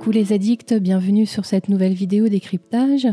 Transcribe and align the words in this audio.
Coucou 0.00 0.12
les 0.12 0.32
addicts, 0.32 0.72
bienvenue 0.72 1.26
sur 1.26 1.44
cette 1.44 1.68
nouvelle 1.68 1.92
vidéo 1.92 2.28
décryptage. 2.28 3.06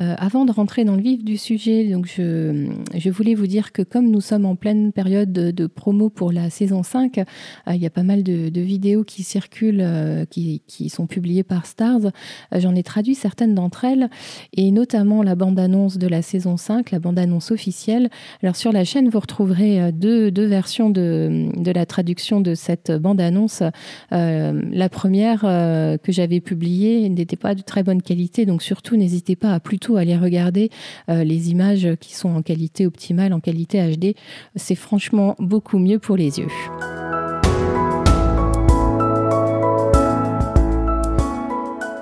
Euh, 0.00 0.16
avant 0.18 0.44
de 0.44 0.50
rentrer 0.50 0.84
dans 0.84 0.96
le 0.96 1.00
vif 1.00 1.22
du 1.22 1.36
sujet, 1.36 1.84
donc 1.84 2.06
je, 2.06 2.68
je, 2.96 3.10
voulais 3.10 3.36
vous 3.36 3.46
dire 3.46 3.70
que 3.70 3.82
comme 3.82 4.10
nous 4.10 4.20
sommes 4.20 4.44
en 4.44 4.56
pleine 4.56 4.92
période 4.92 5.32
de, 5.32 5.66
promo 5.68 6.10
pour 6.10 6.32
la 6.32 6.50
saison 6.50 6.82
5, 6.82 7.18
euh, 7.18 7.24
il 7.68 7.76
y 7.76 7.86
a 7.86 7.90
pas 7.90 8.02
mal 8.02 8.24
de, 8.24 8.60
vidéos 8.60 9.04
qui 9.04 9.22
circulent, 9.22 9.82
euh, 9.84 10.24
qui, 10.24 10.62
qui, 10.66 10.88
sont 10.88 11.06
publiées 11.06 11.44
par 11.44 11.64
Stars. 11.64 12.10
J'en 12.50 12.74
ai 12.74 12.82
traduit 12.82 13.14
certaines 13.14 13.54
d'entre 13.54 13.84
elles, 13.84 14.10
et 14.52 14.72
notamment 14.72 15.22
la 15.22 15.36
bande-annonce 15.36 15.96
de 15.96 16.08
la 16.08 16.22
saison 16.22 16.56
5, 16.56 16.90
la 16.90 16.98
bande-annonce 16.98 17.52
officielle. 17.52 18.10
Alors 18.42 18.56
sur 18.56 18.72
la 18.72 18.82
chaîne, 18.82 19.08
vous 19.08 19.20
retrouverez 19.20 19.92
deux, 19.92 20.32
deux 20.32 20.46
versions 20.46 20.90
de, 20.90 21.52
de, 21.56 21.70
la 21.70 21.86
traduction 21.86 22.40
de 22.40 22.56
cette 22.56 22.90
bande-annonce. 22.90 23.62
la 24.10 24.88
première 24.88 25.42
que 25.42 26.10
j'ai 26.10 26.31
j'avais 26.32 26.40
publié 26.40 27.10
n'étaient 27.10 27.36
pas 27.36 27.54
de 27.54 27.60
très 27.60 27.82
bonne 27.82 28.00
qualité. 28.00 28.46
Donc 28.46 28.62
surtout, 28.62 28.96
n'hésitez 28.96 29.36
pas 29.36 29.52
à 29.52 29.60
plutôt 29.60 29.96
aller 29.96 30.16
regarder 30.16 30.70
euh, 31.10 31.24
les 31.24 31.50
images 31.50 31.88
qui 32.00 32.14
sont 32.14 32.30
en 32.30 32.40
qualité 32.40 32.86
optimale, 32.86 33.34
en 33.34 33.40
qualité 33.40 33.78
HD. 33.94 34.14
C'est 34.56 34.74
franchement 34.74 35.36
beaucoup 35.38 35.78
mieux 35.78 35.98
pour 35.98 36.16
les 36.16 36.38
yeux. 36.38 36.48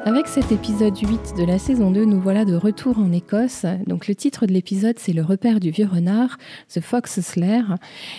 Avec 0.06 0.28
cet 0.28 0.50
épisode 0.50 0.96
8 0.96 1.34
de 1.36 1.44
la 1.44 1.58
saison 1.58 1.90
2, 1.90 2.06
nous 2.06 2.20
voilà 2.20 2.46
de 2.46 2.54
retour 2.54 2.98
en 2.98 3.12
Écosse. 3.12 3.66
Donc 3.86 4.08
le 4.08 4.14
titre 4.14 4.46
de 4.46 4.52
l'épisode, 4.52 4.98
c'est 4.98 5.12
Le 5.12 5.22
repère 5.22 5.60
du 5.60 5.70
vieux 5.70 5.86
renard, 5.86 6.38
The 6.72 6.80
Fox 6.80 7.20
Slayer. 7.20 7.64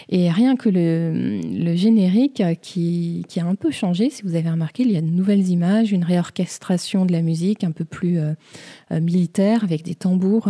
Et 0.08 0.30
rien 0.30 0.56
que 0.56 0.70
le, 0.70 1.76
générique 1.76 2.44
qui, 2.62 3.26
a 3.38 3.46
un 3.46 3.56
peu 3.56 3.72
changé, 3.72 4.12
si 4.12 4.22
vous 4.22 4.36
avez 4.36 4.52
remarqué, 4.52 4.84
il 4.84 4.92
y 4.92 4.98
a 4.98 5.02
de 5.02 5.08
nouvelles 5.08 5.50
images, 5.50 5.92
une 5.92 6.04
réorchestration 6.04 7.06
de 7.06 7.12
la 7.12 7.24
musique 7.24 7.64
un 7.64 7.72
peu 7.72 7.84
plus 7.84 8.20
euh, 8.20 8.34
militaire 9.00 9.64
avec 9.64 9.84
des 9.84 9.96
tambours. 9.96 10.50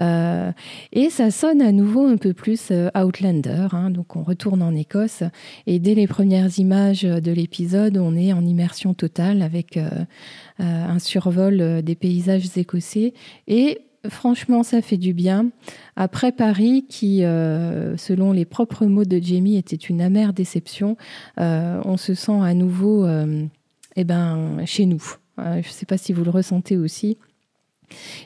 Euh, 0.00 0.52
et 0.92 1.10
ça 1.10 1.30
sonne 1.30 1.60
à 1.60 1.72
nouveau 1.72 2.06
un 2.06 2.16
peu 2.16 2.32
plus 2.32 2.72
Outlander. 2.94 3.68
Hein. 3.72 3.90
donc 3.90 4.16
on 4.16 4.22
retourne 4.22 4.62
en 4.62 4.74
Écosse. 4.74 5.22
Et 5.66 5.78
dès 5.78 5.94
les 5.94 6.06
premières 6.06 6.58
images 6.58 7.02
de 7.02 7.32
l'épisode, 7.32 7.98
on 7.98 8.16
est 8.16 8.32
en 8.32 8.44
immersion 8.44 8.94
totale 8.94 9.42
avec 9.42 9.78
euh, 10.60 10.88
un 10.88 11.00
survol 11.00 11.60
euh, 11.60 11.82
des 11.82 11.96
paysages 11.96 12.56
écossais. 12.56 13.12
Et 13.48 13.80
franchement, 14.08 14.62
ça 14.62 14.82
fait 14.82 14.96
du 14.96 15.12
bien. 15.12 15.50
Après 15.96 16.30
Paris, 16.30 16.86
qui, 16.88 17.24
euh, 17.24 17.96
selon 17.96 18.30
les 18.30 18.44
propres 18.44 18.86
mots 18.86 19.04
de 19.04 19.18
Jamie, 19.20 19.56
était 19.56 19.74
une 19.74 20.00
amère 20.00 20.32
déception, 20.32 20.96
on 21.38 21.96
se 21.96 22.14
sent 22.14 22.40
à 22.40 22.54
nouveau 22.54 23.06
eh 23.96 24.04
ben, 24.04 24.64
chez 24.64 24.86
nous. 24.86 25.02
je 25.38 25.56
ne 25.56 25.62
sais 25.62 25.86
pas 25.86 25.96
si 25.96 26.12
vous 26.12 26.22
le 26.22 26.30
ressentez 26.30 26.76
aussi. 26.76 27.18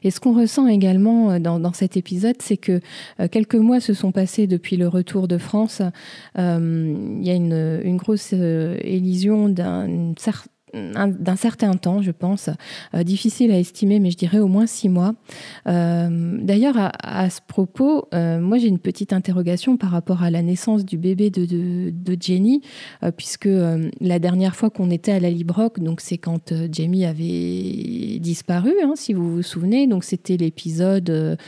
Et 0.02 0.10
ce 0.10 0.20
qu'on 0.20 0.34
ressent 0.34 0.66
également 0.66 1.38
dans, 1.40 1.72
cet 1.72 1.96
épisode, 1.96 2.36
c'est 2.40 2.56
que 2.56 2.80
quelques 3.30 3.56
mois 3.56 3.80
se 3.80 3.94
sont 3.94 4.12
passés 4.12 4.46
depuis 4.46 4.76
le 4.76 4.88
retour 4.88 5.28
de 5.28 5.38
France. 5.38 5.82
Il 6.36 7.20
y 7.22 7.30
a 7.30 7.34
une, 7.34 7.96
grosse 7.96 8.32
élision 8.32 9.48
d'un 9.48 10.14
certain 10.16 10.50
d'un 10.74 11.36
certain 11.36 11.74
temps, 11.74 12.02
je 12.02 12.10
pense. 12.10 12.50
Euh, 12.94 13.02
difficile 13.02 13.50
à 13.52 13.58
estimer, 13.58 14.00
mais 14.00 14.10
je 14.10 14.16
dirais 14.16 14.38
au 14.38 14.48
moins 14.48 14.66
six 14.66 14.88
mois. 14.88 15.14
Euh, 15.66 16.38
d'ailleurs, 16.40 16.76
à, 16.78 17.30
ce 17.30 17.40
propos, 17.46 18.06
euh, 18.14 18.40
moi 18.40 18.58
j'ai 18.58 18.68
une 18.68 18.78
petite 18.78 19.12
interrogation 19.12 19.76
par 19.76 19.90
rapport 19.90 20.22
à 20.22 20.30
la 20.30 20.42
naissance 20.42 20.84
du 20.84 20.98
bébé 20.98 21.30
de, 21.30 21.44
de, 21.90 22.16
Jenny, 22.20 22.62
puisque 23.16 23.48
la 24.00 24.18
dernière 24.18 24.56
fois 24.56 24.70
qu'on 24.70 24.90
était 24.90 25.12
à 25.12 25.20
la 25.20 25.30
Librock, 25.30 25.78
donc 25.80 26.00
c'est 26.00 26.18
quand 26.18 26.52
Jamie 26.72 27.04
avait 27.04 28.18
disparu, 28.18 28.72
hein, 28.82 28.94
si 28.96 29.12
vous 29.12 29.36
vous 29.36 29.42
souvenez, 29.42 29.86
donc 29.86 30.04
c'était 30.04 30.36
l'épisode 30.36 31.38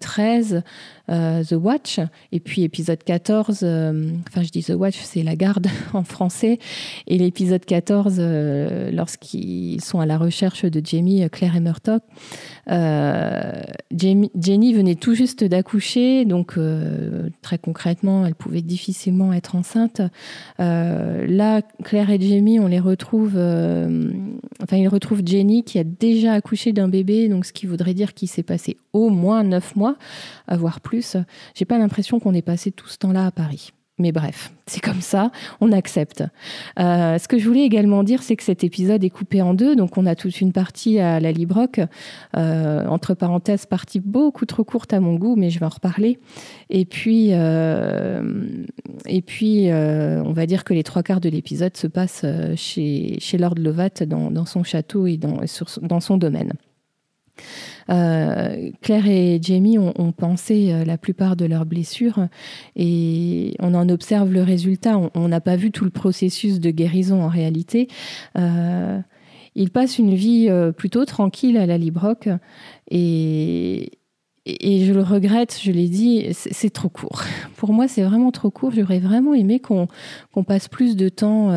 13 0.00 0.54
euh, 0.54 0.60
The 1.08 1.52
Watch, 1.52 2.00
et 2.32 2.40
puis 2.40 2.62
épisode 2.62 3.04
14, 3.04 3.60
euh, 3.62 4.10
enfin 4.26 4.42
je 4.42 4.48
dis 4.48 4.62
The 4.62 4.70
Watch, 4.70 4.98
c'est 5.02 5.22
la 5.22 5.36
garde 5.36 5.66
en 5.92 6.02
français, 6.02 6.58
et 7.06 7.18
l'épisode 7.18 7.64
14, 7.64 8.16
euh, 8.18 8.90
lorsqu'ils 8.90 9.82
sont 9.82 10.00
à 10.00 10.06
la 10.06 10.16
recherche 10.16 10.64
de 10.64 10.80
Jamie, 10.84 11.28
Claire 11.30 11.56
et 11.56 11.60
Murdoch, 11.60 12.02
Jenny 12.66 14.74
venait 14.74 14.94
tout 14.94 15.14
juste 15.14 15.44
d'accoucher, 15.44 16.24
donc 16.24 16.58
très 17.42 17.58
concrètement, 17.58 18.26
elle 18.26 18.34
pouvait 18.34 18.62
difficilement 18.62 19.32
être 19.32 19.56
enceinte. 19.56 20.00
là, 20.58 21.62
Claire 21.84 22.10
et 22.10 22.20
Jamie, 22.20 22.58
on 22.58 22.66
les 22.66 22.80
retrouve, 22.80 23.34
enfin 24.64 24.76
ils 24.76 24.88
retrouvent 24.88 25.22
Jenny 25.24 25.62
qui 25.62 25.78
a 25.78 25.84
déjà 25.84 26.32
accouché 26.32 26.72
d'un 26.72 26.88
bébé, 26.88 27.28
donc 27.28 27.44
ce 27.46 27.52
qui 27.52 27.66
voudrait 27.66 27.94
dire 27.94 28.14
qu'il 28.14 28.28
s'est 28.28 28.42
passé 28.42 28.76
au 28.92 29.10
moins 29.10 29.44
neuf 29.44 29.76
mois, 29.76 29.96
voire 30.48 30.80
plus 30.80 31.16
j'ai 31.54 31.64
pas 31.64 31.78
l'impression 31.78 32.18
qu'on 32.18 32.34
ait 32.34 32.42
passé 32.42 32.72
tout 32.72 32.88
ce 32.88 32.98
temps-là 32.98 33.26
à 33.26 33.30
Paris. 33.30 33.72
Mais 33.98 34.10
bref, 34.10 34.52
c'est 34.66 34.80
comme 34.80 35.00
ça, 35.00 35.30
on 35.60 35.70
accepte. 35.70 36.24
Euh, 36.80 37.16
ce 37.16 37.28
que 37.28 37.38
je 37.38 37.46
voulais 37.46 37.62
également 37.62 38.02
dire, 38.02 38.24
c'est 38.24 38.34
que 38.34 38.42
cet 38.42 38.64
épisode 38.64 39.04
est 39.04 39.10
coupé 39.10 39.40
en 39.40 39.54
deux. 39.54 39.76
Donc, 39.76 39.96
on 39.96 40.04
a 40.04 40.16
toute 40.16 40.40
une 40.40 40.52
partie 40.52 40.98
à 40.98 41.20
la 41.20 41.30
Librock, 41.30 41.80
euh, 42.36 42.86
entre 42.86 43.14
parenthèses, 43.14 43.66
partie 43.66 44.00
beaucoup 44.00 44.46
trop 44.46 44.64
courte 44.64 44.92
à 44.92 44.98
mon 44.98 45.14
goût, 45.14 45.36
mais 45.36 45.48
je 45.50 45.60
vais 45.60 45.66
en 45.66 45.70
reparler. 45.70 46.18
Et 46.70 46.86
puis, 46.86 47.28
euh, 47.30 48.64
et 49.06 49.22
puis 49.22 49.68
on 49.70 50.32
va 50.32 50.46
dire 50.46 50.64
que 50.64 50.74
les 50.74 50.82
trois 50.82 51.04
quarts 51.04 51.20
de 51.20 51.28
l'épisode 51.28 51.76
se 51.76 51.86
passent 51.86 52.26
chez, 52.56 53.18
Lord 53.38 53.54
Lovat, 53.58 54.04
dans, 54.06 54.44
son 54.44 54.64
château 54.64 55.06
et 55.06 55.18
dans 55.18 56.00
son 56.00 56.16
domaine. 56.16 56.52
Euh, 57.90 58.70
Claire 58.80 59.06
et 59.06 59.38
Jamie 59.42 59.78
ont, 59.78 60.12
pensé 60.12 60.72
euh, 60.72 60.84
la 60.84 60.96
plupart 60.96 61.36
de 61.36 61.44
leurs 61.44 61.66
blessures 61.66 62.28
et 62.76 63.54
on 63.60 63.74
en 63.74 63.88
observe 63.88 64.32
le 64.32 64.42
résultat. 64.42 64.98
On 65.14 65.28
n'a 65.28 65.40
pas 65.40 65.56
vu 65.56 65.70
tout 65.70 65.84
le 65.84 65.90
processus 65.90 66.60
de 66.60 66.70
guérison 66.70 67.22
en 67.22 67.28
réalité. 67.28 67.88
Euh, 68.38 69.00
ils 69.54 69.70
passent 69.70 69.98
une 69.98 70.14
vie 70.14 70.50
plutôt 70.76 71.04
tranquille 71.04 71.56
à 71.56 71.66
la 71.66 71.78
Librock 71.78 72.28
et, 72.90 73.92
et 74.46 74.84
je 74.84 74.92
le 74.92 75.02
regrette, 75.02 75.58
je 75.62 75.72
l'ai 75.72 75.88
dit, 75.88 76.28
c'est 76.32 76.70
trop 76.70 76.90
court. 76.90 77.22
Pour 77.56 77.72
moi, 77.72 77.88
c'est 77.88 78.02
vraiment 78.02 78.30
trop 78.30 78.50
court. 78.50 78.72
J'aurais 78.76 78.98
vraiment 78.98 79.34
aimé 79.34 79.58
qu'on 79.60 79.88
passe 80.44 80.68
plus 80.68 80.96
de 80.96 81.08
temps 81.08 81.50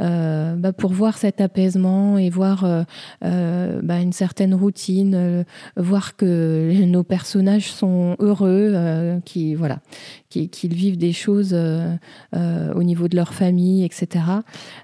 euh, 0.00 0.54
bah, 0.56 0.72
pour 0.72 0.92
voir 0.92 1.18
cet 1.18 1.40
apaisement 1.40 2.16
et 2.16 2.30
voir 2.30 2.64
euh, 2.64 2.82
euh, 3.24 3.80
bah, 3.82 4.00
une 4.00 4.12
certaine 4.12 4.54
routine, 4.54 5.44
voir 5.76 6.16
que 6.16 6.72
nos 6.86 7.02
personnages 7.02 7.70
sont 7.70 8.16
heureux, 8.18 9.20
qui 9.24 9.54
voilà, 9.54 9.80
qu'ils 10.28 10.74
vivent 10.74 10.98
des 10.98 11.12
choses 11.12 11.54
au 11.54 12.82
niveau 12.82 13.08
de 13.08 13.16
leur 13.16 13.34
famille, 13.34 13.84
etc. 13.84 14.24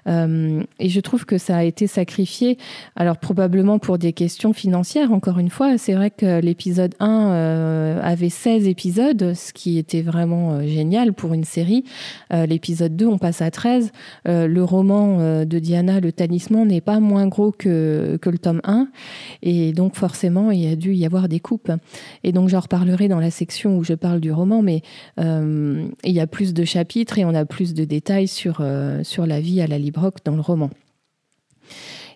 et 0.07 0.89
je 0.89 0.99
trouve 0.99 1.25
que 1.25 1.37
ça 1.37 1.57
a 1.57 1.63
été 1.63 1.87
sacrifié. 1.87 2.57
Alors 2.95 3.17
probablement 3.17 3.79
pour 3.79 3.97
des 3.97 4.13
questions 4.13 4.53
financières. 4.53 5.11
Encore 5.11 5.39
une 5.39 5.49
fois, 5.49 5.77
c'est 5.77 5.93
vrai 5.93 6.11
que 6.11 6.39
l'épisode 6.39 6.93
1 6.99 7.16
avait 7.17 8.29
16 8.29 8.67
épisodes, 8.67 9.33
ce 9.33 9.53
qui 9.53 9.77
était 9.77 10.01
vraiment 10.01 10.61
génial 10.65 11.13
pour 11.13 11.33
une 11.33 11.43
série. 11.43 11.83
l'épisode 12.31 12.95
2, 12.95 13.05
on 13.05 13.17
passe 13.17 13.41
à 13.41 13.51
13. 13.51 13.91
le 14.25 14.63
roman 14.63 15.17
euh, 15.19 15.45
de 15.45 15.59
Diana, 15.59 15.99
le 15.99 16.11
talisman, 16.11 16.67
n'est 16.67 16.81
pas 16.81 16.99
moins 16.99 17.27
gros 17.27 17.51
que, 17.51 18.17
que 18.21 18.29
le 18.29 18.37
tome 18.37 18.61
1. 18.63 18.87
Et 19.41 19.71
donc, 19.73 19.95
forcément, 19.95 20.51
il 20.51 20.61
y 20.61 20.71
a 20.71 20.75
dû 20.75 20.93
y 20.93 21.05
avoir 21.05 21.27
des 21.27 21.39
coupes. 21.39 21.71
Et 22.23 22.31
donc, 22.31 22.49
j'en 22.49 22.59
reparlerai 22.59 23.07
dans 23.07 23.19
la 23.19 23.31
section 23.31 23.77
où 23.77 23.83
je 23.83 23.93
parle 23.93 24.19
du 24.19 24.31
roman, 24.31 24.61
mais 24.61 24.81
euh, 25.19 25.87
il 26.03 26.11
y 26.11 26.19
a 26.19 26.27
plus 26.27 26.53
de 26.53 26.65
chapitres 26.65 27.17
et 27.17 27.25
on 27.25 27.33
a 27.33 27.45
plus 27.45 27.73
de 27.73 27.85
détails 27.85 28.27
sur, 28.27 28.57
euh, 28.61 29.03
sur 29.03 29.25
la 29.25 29.39
vie 29.39 29.61
à 29.61 29.67
la 29.67 29.77
Librock 29.77 30.17
dans 30.25 30.35
le 30.35 30.41
roman. 30.41 30.69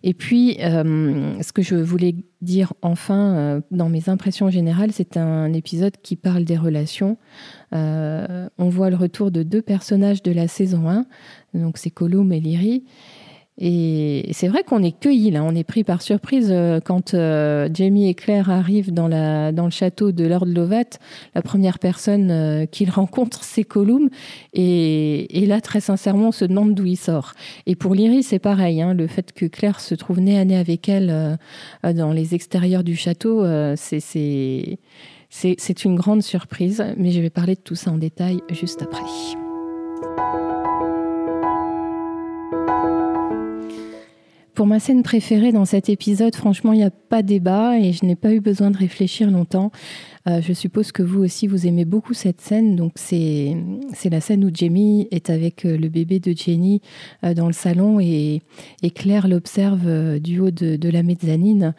Et 0.04 0.14
puis, 0.14 0.58
ce 0.60 1.52
que 1.52 1.62
je 1.62 1.76
voulais 1.76 2.16
dire 2.42 2.74
enfin 2.82 3.62
dans 3.70 3.90
mes 3.90 4.10
impressions 4.10 4.50
générales, 4.50 4.92
c'est 4.92 5.16
un 5.16 5.54
épisode 5.54 5.94
qui 6.02 6.16
parle 6.16 6.44
des 6.44 6.58
relations. 6.58 7.18
on 7.72 8.70
voit 8.70 8.90
le 8.90 8.96
retour 8.96 9.32
de 9.32 9.44
deux 9.44 9.62
personnages 9.62 10.24
de 10.24 10.32
la 10.32 10.48
saison 10.48 10.90
1, 10.90 11.06
donc 11.54 11.78
c'est 11.78 11.92
Colum 11.92 12.32
et 12.34 12.40
Lyrie. 12.40 12.84
Et 13.58 14.30
c'est 14.32 14.48
vrai 14.48 14.64
qu'on 14.64 14.82
est 14.82 14.98
cueillis 14.98 15.30
là, 15.30 15.44
on 15.44 15.54
est 15.54 15.66
pris 15.66 15.84
par 15.84 16.02
surprise 16.02 16.50
euh, 16.52 16.80
quand 16.80 17.14
euh, 17.14 17.70
Jamie 17.72 18.08
et 18.08 18.16
Claire 18.16 18.50
arrivent 18.50 18.94
dans 18.94 19.08
le 19.08 19.70
château 19.70 20.12
de 20.12 20.26
Lord 20.26 20.46
Lovat. 20.46 20.98
La 21.36 21.42
première 21.42 21.78
personne 21.78 22.32
euh, 22.32 22.66
qu'ils 22.66 22.90
rencontrent, 22.92 23.44
c'est 23.44 23.64
Colum. 23.64 24.10
Et, 24.54 25.46
là, 25.48 25.60
très 25.60 25.82
sincèrement, 25.82 26.30
on 26.30 26.32
se 26.32 26.46
demande 26.46 26.74
d'où 26.76 26.86
il 26.86 26.96
sort. 26.96 27.34
Et 27.66 27.76
pour 27.76 27.94
Lyrie, 27.94 28.24
c'est 28.24 28.40
pareil. 28.40 28.82
Hein, 28.82 28.94
le 28.94 29.08
fait 29.08 29.34
que 29.34 29.46
Claire 29.46 29.80
se 29.82 29.96
trouve 29.96 30.22
nez 30.22 30.40
à 30.40 30.46
nez 30.46 30.58
avec 30.58 30.88
elle 30.88 31.38
dans 31.84 32.14
les 32.14 32.34
extérieurs 32.36 32.84
du 32.84 32.96
château, 32.96 33.46
c'est 33.76 34.78
une 35.84 35.96
grande 35.96 36.24
surprise. 36.24 36.86
Mais 36.98 37.12
je 37.12 37.20
vais 37.20 37.30
parler 37.30 37.56
de 37.56 37.62
tout 37.62 37.76
ça 37.76 37.92
en 37.92 37.98
détail 37.98 38.40
juste 38.50 38.82
après. 38.82 39.02
Pour 44.54 44.68
ma 44.68 44.80
scène 44.82 45.02
préférée 45.02 45.54
dans 45.54 45.64
cet 45.64 45.88
épisode, 45.88 46.36
franchement, 46.36 46.74
il 46.74 46.80
n'y 46.80 46.84
a 46.84 46.92
pas 46.92 47.22
débat 47.22 47.80
et 47.80 47.94
je 47.94 48.06
n'ai 48.06 48.18
pas 48.18 48.34
eu 48.34 48.42
besoin 48.42 48.70
de 48.70 48.78
réfléchir 48.78 49.32
longtemps. 49.32 49.72
Euh, 50.28 50.42
je 50.42 50.52
suppose 50.52 50.92
que 50.92 51.02
vous 51.02 51.24
aussi, 51.24 51.48
vous 51.48 51.68
aimez 51.68 51.86
beaucoup 51.86 52.14
cette 52.14 52.42
scène. 52.42 52.76
Donc, 52.76 52.94
c'est 52.96 53.56
la 54.10 54.20
scène 54.20 54.44
où 54.44 54.50
Jamie 54.54 55.08
est 55.12 55.30
avec 55.30 55.66
euh, 55.66 55.78
le 55.78 55.88
bébé 55.88 56.20
de 56.20 56.34
Jenny 56.36 56.82
euh, 57.24 57.34
dans 57.34 57.48
le 57.48 57.54
salon 57.54 58.00
et, 58.02 58.42
Claire 58.94 59.30
l'observe 59.30 60.20
du 60.20 60.40
haut 60.40 60.52
de, 60.52 60.90
la 60.90 61.02
mezzanine. 61.02 61.74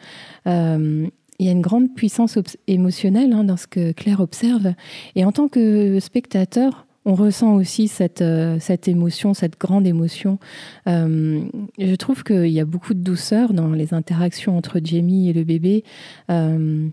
il 0.47 1.11
y 1.39 1.47
a 1.47 1.51
une 1.51 1.61
grande 1.61 1.93
puissance 1.93 2.39
émotionnelle 2.67 3.33
hein, 3.33 3.43
dans 3.43 3.55
ce 3.55 3.67
que 3.67 3.91
Claire 3.91 4.19
observe. 4.19 4.73
Et 5.15 5.23
en 5.23 5.31
tant 5.31 5.47
que 5.47 5.99
spectateur, 5.99 6.87
on 7.05 7.15
ressent 7.15 7.53
aussi 7.55 7.87
cette, 7.87 8.21
euh, 8.21 8.57
cette 8.59 8.87
émotion, 8.87 9.33
cette 9.33 9.59
grande 9.59 9.85
émotion. 9.85 10.39
Euh, 10.87 11.43
je 11.77 11.95
trouve 11.95 12.23
qu'il 12.23 12.47
y 12.47 12.59
a 12.59 12.65
beaucoup 12.65 12.93
de 12.93 13.01
douceur 13.01 13.53
dans 13.53 13.71
les 13.71 13.93
interactions 13.93 14.57
entre 14.57 14.79
Jamie 14.83 15.29
et 15.29 15.33
le 15.33 15.43
bébé. 15.43 15.83
Euh, 16.29 16.87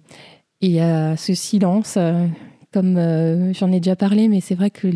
il 0.60 0.70
y 0.70 0.80
a 0.80 1.16
ce 1.16 1.32
silence, 1.32 1.96
comme 2.70 3.52
j'en 3.54 3.72
ai 3.72 3.80
déjà 3.80 3.96
parlé, 3.96 4.28
mais 4.28 4.40
c'est 4.42 4.54
vrai 4.54 4.70
que 4.70 4.88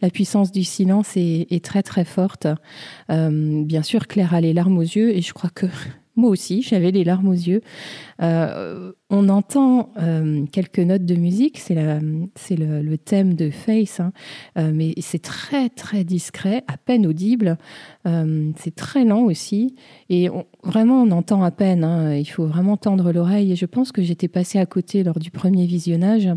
la 0.00 0.10
puissance 0.10 0.52
du 0.52 0.62
silence 0.62 1.16
est, 1.16 1.48
est 1.50 1.64
très 1.64 1.82
très 1.82 2.04
forte. 2.04 2.46
bien 3.08 3.82
sûr, 3.82 4.06
Claire 4.06 4.34
a 4.34 4.40
les 4.40 4.52
larmes 4.52 4.78
aux 4.78 4.82
yeux 4.82 5.10
et 5.16 5.20
je 5.20 5.32
crois 5.32 5.50
que 5.50 5.66
moi 6.16 6.30
aussi, 6.30 6.62
j'avais 6.62 6.92
les 6.92 7.02
larmes 7.02 7.28
aux 7.28 7.32
yeux. 7.32 7.60
Euh, 8.22 8.92
on 9.10 9.28
entend 9.28 9.90
euh, 10.00 10.46
quelques 10.46 10.78
notes 10.78 11.04
de 11.04 11.16
musique, 11.16 11.58
c'est 11.58 11.74
le, 11.74 12.96
thème 12.96 13.34
de 13.34 13.50
Face, 13.50 13.98
hein. 13.98 14.12
euh, 14.56 14.70
mais 14.72 14.94
c'est 15.00 15.22
très 15.22 15.68
très 15.68 16.04
discret, 16.04 16.62
à 16.68 16.76
peine 16.76 17.06
audible. 17.06 17.58
c'est 18.04 18.74
très 18.74 19.04
lent 19.04 19.22
aussi, 19.22 19.74
et 20.08 20.28
vraiment 20.62 21.02
on 21.02 21.10
entend 21.10 21.42
à 21.42 21.50
peine. 21.50 21.82
Hein. 21.82 22.14
il 22.14 22.24
faut 22.26 22.46
vraiment 22.46 22.76
tendre 22.76 23.12
l'oreille. 23.12 23.52
Et 23.52 23.56
je 23.56 23.66
pense 23.66 23.90
que 23.90 24.02
j'étais 24.02 24.28
passée 24.28 24.58
à 24.58 24.66
côté 24.66 25.02
lors 25.02 25.18
du 25.18 25.30
premier 25.30 25.66
visionnage, 25.66 26.28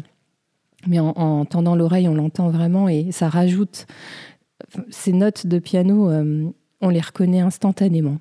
mais 0.88 1.00
en, 1.00 1.10
en 1.10 1.46
tendant 1.46 1.76
l'oreille, 1.76 2.08
on 2.08 2.16
l'entend 2.16 2.50
vraiment 2.50 2.90
et 2.90 3.12
ça 3.12 3.30
rajoute 3.30 3.86
ces 4.90 5.14
notes 5.14 5.46
de 5.46 5.60
piano. 5.60 6.10
on 6.82 6.90
les 6.90 7.02
reconnaît 7.02 7.42
instantanément. 7.42 8.18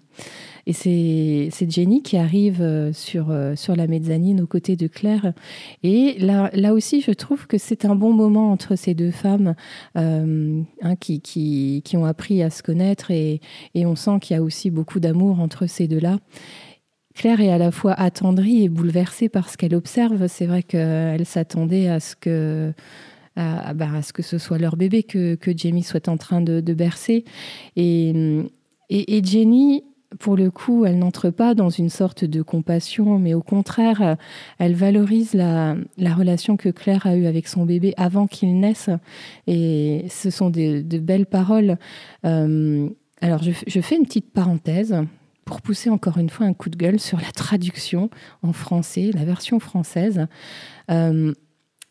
Et 0.69 0.73
c'est 0.73 1.71
Jenny 1.71 2.03
qui 2.03 2.17
arrive 2.17 2.61
euh, 2.61 2.93
sur, 2.93 3.31
euh, 3.31 3.55
sur 3.55 3.77
la 3.77 3.87
mezzanine 3.87 4.41
aux 4.41 4.49
côtés 4.49 4.75
de 4.75 4.89
Claire. 4.89 5.33
Et 5.85 6.17
là, 6.19 6.51
là 6.55 6.75
aussi, 6.75 7.01
je 7.01 7.13
trouve 7.13 7.47
que 7.47 7.57
c'est 7.57 7.85
un 7.85 7.95
bon 7.95 8.13
moment 8.13 8.51
entre 8.51 8.75
ces 8.75 8.93
deux 8.93 9.13
femmes 9.13 9.55
euh, 9.97 10.61
hein, 10.83 10.97
qui, 10.97 11.21
qui, 11.21 11.83
qui, 11.85 11.97
ont 11.97 12.05
appris 12.05 12.43
à 12.43 12.51
se 12.51 12.65
connaître 12.65 13.13
et, 13.13 13.41
et 13.75 13.87
on 13.87 13.95
sent 13.95 14.19
qu'il 14.21 14.37
y 14.37 14.39
a 14.39 14.43
aussi 14.43 14.71
beaucoup 14.71 14.99
d'amour 14.99 15.39
entre 15.39 15.67
ces 15.67 15.87
deux-là. 15.87 16.19
Claire 17.15 17.41
est 17.41 17.53
à 17.53 17.59
la 17.59 17.71
fois 17.71 17.93
attendrie 17.93 18.65
et 18.65 18.69
bouleversée 18.69 19.29
par 19.29 19.49
ce 19.49 19.57
qu'elle 19.57 19.75
observe. 19.75 20.27
C'est 20.27 20.47
vrai 20.47 20.65
qu'elle 20.65 21.25
s'attendait 21.27 21.89
à 21.89 22.01
ce 22.01 22.17
que 22.17 22.73
à, 23.37 23.73
bah, 23.73 23.91
à, 23.95 24.03
ce 24.03 24.13
que 24.13 24.23
ce 24.23 24.39
soit 24.39 24.59
leur 24.59 24.77
bébé 24.77 25.05
que, 25.05 25.37
que 25.37 25.57
Jamie 25.57 25.83
soit 25.83 26.09
en 26.09 26.17
train 26.17 26.41
de, 26.41 26.61
bercer. 26.75 27.25
Et, 27.77 28.13
et 28.91 29.25
Jenny 29.25 29.85
pour 30.19 30.37
le 30.37 30.51
coup, 30.51 30.85
elle 30.85 30.99
n'entre 30.99 31.31
pas 31.31 31.55
dans 31.55 31.71
une 31.71 31.91
sorte 31.91 32.25
de 32.25 32.43
compassion, 32.43 33.19
mais 33.19 33.35
au 33.35 33.43
contraire, 33.43 34.17
elle 34.59 34.75
valorise 34.75 35.35
la, 35.35 35.77
relation 35.99 36.57
que 36.57 36.69
Claire 36.69 37.07
a 37.07 37.17
eue 37.17 37.27
avec 37.27 37.49
son 37.49 37.65
bébé 37.65 37.95
avant 37.97 38.27
qu'il 38.27 38.59
naisse. 38.59 38.91
Et 39.47 40.07
ce 40.09 40.31
sont 40.31 40.51
de, 40.51 40.99
belles 40.99 41.27
paroles. 41.27 41.77
Euh, 42.25 42.89
alors, 43.21 43.43
je, 43.43 43.81
fais 43.81 43.97
une 43.97 44.05
petite 44.05 44.33
parenthèse 44.33 44.95
pour 45.45 45.63
pousser 45.63 45.91
encore 45.91 46.19
une 46.19 46.29
fois 46.29 46.47
un 46.47 46.55
coup 46.55 46.71
de 46.71 46.77
gueule 46.77 47.01
sur 47.01 47.19
la 47.19 47.31
traduction 47.31 48.11
en 48.43 48.53
français, 48.53 49.11
la 49.15 49.25
version 49.25 49.61
française. 49.61 50.27
Euh, 50.91 51.33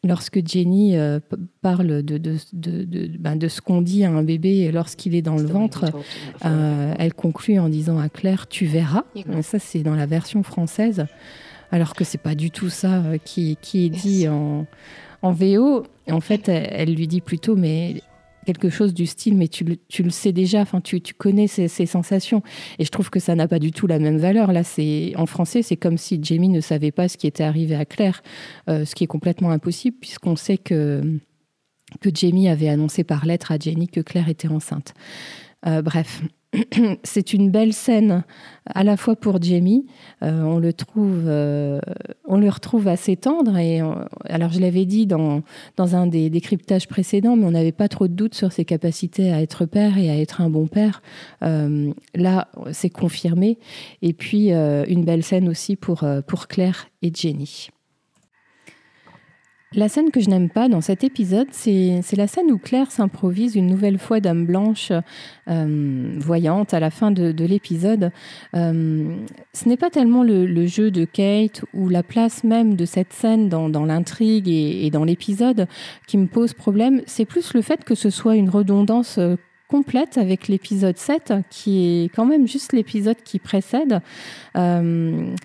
lorsque 0.05 0.45
Jenny 0.47 0.97
euh, 0.97 1.19
parle 1.61 2.03
de, 2.03 2.17
de, 2.17 2.37
de, 2.53 3.09
ben, 3.19 3.35
de 3.35 3.47
ce 3.47 3.61
qu'on 3.61 3.81
dit 3.81 4.05
à 4.05 4.11
un 4.11 4.23
bébé 4.23 4.71
lorsqu'il 4.71 5.15
est 5.15 5.21
dans 5.21 5.35
le 5.35 5.45
ventre, 5.45 5.85
euh, 6.45 6.93
elle 6.97 7.13
conclut 7.13 7.59
en 7.59 7.69
disant 7.69 7.99
à 7.99 8.09
Claire 8.09 8.47
Tu 8.47 8.65
verras. 8.65 9.03
ça, 9.41 9.59
c'est 9.59 9.83
dans 9.83 9.95
la 9.95 10.05
version 10.05 10.43
française, 10.43 11.05
alors 11.71 11.95
que 11.95 12.03
c'est 12.03 12.19
pas 12.21 12.35
du 12.35 12.51
tout 12.51 12.69
ça 12.69 12.93
euh, 12.93 13.17
qui, 13.23 13.57
qui 13.61 13.85
est 13.85 13.89
dit 13.89 14.27
en, 14.27 14.65
en 15.21 15.31
VO. 15.31 15.83
En 16.09 16.21
fait, 16.21 16.47
elle 16.49 16.93
lui 16.93 17.07
dit 17.07 17.21
plutôt 17.21 17.55
Mais 17.55 17.95
quelque 18.45 18.69
chose 18.69 18.93
du 18.93 19.05
style, 19.05 19.35
mais 19.35 19.47
tu, 19.47 19.65
tu 19.87 20.03
le 20.03 20.09
sais 20.09 20.31
déjà, 20.31 20.61
enfin, 20.61 20.81
tu, 20.81 21.01
tu 21.01 21.13
connais 21.13 21.47
ces, 21.47 21.67
ces, 21.67 21.85
sensations. 21.85 22.41
Et 22.79 22.85
je 22.85 22.91
trouve 22.91 23.09
que 23.09 23.19
ça 23.19 23.35
n'a 23.35 23.47
pas 23.47 23.59
du 23.59 23.71
tout 23.71 23.87
la 23.87 23.99
même 23.99 24.17
valeur. 24.17 24.51
Là, 24.51 24.63
c'est 24.63 25.13
en 25.17 25.25
français, 25.25 25.61
c'est 25.61 25.77
comme 25.77 25.97
si 25.97 26.19
Jamie 26.21 26.49
ne 26.49 26.61
savait 26.61 26.91
pas 26.91 27.07
ce 27.07 27.17
qui 27.17 27.27
était 27.27 27.43
arrivé 27.43 27.75
à 27.75 27.85
Claire, 27.85 28.21
euh, 28.69 28.85
ce 28.85 28.95
qui 28.95 29.03
est 29.03 29.07
complètement 29.07 29.51
impossible, 29.51 29.97
puisqu'on 29.99 30.35
sait 30.35 30.57
que, 30.57 31.19
que 32.01 32.09
Jamie 32.13 32.47
avait 32.47 32.69
annoncé 32.69 33.03
par 33.03 33.25
lettre 33.25 33.51
à 33.51 33.57
Jenny 33.57 33.87
que 33.87 34.01
Claire 34.01 34.29
était 34.29 34.47
enceinte. 34.47 34.93
Euh, 35.65 35.81
bref, 35.81 36.21
c'est 37.03 37.33
une 37.33 37.49
belle 37.49 37.73
scène 37.73 38.23
à 38.67 38.83
la 38.83 38.97
fois 38.97 39.15
pour 39.15 39.41
Jamie. 39.41 39.85
Euh, 40.23 40.41
on, 40.41 40.59
le 40.59 40.73
trouve, 40.73 41.23
euh, 41.25 41.79
on 42.25 42.37
le 42.37 42.49
retrouve 42.49 42.87
assez 42.87 43.15
tendre. 43.15 43.57
Et 43.57 43.81
alors, 44.25 44.51
je 44.51 44.59
l'avais 44.59 44.85
dit 44.85 45.05
dans, 45.05 45.41
dans 45.77 45.95
un 45.95 46.07
des 46.07 46.29
décryptages 46.29 46.87
précédents, 46.87 47.35
mais 47.35 47.45
on 47.45 47.51
n'avait 47.51 47.71
pas 47.71 47.87
trop 47.87 48.07
de 48.07 48.13
doutes 48.13 48.35
sur 48.35 48.51
ses 48.51 48.65
capacités 48.65 49.31
à 49.31 49.41
être 49.41 49.65
père 49.65 49.97
et 49.97 50.09
à 50.09 50.17
être 50.17 50.41
un 50.41 50.49
bon 50.49 50.67
père. 50.67 51.01
Euh, 51.43 51.91
là, 52.15 52.47
c'est 52.71 52.89
confirmé. 52.89 53.57
Et 54.01 54.13
puis, 54.13 54.51
une 54.51 55.05
belle 55.05 55.23
scène 55.23 55.49
aussi 55.49 55.75
pour, 55.75 56.03
pour 56.27 56.47
Claire 56.47 56.87
et 57.01 57.11
Jenny. 57.13 57.69
La 59.75 59.89
scène 59.89 60.09
que 60.09 60.21
je 60.21 60.29
n'aime 60.29 60.49
pas 60.49 60.69
dans 60.69 60.79
cet 60.79 61.03
épisode, 61.03 61.49
c'est 61.51 62.01
la 62.15 62.27
scène 62.27 62.49
où 62.49 62.57
Claire 62.57 62.91
s'improvise 62.91 63.57
une 63.57 63.67
nouvelle 63.67 63.99
fois 63.99 64.21
dame 64.21 64.45
blanche 64.45 64.93
euh, 65.49 66.15
voyante 66.17 66.73
à 66.73 66.79
la 66.79 66.89
fin 66.89 67.11
de, 67.11 67.45
l'épisode. 67.45 68.11
Euh, 68.55 69.15
ce 69.51 69.67
n'est 69.67 69.75
pas 69.75 69.89
tellement 69.89 70.23
le, 70.23 70.65
jeu 70.65 70.91
de 70.91 71.03
Kate 71.03 71.65
ou 71.73 71.89
la 71.89 72.03
place 72.03 72.45
même 72.45 72.75
de 72.75 72.85
cette 72.85 73.11
scène 73.11 73.49
dans, 73.49 73.85
l'intrigue 73.85 74.47
et, 74.47 74.89
dans 74.91 75.03
l'épisode 75.03 75.67
qui 76.07 76.17
me 76.17 76.27
pose 76.27 76.53
problème, 76.53 77.01
c'est 77.05 77.25
plus 77.25 77.53
le 77.53 77.61
fait 77.61 77.83
que 77.83 77.95
ce 77.95 78.09
soit 78.09 78.37
une 78.37 78.49
redondance 78.49 79.17
euh, 79.17 79.35
complète 79.67 80.17
avec 80.17 80.47
l'épisode 80.47 80.97
7, 80.97 81.33
qui 81.49 82.03
est 82.03 82.15
quand 82.15 82.25
même 82.25 82.47
juste 82.47 82.73
l'épisode 82.73 83.17
qui 83.23 83.39
précède. 83.39 84.01
Euh, 84.55 85.35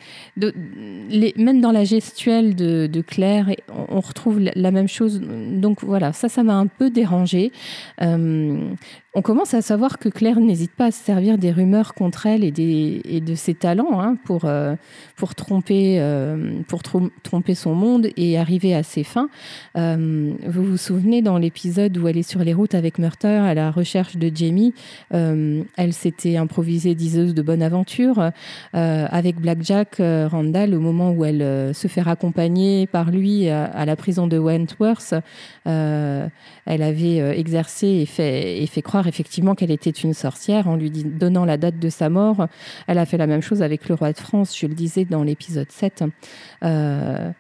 même 1.37 1.61
dans 1.61 1.73
la 1.73 1.85
gestuelle 1.85 2.55
de, 2.55 2.87
de 2.87 3.01
Claire, 3.01 3.51
on, 3.69 4.01
retrouve 4.01 4.41
la, 4.41 4.71
même 4.71 4.89
chose. 4.89 5.21
Donc 5.21 5.83
voilà, 5.83 6.13
ça, 6.13 6.29
ça 6.29 6.43
m'a 6.43 6.55
un 6.55 6.67
peu 6.67 6.91
dérangé. 6.91 7.53
Euh, 8.03 8.71
on 9.13 9.23
commence 9.23 9.55
à 9.55 9.63
savoir 9.63 9.99
que 9.99 10.09
Claire 10.09 10.39
n'hésite 10.39 10.71
pas 10.71 10.87
à 10.87 10.91
se 10.93 11.03
servir 11.03 11.37
des 11.37 11.51
rumeurs 11.51 11.95
contre 11.95 12.27
elle 12.27 12.45
et, 12.45 12.53
de 13.21 13.35
ses 13.35 13.55
talents 13.55 14.01
hein, 14.01 14.17
pour, 14.25 14.45
euh, 14.45 14.77
euh, 15.71 16.63
tromper 17.23 17.55
son 17.57 17.75
monde 17.75 18.07
et 18.17 18.39
arriver 18.39 18.73
à 18.73 18.85
ses 18.85 19.03
fins. 19.03 19.29
Euh, 19.77 20.33
vous 20.47 20.63
vous 20.63 20.77
souvenez 20.77 21.23
dans 21.23 21.39
l'épisode 21.39 21.99
où 21.99 22.07
elle 22.07 22.19
est 22.19 22.29
sur 22.29 22.45
les 22.45 22.55
routes 22.55 22.77
avec 22.77 22.99
Murter 23.01 23.27
à 23.27 23.53
la 23.53 23.73
recherche 23.73 24.17
de 24.17 24.31
Jamie, 24.33 24.75
elle 25.11 25.93
s'était 25.93 26.37
improvisée 26.37 26.95
diseuse 26.95 27.35
de 27.35 27.43
bonne 27.43 27.63
aventure 27.63 28.31
avec 28.73 29.41
Blackjack 29.41 29.97
Randall 29.99 30.75
au 30.75 30.81
moment 30.81 31.11
où 31.11 31.25
elle 31.25 31.75
se 31.75 31.89
fait 31.89 32.03
raccompagner 32.03 32.87
par 32.87 33.11
lui 33.11 33.49
à, 33.49 33.85
la 33.85 33.97
prison 33.97 34.27
de 34.29 34.39
Wentworth. 34.39 35.15
elle 35.65 36.31
avait 36.67 37.39
exercé 37.39 38.07
et 38.19 38.67
fait 38.67 38.83
croire 38.83 39.00
effectivement 39.07 39.55
qu'elle 39.55 39.71
était 39.71 39.91
une 39.91 40.15
sorcière 40.15 40.69
en 40.69 40.77
lui 40.77 40.91
donnant 40.91 41.45
la 41.45 41.57
date 41.57 41.79
de 41.79 41.89
sa 41.89 42.09
mort. 42.09 42.47
Elle 42.87 42.99
a 42.99 43.07
fait 43.07 43.17
la 43.19 43.27
même 43.27 43.43
chose 43.43 43.63
avec 43.63 43.89
le 43.89 43.95
roi 43.95 44.13
de 44.13 44.19
France, 44.19 44.57
je 44.57 44.67
le 44.67 44.75
disais 44.75 45.05
dans 45.05 45.23
l'épisode 45.23 45.71
7. 45.71 46.05
Euh, 46.65 47.31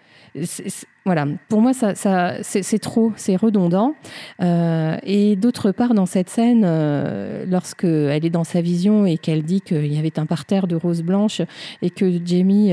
voilà, 1.04 1.26
pour 1.48 1.60
moi, 1.60 1.72
ça, 1.72 1.94
c'est 2.42 2.78
trop, 2.78 3.12
c'est 3.16 3.34
redondant. 3.34 3.94
Euh, 4.42 4.96
et 5.02 5.34
d'autre 5.34 5.72
part, 5.72 5.92
dans 5.94 6.06
cette 6.06 6.28
scène, 6.28 6.62
euh, 6.64 7.44
lorsque 7.48 7.84
elle 7.84 8.24
est 8.24 8.30
dans 8.30 8.44
sa 8.44 8.60
vision 8.60 9.06
et 9.06 9.18
qu'elle 9.18 9.42
dit 9.42 9.60
qu'il 9.60 9.92
y 9.92 9.98
avait 9.98 10.20
un 10.20 10.26
parterre 10.26 10.68
de 10.68 10.76
roses 10.76 11.02
blanches 11.02 11.42
et 11.82 11.90
que 11.90 12.24
Jamie 12.24 12.72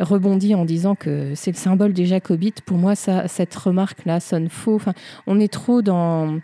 rebondit 0.00 0.54
en 0.54 0.64
disant 0.64 0.94
que 0.94 1.32
c'est 1.34 1.52
le 1.52 1.56
symbole 1.56 1.94
des 1.94 2.04
Jacobites, 2.04 2.60
pour 2.60 2.76
moi, 2.76 2.94
ça, 2.94 3.26
cette 3.26 3.54
remarque-là 3.54 4.20
sonne 4.20 4.48
faux. 4.48 4.80
On 5.26 5.40
est 5.40 5.52
trop 5.52 5.82
dans. 5.82 6.40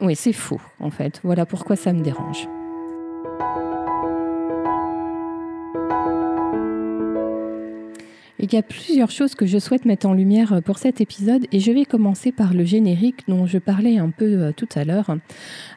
Oui, 0.00 0.14
c'est 0.14 0.32
faux, 0.32 0.60
en 0.80 0.90
fait. 0.90 1.20
Voilà 1.24 1.44
pourquoi 1.44 1.76
ça 1.76 1.92
me 1.92 2.02
dérange. 2.02 2.46
Il 8.40 8.52
y 8.52 8.56
a 8.56 8.62
plusieurs 8.62 9.10
choses 9.10 9.34
que 9.34 9.46
je 9.46 9.58
souhaite 9.58 9.84
mettre 9.84 10.06
en 10.06 10.12
lumière 10.12 10.60
pour 10.64 10.78
cet 10.78 11.00
épisode 11.00 11.46
et 11.50 11.58
je 11.58 11.72
vais 11.72 11.84
commencer 11.84 12.30
par 12.30 12.54
le 12.54 12.64
générique 12.64 13.22
dont 13.26 13.46
je 13.46 13.58
parlais 13.58 13.98
un 13.98 14.10
peu 14.10 14.52
tout 14.56 14.68
à 14.76 14.84
l'heure. 14.84 15.16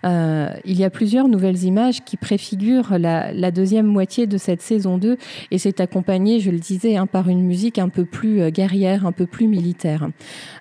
il 0.04 0.80
y 0.80 0.84
a 0.84 0.90
plusieurs 0.90 1.28
nouvelles 1.28 1.64
images 1.64 2.04
qui 2.04 2.18
préfigurent 2.18 2.98
la, 3.00 3.52
deuxième 3.52 3.88
moitié 3.88 4.28
de 4.28 4.38
cette 4.38 4.62
saison 4.62 4.98
2 4.98 5.18
et 5.50 5.58
c'est 5.58 5.82
accompagné, 5.82 6.40
je 6.40 6.52
le 6.52 6.60
disais, 6.60 6.96
hein, 6.96 7.08
par 7.08 7.30
une 7.30 7.42
musique 7.42 7.80
un 7.80 7.90
peu 7.90 8.06
plus 8.06 8.52
guerrière, 8.52 9.06
un 9.06 9.12
peu 9.12 9.26
plus 9.26 9.48
militaire. 9.48 10.10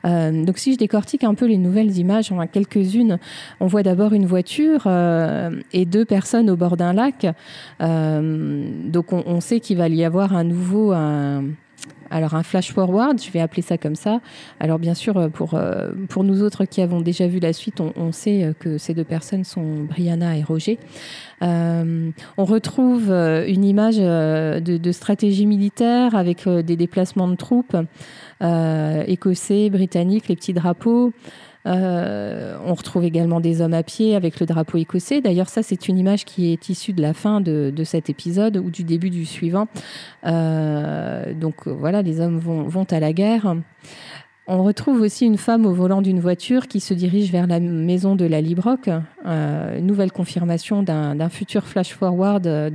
donc 0.04 0.58
si 0.58 0.72
je 0.72 0.78
décortique 0.78 1.24
un 1.24 1.34
peu 1.34 1.46
les 1.46 1.58
nouvelles 1.58 1.98
images, 1.98 2.32
a 2.32 2.46
quelques-unes. 2.46 3.18
On 3.60 3.66
voit 3.66 3.82
d'abord 3.82 4.12
une 4.14 4.26
voiture 4.26 4.86
et 5.72 5.84
deux 5.84 6.04
personnes 6.04 6.48
au 6.50 6.56
bord 6.56 6.76
d'un 6.76 6.92
lac. 6.92 7.26
donc 7.78 9.12
on, 9.12 9.40
sait 9.40 9.60
qu'il 9.60 9.76
va 9.76 9.88
y 9.88 10.04
avoir 10.04 10.34
un 10.34 10.44
nouveau... 10.44 10.94
alors 12.10 12.34
un 12.34 12.42
flash 12.42 12.72
forward, 12.72 13.20
je 13.20 13.30
vais 13.30 13.40
appeler 13.40 13.62
ça 13.62 13.78
comme 13.78 13.94
ça. 13.94 14.20
Alors 14.58 14.78
bien 14.78 14.94
sûr, 14.94 15.30
pour, 15.32 15.54
euh, 15.54 15.90
pour 16.08 16.24
nous 16.24 16.42
autres 16.42 16.64
qui 16.64 16.82
avons 16.82 17.00
déjà 17.00 17.26
vu 17.26 17.38
la 17.38 17.52
suite, 17.52 17.80
on, 17.80 18.12
sait 18.12 18.54
que 18.58 18.78
ces 18.78 18.94
deux 18.94 19.04
personnes 19.04 19.44
sont 19.44 19.84
Brianna 19.84 20.36
et 20.36 20.42
Roger. 20.42 20.78
Euh, 21.42 22.10
on 22.36 22.44
retrouve 22.44 23.10
euh, 23.10 23.46
une 23.46 23.64
image 23.64 23.98
de, 23.98 24.92
stratégie 24.92 25.46
militaire 25.46 26.14
avec 26.16 26.48
des 26.48 26.76
déplacements 26.76 27.28
de 27.28 27.36
troupes 27.36 27.76
écossais, 29.06 29.70
britanniques, 29.70 30.28
les 30.28 30.36
petits 30.36 30.52
drapeaux. 30.52 31.12
Euh, 31.66 32.56
on 32.64 32.74
retrouve 32.74 33.04
également 33.04 33.40
des 33.40 33.60
hommes 33.60 33.74
à 33.74 33.82
pied 33.82 34.16
avec 34.16 34.40
le 34.40 34.46
drapeau 34.46 34.78
écossais. 34.78 35.20
D'ailleurs, 35.20 35.48
ça, 35.48 35.62
c'est 35.62 35.88
une 35.88 35.98
image 35.98 36.24
qui 36.24 36.52
est 36.52 36.68
issue 36.68 36.92
de 36.92 37.02
la 37.02 37.14
fin 37.14 37.40
de, 37.40 37.72
cet 37.84 38.10
épisode 38.10 38.56
ou 38.56 38.70
du 38.70 38.84
début 38.84 39.10
du 39.10 39.26
suivant. 39.26 39.68
Euh, 40.26 41.34
donc 41.34 41.66
voilà, 41.66 42.02
les 42.02 42.20
hommes 42.20 42.38
vont, 42.38 42.86
à 42.90 43.00
la 43.00 43.12
guerre. 43.12 43.54
On 44.46 44.64
retrouve 44.64 45.00
aussi 45.00 45.26
une 45.26 45.36
femme 45.36 45.64
au 45.64 45.72
volant 45.72 46.02
d'une 46.02 46.18
voiture 46.18 46.66
qui 46.66 46.80
se 46.80 46.92
dirige 46.94 47.30
vers 47.30 47.46
la 47.46 47.60
maison 47.60 48.16
de 48.16 48.24
la 48.24 48.40
Librock. 48.40 48.90
Euh, 49.26 49.80
nouvelle 49.80 50.12
confirmation 50.12 50.82
d'un 50.82 51.28
futur 51.28 51.66
flash-forward 51.66 52.72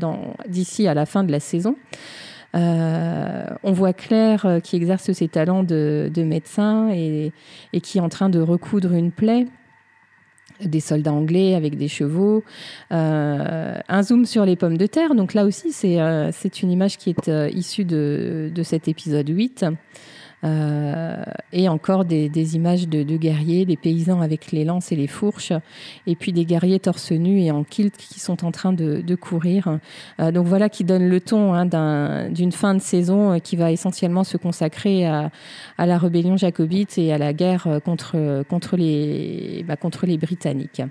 d'ici 0.48 0.88
à 0.88 0.94
la 0.94 1.06
fin 1.06 1.24
de 1.24 1.32
la 1.32 1.40
saison. 1.40 1.76
Euh, 2.56 3.46
on 3.64 3.72
voit 3.72 3.94
Claire 3.94 4.46
euh, 4.46 4.60
qui 4.60 4.76
exerce 4.76 5.12
ses 5.12 5.28
talents 5.28 5.64
de, 5.64 6.10
médecin 6.18 6.90
et, 6.90 7.32
qui 7.82 7.98
est 7.98 8.02
en 8.02 8.10
train 8.10 8.30
de 8.30 8.40
recoudre 8.40 8.94
une 8.94 9.12
plaie 9.12 9.48
des 10.62 10.80
soldats 10.80 11.12
anglais 11.12 11.54
avec 11.54 11.78
des 11.78 11.90
chevaux, 11.90 12.42
euh, 12.94 13.78
un 13.90 14.04
zoom 14.04 14.26
sur 14.26 14.46
les 14.46 14.56
pommes 14.56 14.78
de 14.78 14.88
terre. 14.88 15.14
Donc 15.14 15.34
là 15.34 15.44
aussi, 15.44 15.74
c'est 15.74 16.62
une 16.62 16.72
image 16.72 16.98
qui 16.98 17.10
est 17.10 17.54
issue 17.54 17.84
de, 17.84 18.50
de, 18.54 18.64
cet 18.64 18.88
épisode 18.88 19.28
8. 19.28 19.66
Euh, 20.44 21.24
et 21.54 21.70
encore 21.70 22.06
des, 22.06 22.56
images 22.56 22.88
de, 22.88 23.04
guerriers, 23.18 23.66
des 23.66 23.78
paysans 23.78 24.22
avec 24.22 24.52
les 24.52 24.66
lances 24.66 24.92
et 24.92 24.96
les 24.96 25.08
fourches, 25.08 25.54
et 26.06 26.16
puis 26.16 26.34
des 26.34 26.46
guerriers 26.46 26.80
torse 26.80 27.12
nu 27.12 27.42
et 27.42 27.52
en 27.52 27.64
kilt 27.64 27.96
qui 27.98 28.20
sont 28.20 28.46
en 28.46 28.52
train 28.52 28.74
de, 28.74 29.16
courir. 29.16 29.80
Euh, 30.20 30.32
donc 30.32 30.46
voilà 30.46 30.70
qui 30.70 30.84
donne 30.84 31.08
le 31.08 31.22
ton 31.22 31.54
hein, 31.54 32.30
d'une 32.30 32.52
fin 32.52 32.76
de 32.76 32.82
saison 32.82 33.34
euh, 33.34 33.40
qui 33.40 33.56
va 33.56 33.72
essentiellement 33.72 34.24
se 34.24 34.38
consacrer 34.38 35.06
à, 35.06 35.32
la 35.78 35.98
rébellion 35.98 36.38
jacobite 36.38 36.98
et 36.98 37.14
à 37.14 37.18
la 37.18 37.34
guerre 37.34 37.80
contre, 37.84 38.44
contre, 38.50 38.76
les, 38.76 39.64
bah, 39.68 39.78
contre 39.78 40.06
les 40.06 40.18
Britanniques. 40.18 40.82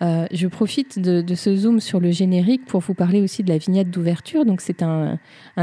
Euh, 0.00 0.26
je 0.32 0.46
profite 0.46 0.98
de, 0.98 1.34
ce 1.34 1.56
zoom 1.56 1.80
sur 1.80 1.98
le 1.98 2.10
générique 2.10 2.64
pour 2.66 2.80
vous 2.80 2.94
parler 2.94 3.20
aussi 3.20 3.42
de 3.42 3.48
la 3.48 3.58
vignette 3.58 3.90
d'ouverture. 3.90 4.44
Donc 4.44 4.60
c'est 4.60 4.82
un, 4.82 5.18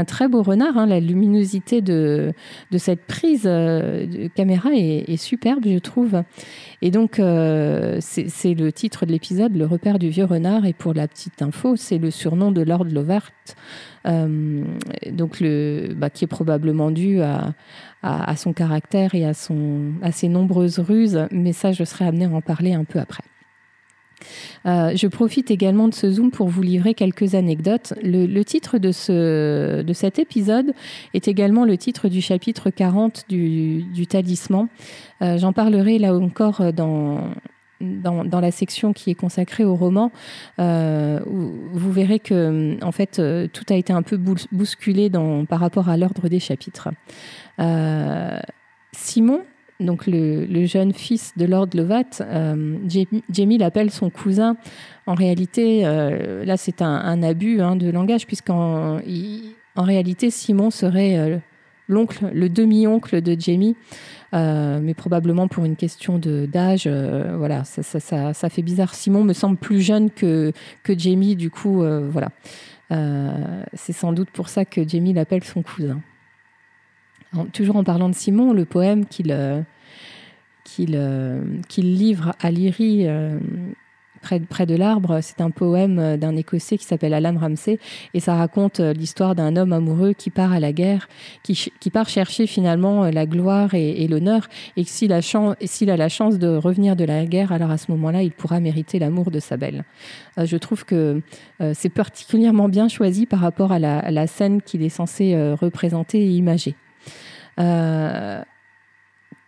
très 0.06 0.28
beau 0.28 0.42
renard. 0.42 0.76
Hein. 0.76 0.86
La 0.86 1.00
luminosité 1.00 1.80
de, 1.80 2.32
cette 2.76 3.06
prise 3.06 3.44
euh, 3.46 4.06
de 4.06 4.28
caméra 4.28 4.70
est, 4.72 5.16
superbe, 5.16 5.64
je 5.66 5.78
trouve. 5.78 6.22
Et 6.82 6.90
donc 6.90 7.18
euh, 7.18 7.98
c'est 8.00 8.54
le 8.54 8.72
titre 8.72 9.06
de 9.06 9.12
l'épisode, 9.12 9.56
Le 9.56 9.66
repère 9.66 9.98
du 9.98 10.10
vieux 10.10 10.24
renard. 10.24 10.66
Et 10.66 10.72
pour 10.72 10.92
la 10.92 11.08
petite 11.08 11.40
info, 11.40 11.76
c'est 11.76 11.98
le 11.98 12.10
surnom 12.10 12.52
de 12.52 12.62
Lord 12.62 12.84
Lovart. 12.84 13.30
donc 14.04 15.42
bah, 15.96 16.10
qui 16.10 16.24
est 16.24 16.28
probablement 16.28 16.90
dû 16.90 17.20
à, 17.22 18.36
son 18.36 18.52
caractère 18.52 19.14
et 19.14 19.24
à, 19.24 19.32
ses 19.32 20.28
nombreuses 20.28 20.78
ruses, 20.78 21.26
mais 21.30 21.52
ça 21.52 21.72
je 21.72 21.84
serai 21.84 22.04
amené 22.04 22.26
à 22.26 22.30
en 22.30 22.42
parler 22.42 22.74
un 22.74 22.84
peu 22.84 22.98
après. 22.98 23.24
Euh, 24.66 24.92
je 24.94 25.06
profite 25.06 25.50
également 25.50 25.88
de 25.88 25.94
ce 25.94 26.10
zoom 26.10 26.30
pour 26.30 26.48
vous 26.48 26.62
livrer 26.62 26.94
quelques 26.94 27.34
anecdotes. 27.34 27.94
Le, 28.02 28.42
titre 28.42 28.78
de, 28.78 28.92
ce, 28.92 29.82
de 29.82 29.92
cet 29.92 30.18
épisode 30.18 30.72
est 31.14 31.28
également 31.28 31.64
le 31.64 31.76
titre 31.76 32.08
du 32.08 32.20
chapitre 32.20 32.70
40 32.70 33.24
du, 33.28 34.06
talisman. 34.08 34.68
Euh, 35.22 35.38
j'en 35.38 35.52
parlerai 35.52 35.98
là 35.98 36.14
encore 36.14 36.72
dans, 36.72 37.30
dans, 37.80 38.40
la 38.40 38.50
section 38.50 38.92
qui 38.92 39.10
est 39.10 39.14
consacrée 39.14 39.64
au 39.64 39.74
roman, 39.74 40.10
euh, 40.58 41.20
vous 41.26 41.92
verrez 41.92 42.18
que 42.18 42.82
en 42.82 42.92
fait 42.92 43.20
tout 43.52 43.64
a 43.68 43.74
été 43.74 43.92
un 43.92 44.02
peu 44.02 44.18
bousculé 44.52 45.10
par 45.48 45.60
rapport 45.60 45.88
à 45.88 45.96
l'ordre 45.96 46.28
des 46.28 46.40
chapitres. 46.40 46.88
Simon, 48.92 49.42
donc 49.80 50.06
le, 50.06 50.64
jeune 50.64 50.92
fils 50.92 51.32
de 51.36 51.44
Lord 51.44 51.68
Lovat, 51.74 52.20
euh, 52.20 52.78
Jamie, 53.30 53.58
l'appelle 53.58 53.90
son 53.90 54.10
cousin. 54.10 54.56
En 55.06 55.14
réalité, 55.14 55.82
euh, 55.84 56.44
là, 56.44 56.56
c'est 56.56 56.82
un, 56.82 57.22
abus 57.22 57.60
hein, 57.60 57.76
de 57.76 57.90
langage, 57.90 58.26
puisqu'en 58.26 58.98
en 59.76 59.82
réalité, 59.82 60.30
Simon 60.30 60.70
serait 60.70 61.18
euh, 61.18 61.36
l'oncle, 61.88 62.30
le 62.32 62.48
demi-oncle 62.48 63.20
de 63.20 63.38
Jamie, 63.38 63.76
mais 64.32 64.94
probablement 64.94 65.48
pour 65.48 65.64
une 65.64 65.76
question 65.76 66.18
d'âge. 66.18 66.88
voilà, 66.88 67.64
ça, 67.64 68.48
fait 68.50 68.62
bizarre. 68.62 68.94
Simon 68.94 69.24
me 69.24 69.32
semble 69.32 69.56
plus 69.56 69.80
jeune 69.80 70.10
que, 70.10 70.52
que 70.82 70.98
Jamie, 70.98 71.36
du 71.36 71.50
coup, 71.50 71.82
voilà. 72.10 72.28
c'est 73.72 73.92
sans 73.92 74.12
doute 74.12 74.30
pour 74.30 74.48
ça 74.48 74.64
que 74.64 74.86
Jamie 74.86 75.14
l'appelle 75.14 75.44
son 75.44 75.62
cousin 75.62 76.00
toujours 77.52 77.76
en 77.76 77.84
parlant 77.84 78.08
de 78.08 78.14
Simon, 78.14 78.52
le 78.52 78.64
poème 78.64 79.06
qu'il 79.06 79.32
euh, 79.32 79.62
euh, 80.90 81.42
livre 81.76 82.32
à 82.40 82.50
Lyrie 82.50 83.06
euh, 83.06 83.38
près, 84.22 84.40
près, 84.40 84.66
de 84.66 84.74
l'arbre, 84.74 85.20
c'est 85.22 85.40
un 85.40 85.50
poème 85.50 86.16
d'un 86.16 86.34
Écossais 86.36 86.78
qui 86.78 86.84
s'appelle 86.84 87.14
Alan 87.14 87.36
Ramsey, 87.38 87.78
et 88.14 88.20
ça 88.20 88.34
raconte 88.34 88.80
l'histoire 88.80 89.34
d'un 89.34 89.56
homme 89.56 89.72
amoureux 89.72 90.14
qui 90.14 90.30
part 90.30 90.52
à 90.52 90.60
la 90.60 90.72
guerre, 90.72 91.08
qui, 91.42 91.90
part 91.92 92.08
chercher 92.08 92.46
finalement 92.46 93.04
la 93.10 93.26
gloire 93.26 93.74
et, 93.74 94.08
l'honneur, 94.08 94.48
et 94.76 94.84
s'il 94.84 95.12
a, 95.12 95.20
a, 95.20 95.96
la 95.96 96.08
chance 96.08 96.38
de 96.38 96.48
revenir 96.56 96.96
de 96.96 97.04
la 97.04 97.24
guerre, 97.26 97.52
alors 97.52 97.70
à 97.70 97.78
ce 97.78 97.90
moment-là, 97.92 98.22
il 98.22 98.32
pourra 98.32 98.58
mériter 98.58 98.98
l'amour 98.98 99.30
de 99.30 99.38
sa 99.38 99.56
belle. 99.56 99.84
je 100.38 100.56
trouve 100.56 100.84
que 100.84 101.20
c'est 101.74 101.90
particulièrement 101.92 102.68
bien 102.68 102.88
choisi 102.88 103.26
par 103.26 103.40
rapport 103.40 103.70
à 103.70 103.78
la 103.78 104.26
scène 104.26 104.60
qu'il 104.62 104.82
est 104.82 104.88
censé 104.88 105.36
représenter 105.60 106.18
et 106.18 106.30
imager. 106.30 106.74
Euh, 107.58 108.42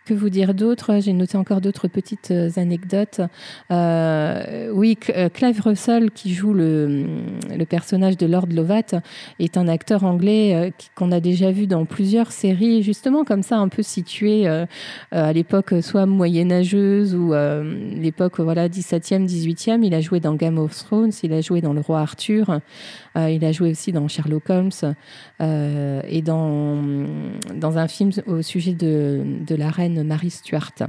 que 0.09 0.15
vous 0.15 0.31
dire 0.31 0.55
d'autre? 0.55 1.01
J'ai 1.01 1.13
noté 1.13 1.37
encore 1.37 1.61
d'autres 1.61 1.87
petites 1.87 2.31
euh, 2.31 2.49
anecdotes. 2.57 3.21
Euh, 3.71 4.71
oui, 4.73 4.97
Clive 4.97 5.61
Russell, 5.61 6.11
qui 6.11 6.33
joue 6.33 6.55
le, 6.55 7.05
personnage 7.69 8.17
de 8.17 8.27
Lord 8.27 8.47
Lovat, 8.51 9.03
est 9.39 9.59
un 9.59 9.69
acteur 9.69 10.05
anglais 10.05 10.73
qu'on 10.95 11.13
a 11.13 11.21
déjà 11.21 11.51
vu 11.51 11.67
dans 11.67 11.85
plusieurs 11.85 12.33
séries, 12.33 12.83
justement 12.83 13.25
comme 13.25 13.43
ça, 13.43 13.59
un 13.59 13.69
peu 13.69 13.83
situé 13.83 14.47
à 15.11 15.33
l'époque 15.33 15.75
soit 15.83 16.07
moyenâgeuse 16.07 17.15
ou 17.15 17.35
l'époque 17.95 18.41
voilà 18.41 18.69
17e, 18.69 19.27
18e. 19.27 19.85
Il 19.85 19.95
a 19.95 20.01
joué 20.01 20.21
dans 20.21 20.35
Game 20.35 20.59
of 20.59 20.75
Thrones, 20.75 21.13
il 21.23 21.33
a 21.35 21.41
joué 21.43 21.61
dans 21.61 21.75
Le 21.75 21.81
Roi 21.81 22.01
Arthur. 22.01 22.61
Euh, 23.19 23.31
il 23.31 23.45
a 23.45 23.53
joué 23.53 23.71
aussi 23.71 23.93
dans 23.93 24.07
Sherlock 24.09 24.49
Holmes 24.51 24.71
euh, 25.41 26.01
et 26.09 26.23
dans, 26.23 26.83
dans 27.55 27.79
un 27.79 27.89
film 27.89 28.11
au 28.27 28.43
sujet 28.43 28.73
de 28.73 29.55
la 29.55 29.71
reine 29.71 29.98
Marie 30.03 30.31
Stuart. 30.31 30.83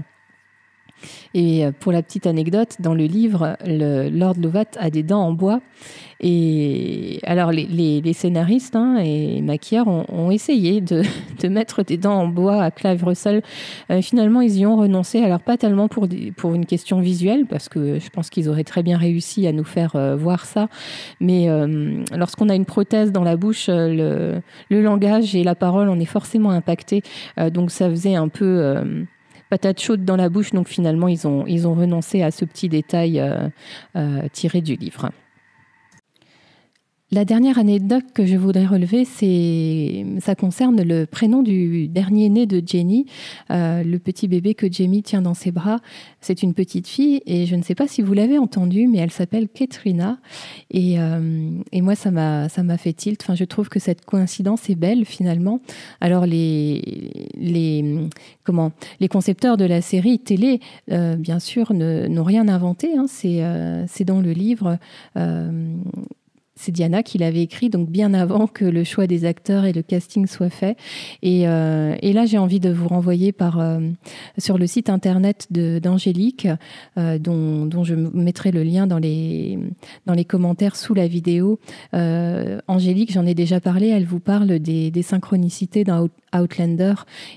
Et 1.34 1.66
euh, 1.66 1.72
pour 1.78 1.92
la 1.92 2.02
petite 2.02 2.28
anecdote, 2.28 2.78
dans 2.80 2.94
le 2.94 3.06
livre, 3.06 3.58
Lord 3.66 4.36
Lovat 4.42 4.66
a 4.78 4.90
des 4.90 5.04
dents 5.04 5.22
en 5.22 5.34
bois. 5.34 5.62
Et 6.22 7.20
alors, 7.24 7.52
les, 7.52 8.14
scénaristes 8.14 8.76
hein, 8.76 8.98
et 8.98 9.42
maquilleurs 9.42 9.88
ont, 9.88 10.32
essayé 10.32 10.82
de, 10.82 11.04
mettre 11.48 11.84
des 11.84 11.98
dents 11.98 12.20
en 12.20 12.28
bois 12.28 12.62
à 12.62 12.72
Clive 12.72 13.04
Russell. 13.06 13.42
Euh, 13.90 14.02
finalement, 14.02 14.42
ils 14.42 14.58
y 14.58 14.66
ont 14.66 14.76
renoncé. 14.76 15.24
Alors, 15.24 15.40
pas 15.40 15.56
tellement 15.56 15.88
pour, 15.88 16.08
une 16.54 16.66
question 16.66 17.00
visuelle, 17.00 17.46
parce 17.46 17.70
que 17.70 18.00
je 18.00 18.10
pense 18.10 18.30
qu'ils 18.30 18.50
auraient 18.50 18.64
très 18.64 18.84
bien 18.84 18.98
réussi 18.98 19.48
à 19.48 19.54
nous 19.54 19.64
faire 19.64 19.96
euh, 19.96 20.16
voir 20.16 20.46
ça. 20.46 20.68
Mais 21.20 21.48
lorsqu'on 22.16 22.50
a 22.50 22.56
une 22.56 22.66
prothèse 22.66 23.12
dans 23.12 23.24
la 23.24 23.38
bouche, 23.38 23.68
le, 23.70 24.42
le, 24.70 24.82
langage 24.82 25.36
et 25.36 25.44
la 25.44 25.56
parole, 25.56 25.90
on 25.90 26.00
est 26.00 26.06
forcément 26.06 26.52
impacté. 26.52 27.02
donc, 27.52 27.72
ça 27.72 27.90
faisait 27.90 28.16
un 28.16 28.28
peu 28.28 28.84
patate 29.50 29.82
chaude 29.82 30.06
dans 30.06 30.16
la 30.16 30.30
bouche. 30.30 30.52
Donc 30.52 30.68
finalement, 30.68 31.08
ils 31.08 31.28
ont, 31.28 31.46
ils 31.48 31.68
ont 31.68 31.74
renoncé 31.74 32.22
à 32.22 32.32
ce 32.32 32.46
petit 32.46 32.70
détail 32.70 33.20
euh, 33.20 33.50
euh, 33.96 34.22
tiré 34.32 34.62
du 34.62 34.76
livre. 34.76 35.10
La 37.12 37.26
dernière 37.26 37.58
anecdote 37.58 38.06
que 38.14 38.26
je 38.26 38.38
voudrais 38.38 38.68
relever, 38.68 39.04
c'est, 39.04 40.06
ça 40.20 40.36
concerne 40.36 40.82
le 40.84 41.06
prénom 41.06 41.42
du 41.42 41.88
dernier 41.88 42.30
né 42.30 42.46
de 42.46 42.62
Jenny, 42.66 43.08
euh, 43.50 43.84
le 43.84 43.98
petit 43.98 44.28
bébé 44.28 44.54
que 44.54 44.72
Jamie 44.72 45.02
tient 45.02 45.24
dans 45.24 45.34
ses 45.34 45.52
bras. 45.52 45.80
C'est 46.22 46.44
une 46.44 46.54
petite 46.54 46.88
fille 46.88 47.22
et 47.26 47.48
je 47.48 47.56
ne 47.56 47.64
sais 47.64 47.74
pas 47.74 47.88
si 47.88 48.04
vous 48.04 48.14
l'avez 48.14 48.38
entendu, 48.38 48.88
mais 48.88 49.00
elle 49.00 49.10
s'appelle 49.10 49.50
Katrina. 49.50 50.20
Et, 50.70 51.00
euh, 51.00 51.20
moi, 51.74 51.96
ça 51.96 52.12
m'a, 52.12 52.78
fait 52.78 52.94
tilt. 52.94 53.22
Enfin, 53.24 53.34
je 53.34 53.46
trouve 53.46 53.70
que 53.70 53.80
cette 53.80 54.06
coïncidence 54.06 54.70
est 54.70 54.76
belle 54.76 55.04
finalement. 55.06 55.62
Alors 56.02 56.28
les, 56.28 57.10
comment, 58.44 58.72
les 59.00 59.08
concepteurs 59.08 59.58
de 59.58 59.66
la 59.66 59.82
série 59.82 60.20
télé, 60.20 60.60
euh, 60.92 61.16
bien 61.16 61.40
sûr, 61.40 61.74
n'ont 61.74 62.24
rien 62.24 62.48
inventé. 62.48 62.96
Hein. 62.96 63.08
C'est 63.08 64.06
dans 64.06 64.22
le 64.22 64.32
livre 64.32 64.78
c'est 66.60 66.74
Diana 66.74 67.04
qui 67.04 67.18
l'avait 67.18 67.42
écrit, 67.42 67.70
donc 67.70 67.90
bien 67.90 68.14
avant 68.14 68.46
que 68.46 68.66
le 68.66 68.84
choix 68.84 69.08
des 69.08 69.24
acteurs 69.24 69.64
et 69.64 69.72
le 69.72 69.82
casting 69.82 70.28
soit 70.28 70.50
fait. 70.50 70.78
Et, 71.22 71.48
euh, 71.48 71.96
là, 72.02 72.26
j'ai 72.26 72.38
envie 72.38 72.60
de 72.60 72.70
vous 72.70 72.90
renvoyer 72.90 73.34
euh, 73.42 73.92
sur 74.38 74.58
le 74.58 74.68
site 74.68 74.90
internet 74.90 75.48
d'Angélique, 75.52 76.50
euh, 76.98 77.18
dont, 77.18 77.84
je 77.86 77.96
mettrai 77.96 78.52
le 78.52 78.64
lien 78.64 78.88
dans 78.88 78.98
les, 78.98 79.58
commentaires 80.28 80.76
sous 80.76 80.94
la 80.94 81.08
vidéo. 81.08 81.60
Angélique, 81.94 83.14
j'en 83.14 83.26
ai 83.26 83.34
déjà 83.34 83.62
parlé, 83.62 83.88
elle 83.88 84.06
vous 84.06 84.20
parle 84.20 84.60
des, 84.60 85.02
synchronicités 85.02 85.86
dans 85.86 86.10
Outlander. 86.36 86.94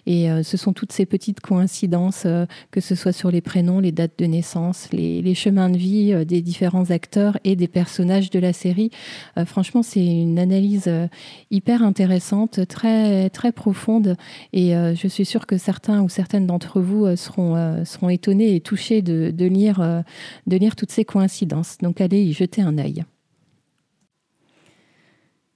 Et 0.07 0.29
ce 0.43 0.57
sont 0.57 0.73
toutes 0.73 0.93
ces 0.93 1.07
petites 1.07 1.41
coïncidences, 1.41 2.27
que 2.71 2.81
ce 2.81 2.95
soit 2.95 3.13
sur 3.13 3.31
les 3.31 3.41
prénoms, 3.41 3.81
les 3.81 3.93
dates 3.93 4.19
de 4.19 4.27
naissance, 4.27 4.89
les, 4.93 5.23
les 5.23 5.35
chemins 5.35 5.71
de 5.71 5.77
vie 5.77 6.25
des 6.25 6.43
différents 6.43 6.91
acteurs 6.91 7.39
et 7.45 7.57
des 7.57 7.69
personnages 7.69 8.31
de 8.31 8.39
la 8.39 8.53
série. 8.53 8.91
Euh, 9.39 9.45
franchement, 9.45 9.83
c'est 9.83 10.05
une 10.05 10.39
analyse 10.39 10.85
euh, 10.87 11.07
hyper 11.51 11.83
intéressante, 11.83 12.67
très, 12.67 13.31
très 13.31 13.53
profonde. 13.53 14.17
Et 14.53 14.77
euh, 14.77 14.95
je 14.95 15.09
suis 15.09 15.25
sûre 15.25 15.47
que 15.47 15.59
certains 15.59 16.03
ou 16.03 16.09
certaines 16.09 16.47
d'entre 16.47 16.81
vous 16.81 17.17
seront, 17.17 17.85
seront 17.85 18.09
étonnés 18.09 18.55
et 18.55 18.61
touchés 18.61 19.03
de, 19.03 19.31
de, 19.31 19.47
lire, 19.47 20.05
de 20.47 20.57
lire 20.57 20.77
toutes 20.77 20.91
ces 20.91 21.05
coïncidences. 21.05 21.79
Donc 21.79 22.01
allez 22.01 22.23
y 22.23 22.33
jeter 22.33 22.63
un 22.63 22.79
œil. 22.79 23.05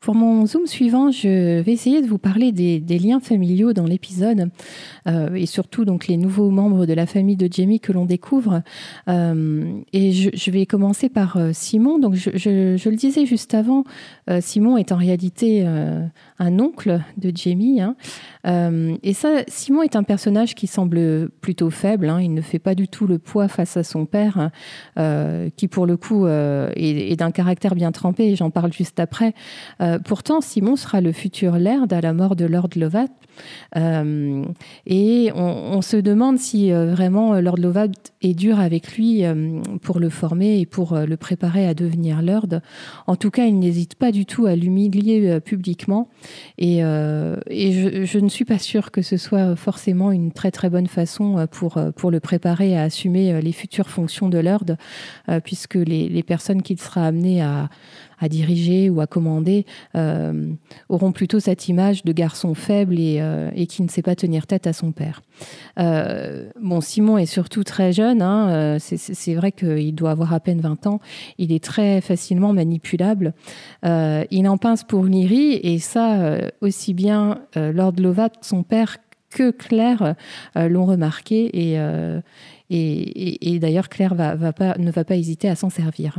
Pour 0.01 0.15
mon 0.15 0.47
zoom 0.47 0.67
suivant, 0.67 1.11
je 1.11 1.61
vais 1.61 1.73
essayer 1.73 2.03
de 2.03 2.07
vous 2.07 2.19
parler 2.19 2.53
des, 2.53 2.99
liens 2.99 3.19
familiaux 3.19 3.73
dans 3.73 3.87
l'épisode 3.87 4.51
euh, 5.09 5.35
et 5.35 5.47
surtout 5.47 5.85
donc 5.85 6.07
les 6.07 6.17
nouveaux 6.17 6.51
membres 6.51 6.87
de 6.87 6.93
la 6.93 7.07
famille 7.07 7.37
de 7.37 7.49
Jamie 7.51 7.81
que 7.81 7.93
l'on 7.93 8.05
découvre. 8.05 8.63
Euh, 9.09 9.81
et 9.93 10.13
je, 10.13 10.51
vais 10.51 10.67
commencer 10.67 11.09
par 11.09 11.39
euh, 11.39 11.51
Simon. 11.53 11.99
Donc 11.99 12.15
je, 12.15 12.89
le 12.89 12.97
disais 12.97 13.27
juste 13.27 13.55
avant, 13.55 13.85
Simon 14.41 14.77
est 14.77 14.93
en 14.93 14.97
réalité 14.97 15.67
un 16.39 16.59
oncle 16.59 17.01
de 17.17 17.33
Jamie. 17.35 17.81
Hein. 17.81 17.97
et 19.03 19.13
ça, 19.13 19.43
Simon 19.49 19.83
est 19.83 19.97
un 19.97 20.03
personnage 20.03 20.55
qui 20.55 20.67
semble 20.67 21.31
plutôt 21.41 21.71
faible. 21.71 22.09
Hein. 22.09 22.21
Il 22.21 22.35
ne 22.35 22.41
fait 22.41 22.59
pas 22.59 22.75
du 22.75 22.89
tout 22.89 23.07
le 23.07 23.19
poids 23.19 23.49
face 23.49 23.77
à 23.77 23.83
son 23.83 24.07
père, 24.07 24.51
qui 25.57 25.69
pour 25.69 25.87
le 25.87 25.97
coup 25.97 26.27
est, 26.27 26.73
est 26.77 27.17
d'un 27.17 27.31
caractère 27.31 27.75
bien 27.75 27.93
trempé. 27.93 28.37
J'en 28.37 28.51
parle 28.51 28.73
juste 28.73 29.01
après. 29.01 29.35
Euh, 29.81 29.99
pourtant, 29.99 30.41
Simon 30.41 30.77
sera 30.77 31.01
le 31.01 31.13
futur 31.13 31.59
Laird 31.59 31.93
à 31.93 32.01
la 32.01 32.13
mort 32.13 32.37
de 32.37 32.45
Lord 32.45 32.71
Lovat. 32.77 33.09
Euh, 33.77 34.45
et 34.87 35.31
on, 35.35 35.83
se 35.83 35.99
demande 35.99 36.39
si 36.39 36.73
euh, 36.73 36.87
vraiment 36.91 37.39
Lord 37.39 37.59
Lovat 37.59 37.89
est 38.23 38.33
dur 38.33 38.59
avec 38.59 38.97
lui 38.97 39.25
pour 39.83 40.01
le 40.01 40.09
former 40.09 40.59
et 40.61 40.67
pour 40.67 40.97
le 40.97 41.17
préparer 41.17 41.67
à 41.67 41.75
devenir 41.75 42.23
Lord. 42.23 42.61
En 43.07 43.17
tout 43.17 43.31
cas, 43.31 43.45
il 43.45 43.59
n'hésite 43.59 43.95
pas 43.95 44.11
du 44.11 44.27
tout 44.27 44.47
à 44.47 44.57
l'humilier 44.57 45.41
publiquement. 45.41 46.09
Et, 46.59 46.81
je, 46.81 48.05
je, 48.05 48.19
ne 48.19 48.29
suis 48.29 48.45
pas 48.45 48.59
sûre 48.59 48.91
que 48.91 49.03
ce 49.03 49.17
soit 49.17 49.57
forcément 49.57 50.13
une 50.13 50.33
très 50.33 50.51
très 50.51 50.71
bonne 50.71 50.87
façon 50.87 51.47
pour, 51.51 51.79
pour 51.97 52.11
le 52.11 52.21
préparer 52.21 52.77
à 52.77 52.83
assumer 52.83 53.41
les 53.41 53.53
futures 53.53 53.89
fonctions 53.89 54.29
de 54.29 54.39
Lord, 54.39 54.77
puisque 55.45 55.75
les, 55.75 56.09
les 56.09 56.23
personnes 56.23 56.63
qu'il 56.63 56.81
sera 56.81 57.07
amené 57.07 57.43
à 57.43 57.69
à 58.19 58.29
diriger 58.29 58.91
ou 58.91 59.01
à 59.01 59.07
commander 59.07 59.67
euh, 59.95 60.53
auront 60.89 61.13
plutôt 61.13 61.41
cette 61.41 61.69
image 61.69 62.05
de 62.05 62.13
garçon 62.13 62.55
faible 62.55 62.99
et, 62.99 63.19
euh, 63.21 63.51
qui 63.67 63.83
ne 63.83 63.89
sait 63.89 64.03
pas 64.03 64.15
tenir 64.15 64.47
tête 64.47 64.67
à 64.67 64.73
son 64.73 64.93
père. 64.93 65.23
Euh, 65.79 66.49
bon, 66.61 66.81
Simon 66.81 67.19
est 67.19 67.27
surtout 67.27 67.65
très 67.65 67.93
jeune, 67.93 68.23
hein, 68.23 68.79
c'est 68.79 69.35
vrai 69.35 69.53
qu'il 69.53 69.95
doit 69.95 70.13
avoir 70.13 70.33
à 70.33 70.41
peine 70.41 70.61
20 70.61 70.87
ans, 70.87 71.01
il 71.39 71.53
est 71.53 71.63
très 71.63 72.01
facilement 72.01 72.53
manipulable, 72.53 73.35
il 73.85 74.49
en 74.49 74.57
pince 74.57 74.85
pour 74.85 75.05
Niri 75.05 75.55
et 75.63 75.79
ça, 75.79 76.39
aussi 76.61 76.95
bien 76.95 77.41
Lord 77.55 77.95
Lovat, 77.99 78.31
son 78.41 78.63
père, 78.63 78.99
que 79.29 79.51
Claire 79.51 80.15
l'ont 80.55 80.87
remarqué 80.87 81.73
et, 81.73 81.79
et, 82.71 83.59
d'ailleurs, 83.59 83.89
Claire 83.89 84.15
ne 84.15 84.91
va 84.91 85.05
pas 85.05 85.17
hésiter 85.17 85.49
à 85.49 85.55
s'en 85.55 85.71
servir. 85.71 86.19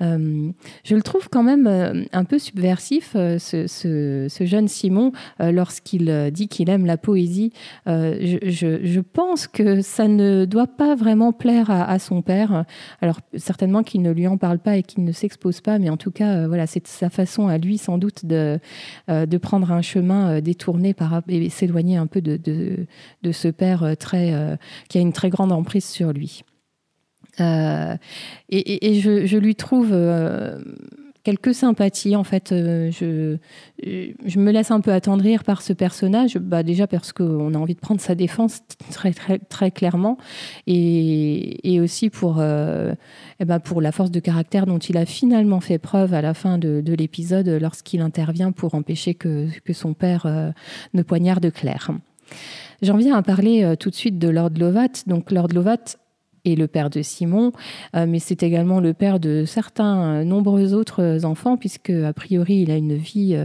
Euh, 0.00 0.50
je 0.84 0.94
le 0.94 1.02
trouve 1.02 1.28
quand 1.28 1.42
même 1.42 1.66
euh, 1.66 2.04
un 2.12 2.24
peu 2.24 2.38
subversif, 2.38 3.12
euh, 3.16 3.38
ce, 3.38 4.28
jeune 4.40 4.68
Simon, 4.68 5.12
lorsqu'il 5.40 6.30
dit 6.32 6.48
qu'il 6.48 6.70
aime 6.70 6.86
la 6.86 6.96
poésie. 6.96 7.52
Je, 7.86 9.00
pense 9.00 9.46
que 9.46 9.80
ça 9.80 10.08
ne 10.08 10.44
doit 10.44 10.66
pas 10.66 10.94
vraiment 10.94 11.32
plaire 11.32 11.70
à, 11.70 11.98
son 11.98 12.22
père. 12.22 12.64
Alors, 13.00 13.20
certainement 13.36 13.82
qu'il 13.82 14.02
ne 14.02 14.10
lui 14.10 14.26
en 14.26 14.36
parle 14.36 14.58
pas 14.58 14.76
et 14.76 14.82
qu'il 14.82 15.04
ne 15.04 15.12
s'expose 15.12 15.60
pas, 15.60 15.78
mais 15.78 15.90
en 15.90 15.96
tout 15.96 16.10
cas, 16.10 16.46
voilà, 16.46 16.66
c'est 16.66 16.86
sa 16.86 17.10
façon 17.10 17.48
à 17.48 17.58
lui, 17.58 17.78
sans 17.78 17.98
doute, 17.98 18.24
de, 18.24 18.58
prendre 19.38 19.72
un 19.72 19.82
chemin 19.82 20.40
détourné 20.40 20.94
par, 20.94 21.22
et 21.28 21.48
s'éloigner 21.50 21.96
un 21.96 22.06
peu 22.06 22.20
de, 22.20 22.86
ce 23.30 23.48
père 23.48 23.94
qui 24.88 24.98
a 24.98 25.00
une 25.00 25.12
très 25.12 25.30
grande 25.30 25.52
emprise 25.52 25.87
sur 25.88 26.12
lui. 26.12 26.42
Euh, 27.40 27.96
et, 28.48 29.00
je, 29.00 29.36
lui 29.36 29.54
trouve 29.54 29.90
euh, 29.92 30.58
quelques 31.22 31.54
sympathies. 31.54 32.16
En 32.16 32.24
fait, 32.24 32.52
euh, 32.52 32.90
je, 32.90 33.36
je, 33.84 34.38
me 34.38 34.50
laisse 34.50 34.70
un 34.70 34.80
peu 34.80 34.92
attendrir 34.92 35.44
par 35.44 35.62
ce 35.62 35.72
personnage, 35.72 36.38
bah 36.38 36.62
déjà 36.62 36.86
parce 36.86 37.12
qu'on 37.12 37.54
a 37.54 37.58
envie 37.58 37.74
de 37.74 37.80
prendre 37.80 38.00
sa 38.00 38.14
défense 38.14 38.62
très, 38.90 39.12
très, 39.12 39.38
très 39.38 39.70
clairement, 39.70 40.18
et, 40.66 41.74
et 41.74 41.80
aussi 41.80 42.10
pour, 42.10 42.42
eh 42.42 43.44
ben 43.44 43.60
pour 43.60 43.80
la 43.80 43.92
force 43.92 44.10
de 44.10 44.20
caractère 44.20 44.66
dont 44.66 44.78
il 44.78 44.96
a 44.96 45.06
finalement 45.06 45.60
fait 45.60 45.78
preuve 45.78 46.14
à 46.14 46.22
la 46.22 46.34
fin 46.34 46.58
de, 46.58 46.80
de 46.80 46.94
l'épisode 46.94 47.48
lorsqu'il 47.48 48.00
intervient 48.00 48.52
pour 48.52 48.74
empêcher 48.74 49.14
que, 49.14 49.46
que 49.64 49.72
son 49.72 49.94
père 49.94 50.26
ne 50.94 51.02
poignarde 51.02 51.52
Claire. 51.52 51.92
J'en 52.82 52.96
viens 52.96 53.16
à 53.16 53.22
parler 53.22 53.64
euh, 53.64 53.74
tout 53.74 53.90
de 53.90 53.94
suite 53.94 54.18
de 54.18 54.28
Lord 54.28 54.52
Lovat. 54.58 55.04
Donc 55.06 55.30
Lord 55.30 55.48
Lovat 55.52 55.96
est 56.44 56.54
le 56.54 56.66
père 56.66 56.90
de 56.90 57.02
Simon, 57.02 57.52
euh, 57.94 58.06
mais 58.08 58.18
c'est 58.18 58.42
également 58.42 58.80
le 58.80 58.94
père 58.94 59.20
de 59.20 59.44
certains 59.44 60.02
euh, 60.02 60.24
nombreux 60.24 60.74
autres 60.74 61.24
enfants, 61.24 61.56
puisque 61.56 61.90
a 61.90 62.12
priori 62.12 62.62
il 62.62 62.70
a 62.70 62.76
une 62.76 62.94
vie, 62.94 63.36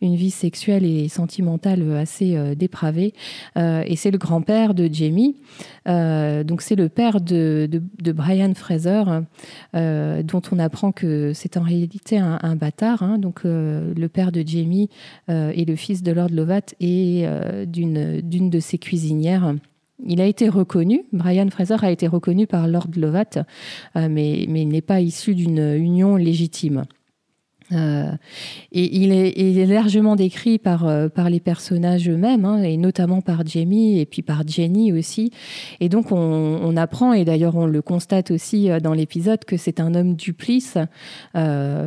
une 0.00 0.14
vie 0.14 0.30
sexuelle 0.30 0.84
et 0.84 1.08
sentimentale 1.08 1.96
assez 1.96 2.36
dépravée. 2.56 3.12
et 3.56 3.96
c'est 3.96 4.10
le 4.10 4.18
grand-père 4.18 4.74
de 4.74 4.88
Jamie. 4.92 5.36
donc 5.86 6.62
c'est 6.62 6.76
le 6.76 6.88
père 6.88 7.20
de, 7.20 7.68
de, 7.70 8.12
Brian 8.12 8.54
Fraser, 8.54 9.02
dont 9.74 10.42
on 10.50 10.58
apprend 10.58 10.92
que 10.92 11.32
c'est 11.34 11.56
en 11.56 11.62
réalité 11.62 12.18
un, 12.18 12.56
bâtard. 12.56 13.02
Hein. 13.02 13.18
donc 13.18 13.42
le 13.44 14.06
père 14.08 14.32
de 14.32 14.42
Jamie 14.46 14.88
est 15.28 15.68
le 15.68 15.76
fils 15.76 16.02
de 16.02 16.12
Lord 16.12 16.30
Lovat 16.30 16.74
et 16.80 17.26
d'une 17.66 18.50
de 18.50 18.60
ses 18.60 18.78
cuisinières. 18.78 19.54
Il 20.04 20.20
a 20.20 20.26
été 20.26 20.48
reconnu, 20.48 21.04
Brian 21.12 21.48
Fraser 21.50 21.76
a 21.82 21.90
été 21.90 22.06
reconnu 22.06 22.46
par 22.46 22.66
Lord 22.66 22.88
Lovat, 22.96 23.44
euh, 23.96 24.08
mais, 24.08 24.46
mais 24.48 24.62
il 24.62 24.68
n'est 24.68 24.80
pas 24.80 25.00
issu 25.00 25.34
d'une 25.34 25.74
union 25.76 26.16
légitime. 26.16 26.84
Euh, 27.72 28.12
et 28.72 28.96
il 28.96 29.12
est, 29.12 29.66
largement 29.66 30.16
décrit 30.16 30.58
par, 30.58 30.86
euh, 30.86 31.08
les 31.28 31.40
personnages 31.40 32.08
eux-mêmes, 32.08 32.44
hein, 32.44 32.62
et 32.62 32.76
notamment 32.76 33.20
par 33.20 33.46
Jamie 33.46 34.00
et 34.00 34.06
puis 34.06 34.22
par 34.22 34.46
Jenny 34.46 34.92
aussi. 34.92 35.30
Et 35.80 35.88
donc 35.88 36.10
on, 36.10 36.76
apprend, 36.76 37.12
et 37.12 37.24
d'ailleurs 37.24 37.56
on 37.56 37.66
le 37.66 37.82
constate 37.82 38.30
aussi 38.30 38.70
euh, 38.70 38.80
dans 38.80 38.92
l'épisode, 38.92 39.44
que 39.44 39.56
c'est 39.56 39.80
un 39.80 39.94
homme 39.94 40.14
duplice, 40.16 40.78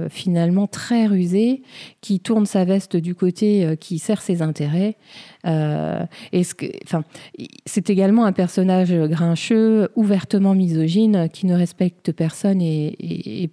finalement 0.09 0.67
très 0.67 1.05
rusé, 1.05 1.63
qui 2.01 2.19
tourne 2.19 2.45
sa 2.45 2.65
veste 2.65 2.95
du 2.95 3.15
côté 3.15 3.75
qui 3.79 3.99
sert 3.99 4.21
ses 4.21 4.41
intérêts. 4.41 4.97
c'est 7.65 7.89
également 7.89 8.25
un 8.25 8.31
personnage 8.31 8.93
grincheux, 8.93 9.89
ouvertement 9.95 10.55
misogyne, 10.55 11.29
qui 11.31 11.45
ne 11.45 11.55
respecte 11.55 12.11
personne 12.11 12.61
et 12.61 13.49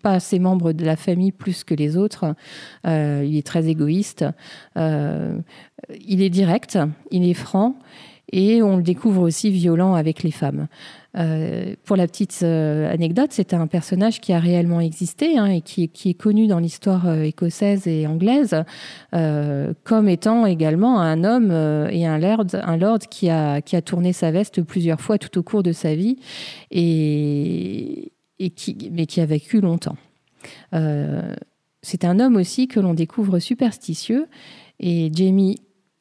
pas 0.00 0.20
ses 0.20 0.38
membres 0.38 0.72
de 0.72 0.84
la 0.84 0.96
famille 0.96 1.32
plus 1.32 1.64
que 1.64 1.74
les 1.74 1.96
autres. 1.96 2.34
Euh, 2.86 3.24
il 3.26 3.36
est 3.36 3.46
très 3.46 3.68
égoïste. 3.68 4.24
Euh, 4.76 5.38
il 6.06 6.22
est 6.22 6.30
direct, 6.30 6.78
il 7.10 7.28
est 7.28 7.34
franc. 7.34 7.76
et 8.32 8.60
on 8.60 8.76
le 8.76 8.82
découvre 8.82 9.22
aussi 9.22 9.50
violent 9.50 9.94
avec 9.94 10.24
les 10.24 10.32
femmes. 10.32 10.66
Euh, 11.16 11.76
pour 11.84 11.96
la 11.96 12.08
petite 12.08 12.42
anecdote, 12.42 13.28
c'est 13.30 13.54
un 13.54 13.68
personnage 13.68 14.20
qui 14.20 14.32
a 14.32 14.40
réellement 14.40 14.80
existé 14.80 15.38
hein, 15.38 15.46
et 15.46 15.60
qui, 15.60 15.84
est 15.84 16.14
connu 16.14 16.48
dans 16.48 16.58
l'histoire 16.58 17.08
écossaise 17.22 17.86
et 17.86 18.06
anglaise 18.06 18.64
comme 19.12 20.08
étant 20.08 20.44
également 20.44 21.00
un 21.00 21.22
homme 21.22 21.52
et 21.90 22.04
un 22.04 22.18
lord, 22.18 22.46
un 22.52 22.76
lord 22.76 22.98
qui, 22.98 23.30
a, 23.30 23.60
qui 23.60 23.76
a 23.76 23.82
tourné 23.82 24.12
sa 24.12 24.32
veste 24.32 24.60
plusieurs 24.62 25.00
fois 25.00 25.18
tout 25.18 25.38
au 25.38 25.44
cours 25.44 25.62
de 25.62 25.72
sa 25.72 25.94
vie 25.94 26.16
et, 26.72 28.12
et 28.38 28.50
qui, 28.50 28.90
mais 28.92 29.06
qui 29.06 29.20
a 29.20 29.26
vécu 29.26 29.60
longtemps. 29.60 29.96
c'est 31.82 32.04
un 32.04 32.20
homme 32.20 32.36
aussi 32.36 32.68
que 32.68 32.80
l'on 32.80 32.94
découvre 32.94 33.38
superstitieux 33.38 34.26
et 34.80 35.10
Jamie 35.12 35.56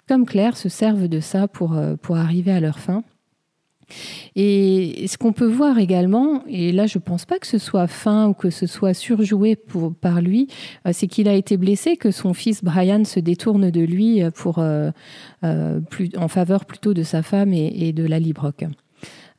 comme 0.08 0.26
Claire 0.26 0.58
se 0.58 0.70
servent 0.70 1.08
de 1.08 1.20
ça 1.20 1.48
pour, 1.48 1.80
pour 2.02 2.18
arriver 2.18 2.52
à 2.52 2.60
leur 2.60 2.80
fin. 2.80 3.04
Et 4.36 5.06
ce 5.08 5.18
qu'on 5.18 5.34
peut 5.34 5.48
voir 5.48 5.78
également, 5.78 6.44
et 6.48 6.72
là 6.72 6.88
je 6.88 6.98
ne 6.98 7.04
pense 7.04 7.26
pas 7.26 7.40
que 7.40 7.48
ce 7.48 7.58
soit 7.58 7.88
fin 7.88 8.28
ou 8.28 8.34
que 8.34 8.50
ce 8.50 8.68
soit 8.68 8.94
surjoué 8.94 9.56
pour, 9.56 9.94
par 9.94 10.22
lui, 10.22 10.48
euh, 10.88 10.92
c'est 10.94 11.08
qu'il 11.08 11.28
a 11.28 11.34
été 11.34 11.58
blessé, 11.58 11.96
que 11.98 12.12
son 12.12 12.34
fils 12.34 12.64
Brian 12.64 13.06
se 13.06 13.20
détourne 13.20 13.72
de 13.72 13.82
lui 13.82 14.22
pour, 14.36 14.60
euh, 14.60 14.92
euh, 15.44 15.80
plus, 15.80 16.10
en 16.18 16.28
faveur 16.28 16.66
plutôt 16.66 16.94
de 16.94 17.04
sa 17.04 17.22
femme 17.22 17.54
et, 17.54 17.88
et 17.88 17.94
de 17.94 18.06
la 18.06 18.20
Librock. 18.20 18.66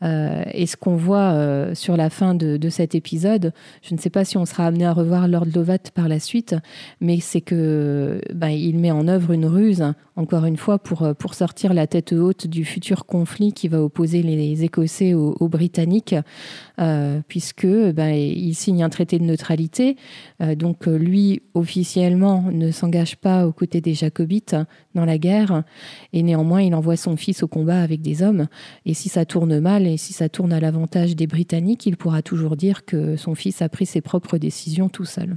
Euh, 0.03 0.43
et 0.53 0.67
ce 0.67 0.77
qu'on 0.77 0.97
voit 0.97 1.33
euh, 1.33 1.75
sur 1.75 1.97
la 1.97 2.11
fin 2.11 2.35
de, 2.35 2.69
cet 2.69 2.95
épisode, 2.95 3.53
je 3.83 3.95
ne 3.95 4.01
sais 4.01 4.11
pas 4.11 4.25
si 4.25 4.37
on 4.37 4.45
sera 4.45 4.67
amené 4.67 4.85
à 4.85 4.93
revoir 4.93 5.29
Lord 5.29 5.47
Lovat 5.55 5.91
par 5.95 6.09
la 6.09 6.19
suite, 6.19 6.55
mais 7.01 7.21
c'est 7.21 7.41
que 7.41 8.21
ben, 8.35 8.49
il 8.49 8.79
met 8.79 8.91
en 8.91 9.09
œuvre 9.09 9.33
une 9.33 9.47
ruse, 9.47 9.85
encore 10.17 10.45
une 10.45 10.57
fois, 10.57 10.79
euh, 11.03 11.15
pour 11.15 11.35
sortir 11.35 11.73
la 11.73 11.87
tête 11.87 12.13
haute 12.13 12.47
du 12.47 12.65
futur 12.65 13.07
conflit 13.07 13.53
qui 13.53 13.69
va 13.69 13.83
opposer 13.83 14.23
les 14.23 14.65
Écossais 14.65 15.15
aux, 15.15 15.49
Britanniques, 15.49 16.17
puisque 17.29 17.67
ben, 17.67 18.15
il 18.15 18.55
signe 18.55 18.83
un 18.83 18.89
traité 18.89 19.19
de 19.19 19.25
neutralité. 19.25 19.97
donc 20.57 20.87
lui, 20.87 21.43
officiellement, 21.55 22.43
ne 22.53 22.71
s'engage 22.71 23.17
pas 23.17 23.47
aux 23.47 23.53
côtés 23.53 23.81
des 23.81 23.95
Jacobites 23.95 24.57
dans 24.95 25.05
la 25.05 25.19
guerre, 25.19 25.65
et 26.13 26.23
néanmoins, 26.23 26.63
il 26.63 26.75
envoie 26.75 26.97
son 26.97 27.17
fils 27.17 27.43
au 27.43 27.49
combat 27.49 27.81
avec 27.81 28.03
des 28.03 28.23
hommes. 28.23 28.47
Et 28.85 28.95
si 28.95 29.09
ça 29.09 29.25
tourne 29.25 29.59
mal, 29.61 29.87
et 29.87 29.97
si 29.97 30.13
ça 30.13 30.29
tourne 30.29 30.53
à 30.53 30.61
l'avantage 30.61 31.17
des 31.17 31.27
Britanniques, 31.27 31.87
il 31.87 31.97
pourra 31.97 32.23
toujours 32.23 32.57
dire 32.57 32.85
que 32.85 33.17
son 33.17 33.35
fils 33.35 33.63
a 33.63 33.69
pris 33.69 33.87
ses 33.87 34.01
propres 34.01 34.39
décisions 34.39 34.89
tout 34.89 35.05
seul. 35.05 35.37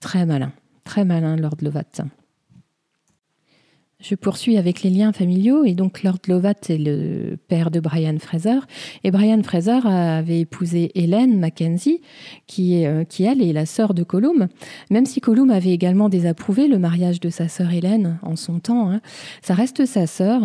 Très 0.00 0.26
malin, 0.26 0.52
très 0.84 1.04
malin, 1.04 1.36
Lord 1.36 1.56
Lovat. 1.62 2.04
Je 4.04 4.14
poursuis 4.16 4.58
avec 4.58 4.82
les 4.82 4.90
liens 4.90 5.14
familiaux 5.14 5.64
et 5.64 5.72
donc 5.72 6.02
Lord 6.02 6.18
Lovat 6.28 6.68
est 6.68 6.76
le 6.76 7.38
père 7.48 7.70
de 7.70 7.80
Brian 7.80 8.18
Fraser 8.18 8.58
et 9.02 9.10
Brian 9.10 9.42
Fraser 9.42 9.80
avait 9.86 10.40
épousé 10.40 10.92
Hélène 10.94 11.40
Mackenzie 11.40 12.02
qui, 12.46 12.82
est, 12.82 12.86
euh, 12.86 13.04
qui 13.04 13.24
elle 13.24 13.40
est 13.40 13.54
la 13.54 13.64
sœur 13.64 13.94
de 13.94 14.02
Colum. 14.02 14.48
Même 14.90 15.06
si 15.06 15.22
Colum 15.22 15.48
avait 15.48 15.70
également 15.70 16.10
désapprouvé 16.10 16.68
le 16.68 16.78
mariage 16.78 17.18
de 17.18 17.30
sa 17.30 17.48
sœur 17.48 17.72
Hélène 17.72 18.18
en 18.20 18.36
son 18.36 18.58
temps, 18.58 18.90
hein, 18.90 19.00
ça 19.40 19.54
reste 19.54 19.86
sa 19.86 20.06
sœur 20.06 20.42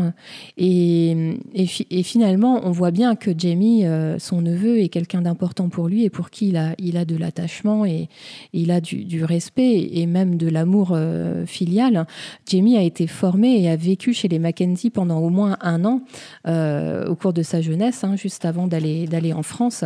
et, 0.56 1.36
et, 1.54 2.04
finalement 2.04 2.62
on 2.64 2.72
voit 2.72 2.92
bien 2.92 3.16
que 3.16 3.32
Jamie, 3.38 3.86
euh, 3.86 4.20
son 4.20 4.42
neveu, 4.42 4.80
est 4.80 4.88
quelqu'un 4.88 5.22
d'important 5.22 5.68
pour 5.68 5.90
lui 5.90 6.06
et 6.06 6.10
pour 6.10 6.30
qui 6.30 6.48
il 6.48 6.56
a, 6.56 6.76
il 6.78 6.96
a 6.96 7.04
de 7.04 7.18
l'attachement 7.18 7.84
et, 7.84 8.08
il 8.54 8.72
a 8.72 8.80
du, 8.80 9.26
respect 9.26 9.90
et 9.92 10.06
même 10.06 10.38
de 10.38 10.48
l'amour 10.48 10.92
euh, 10.94 11.46
filial. 11.46 12.08
Jamie 12.48 12.78
a 12.78 12.84
été 12.84 13.06
formé 13.06 13.49
et 13.58 13.70
a 13.70 13.76
vécu 13.76 14.14
chez 14.14 14.28
les 14.28 14.40
Mackenzie 14.40 14.90
pendant 14.90 15.20
au 15.20 15.30
moins 15.30 15.58
un 15.62 15.86
an 15.86 16.02
euh, 16.48 17.08
au 17.08 17.16
cours 17.16 17.34
de 17.34 17.44
sa 17.44 17.62
jeunesse, 17.62 18.04
hein, 18.04 18.16
juste 18.16 18.46
avant 18.46 18.68
d'aller 18.68 19.34
en 19.34 19.44
France. 19.44 19.84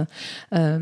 Euh, 0.54 0.80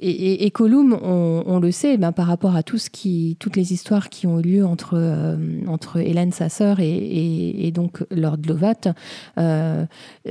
et, 0.00 0.44
et, 0.46 0.50
Colum, 0.50 0.98
on, 1.02 1.58
le 1.60 1.70
sait, 1.70 1.96
ben, 1.96 2.12
par 2.12 2.26
rapport 2.26 2.56
à 2.56 2.62
tout 2.62 2.78
ce 2.78 2.90
qui, 2.90 3.36
toutes 3.38 3.56
les 3.56 3.72
histoires 3.72 4.08
qui 4.08 4.26
ont 4.26 4.38
eu 4.40 4.42
lieu 4.42 4.66
entre, 4.66 4.94
euh, 4.94 5.36
entre 5.66 5.98
Hélène, 5.98 6.32
sa 6.32 6.48
sœur, 6.48 6.78
et, 6.80 7.70
donc 7.74 8.04
Lord 8.10 8.38
Lovat, 8.46 8.94
euh, 9.38 9.84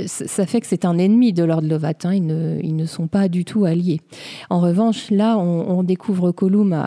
ça 0.05 0.45
fait 0.45 0.61
que 0.61 0.67
c'est 0.67 0.85
un 0.85 0.97
ennemi 0.97 1.33
de 1.33 1.43
Lord 1.43 1.61
Lovat. 1.61 1.93
Hein. 2.03 2.13
ils, 2.13 2.25
ne, 2.25 2.59
ils, 2.61 2.75
ne, 2.75 2.85
sont 2.85 3.07
pas 3.07 3.27
du 3.27 3.45
tout 3.45 3.65
alliés. 3.65 4.01
En 4.49 4.59
revanche, 4.59 5.09
là, 5.11 5.37
on, 5.37 5.81
découvre 5.83 6.31
Colum 6.31 6.79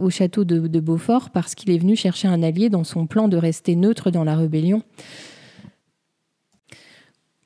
au 0.00 0.08
château 0.08 0.44
de, 0.44 0.66
de 0.66 0.80
Beaufort 0.80 1.30
parce 1.30 1.54
qu'il 1.54 1.70
est 1.70 1.78
venu 1.78 1.94
chercher 1.94 2.28
un 2.28 2.42
allié 2.42 2.70
dans 2.70 2.84
son 2.84 3.06
plan 3.06 3.28
de 3.28 3.36
rester 3.36 3.76
neutre 3.76 4.10
dans 4.10 4.24
la 4.24 4.34
rébellion. 4.34 4.82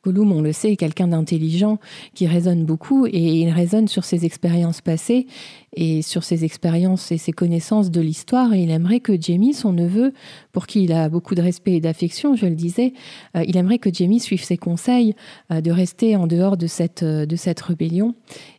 Gollum, 0.05 0.33
on 0.33 0.43
le 0.43 0.53
sait, 0.53 0.73
est 0.73 0.77
quelqu'un 0.77 1.09
d'intelligent 1.09 1.79
qui 2.15 2.27
raisonne 2.27 2.65
beaucoup 2.65 3.07
et 3.07 3.41
il 3.41 3.51
raisonne 3.51 3.89
sur 3.89 4.05
ses 4.05 4.27
expériences 4.27 4.83
passées 4.83 5.27
et 5.75 6.03
sur 6.03 6.25
ses 6.25 6.45
expériences 6.45 7.11
et 7.11 7.17
ses 7.17 7.33
connaissances 7.33 7.91
de 7.91 8.01
l'histoire. 8.01 8.53
Et 8.53 8.63
il 8.63 8.71
aimerait 8.71 9.01
que 9.01 9.21
Jamie, 9.21 9.55
son 9.55 9.73
neveu, 9.73 10.13
pour 10.53 10.67
qui 10.67 10.85
il 10.85 10.93
a 10.93 11.09
beaucoup 11.09 11.35
de 11.35 11.43
respect 11.43 11.73
et 11.73 11.81
d'affection, 11.81 12.37
je 12.37 12.47
le 12.47 12.55
disais, 12.55 12.93
euh, 13.37 13.45
il 13.47 13.57
aimerait 13.57 13.79
que 13.79 13.93
Jamie 13.93 14.21
suive 14.21 14.45
ses 14.45 14.59
conseils 14.59 15.15
euh, 15.51 15.61
de 15.61 15.71
rester 15.71 16.17
en 16.17 16.27
dehors 16.27 16.57
de 16.57 16.67
cette, 16.67 17.03
euh, 17.03 17.25
de 17.25 17.37
cette 17.37 17.61
rébellion. 17.61 18.15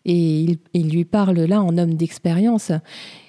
Et 0.05 0.58
il, 0.73 0.89
lui 0.89 1.05
parle 1.05 1.39
là 1.41 1.62
en 1.62 1.77
homme 1.77 1.93
d'expérience. 1.93 2.71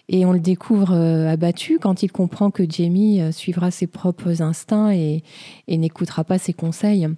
Et 0.08 0.24
on 0.24 0.32
le 0.32 0.40
découvre 0.40 0.92
abattu 0.94 1.78
quand 1.80 2.02
il 2.04 2.12
comprend 2.12 2.50
que 2.50 2.62
Jamie 2.68 3.20
suivra 3.32 3.72
ses 3.72 3.88
propres 3.88 4.40
instincts 4.40 4.92
et, 4.92 5.24
et 5.66 5.78
n'écoutera 5.78 6.22
pas 6.22 6.38
ses 6.38 6.52
conseils. 6.52 7.08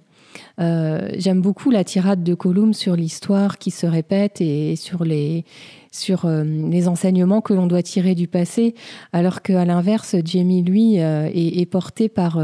Euh, 0.59 1.09
j'aime 1.17 1.41
beaucoup 1.41 1.71
la 1.71 1.83
tirade 1.83 2.23
de 2.23 2.33
Colum 2.33 2.73
sur 2.73 2.95
l'histoire 2.95 3.57
qui 3.57 3.71
se 3.71 3.85
répète 3.85 4.41
et 4.41 4.75
sur 4.75 5.03
les, 5.03 5.45
sur, 5.91 6.25
euh, 6.25 6.43
les 6.43 6.87
enseignements 6.87 7.41
que 7.41 7.53
l'on 7.53 7.67
doit 7.67 7.83
tirer 7.83 8.15
du 8.15 8.27
passé, 8.27 8.75
alors 9.13 9.41
qu'à 9.41 9.65
l'inverse, 9.65 10.15
Jamie, 10.23 10.63
lui, 10.63 10.99
euh, 10.99 11.29
est, 11.33 11.65
porté 11.65 12.09
par 12.09 12.39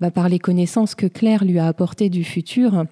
bah, 0.00 0.10
par 0.10 0.30
les 0.30 0.38
connaissances 0.38 0.94
que 0.94 1.06
Claire 1.06 1.44
lui 1.44 1.58
a 1.58 1.66
apportées 1.66 2.08
du 2.08 2.24
futur. 2.24 2.84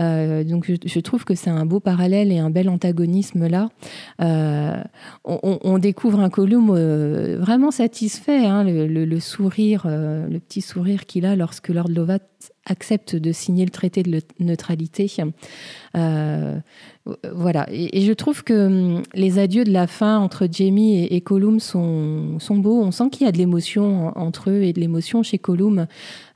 Euh, 0.00 0.44
donc 0.44 0.70
je, 0.84 1.00
trouve 1.00 1.24
que 1.24 1.34
c'est 1.34 1.50
un 1.50 1.66
beau 1.66 1.80
parallèle 1.80 2.32
et 2.32 2.38
un 2.38 2.50
bel 2.50 2.68
antagonisme 2.68 3.48
là. 3.48 3.68
Euh, 4.20 4.82
on, 5.24 5.78
découvre 5.78 6.20
un 6.20 6.30
Colum 6.30 6.70
euh, 6.70 7.38
vraiment 7.40 7.70
satisfait, 7.70 8.46
hein, 8.46 8.64
le, 8.64 9.20
sourire, 9.20 9.86
le 9.86 10.38
petit 10.38 10.60
sourire 10.60 11.06
qu'il 11.06 11.26
a 11.26 11.36
lorsque 11.36 11.68
Lord 11.68 11.88
Lovat 11.88 12.20
accepte 12.66 13.16
de 13.16 13.32
signer 13.32 13.64
le 13.64 13.70
traité 13.70 14.02
de 14.02 14.20
neutralité. 14.38 15.10
voilà, 15.94 17.66
et, 17.70 18.02
je 18.02 18.12
trouve 18.12 18.44
que 18.44 18.66
hum, 18.66 19.02
les 19.14 19.38
adieux 19.38 19.64
de 19.64 19.72
la 19.72 19.86
fin 19.86 20.18
entre 20.18 20.46
Jamie 20.50 20.96
et, 20.96 21.16
et 21.16 21.20
Colum 21.20 21.60
sont, 21.60 22.38
sont 22.38 22.56
beaux. 22.56 22.82
On 22.82 22.90
sent 22.90 23.10
qu'il 23.10 23.26
y 23.26 23.28
a 23.28 23.32
de 23.32 23.38
l'émotion 23.38 24.16
entre 24.16 24.50
eux 24.50 24.62
et 24.62 24.72
de 24.72 24.80
l'émotion 24.80 25.22
chez 25.22 25.38
Colum. 25.38 25.86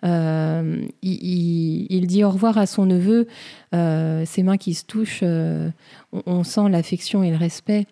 Il, 0.03 2.07
dit 2.07 2.25
au 2.25 2.31
revoir 2.31 2.59
à 2.59 2.67
son 2.67 2.87
neveu, 2.87 3.27
euh, 3.75 4.25
ses 4.25 4.43
mains 4.43 4.57
qui 4.57 4.75
se 4.75 4.85
touchent, 4.85 5.21
euh, 5.23 5.71
on, 6.27 6.45
sent 6.45 6.69
l'affection 6.71 7.23
et 7.23 7.31
le 7.31 7.37
respect. 7.37 7.87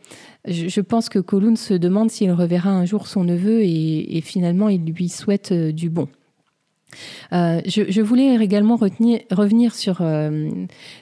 Je, 0.47 0.81
pense 0.81 1.09
que 1.09 1.19
Colun 1.19 1.57
se 1.57 1.75
demande 1.75 2.11
s'il 2.11 2.31
reverra 2.33 2.71
un 2.71 2.85
jour 2.85 3.07
son 3.07 3.25
neveu 3.25 3.63
et 3.63 4.21
finalement 4.25 4.69
il 4.69 4.85
lui 4.85 5.09
souhaite 5.09 5.53
du 5.53 5.89
bon. 5.89 6.09
Euh, 7.33 7.61
je, 7.67 8.01
voulais 8.01 8.35
également 8.37 8.77
revenir 8.77 9.75
sur, 9.75 9.99
euh, 10.01 10.51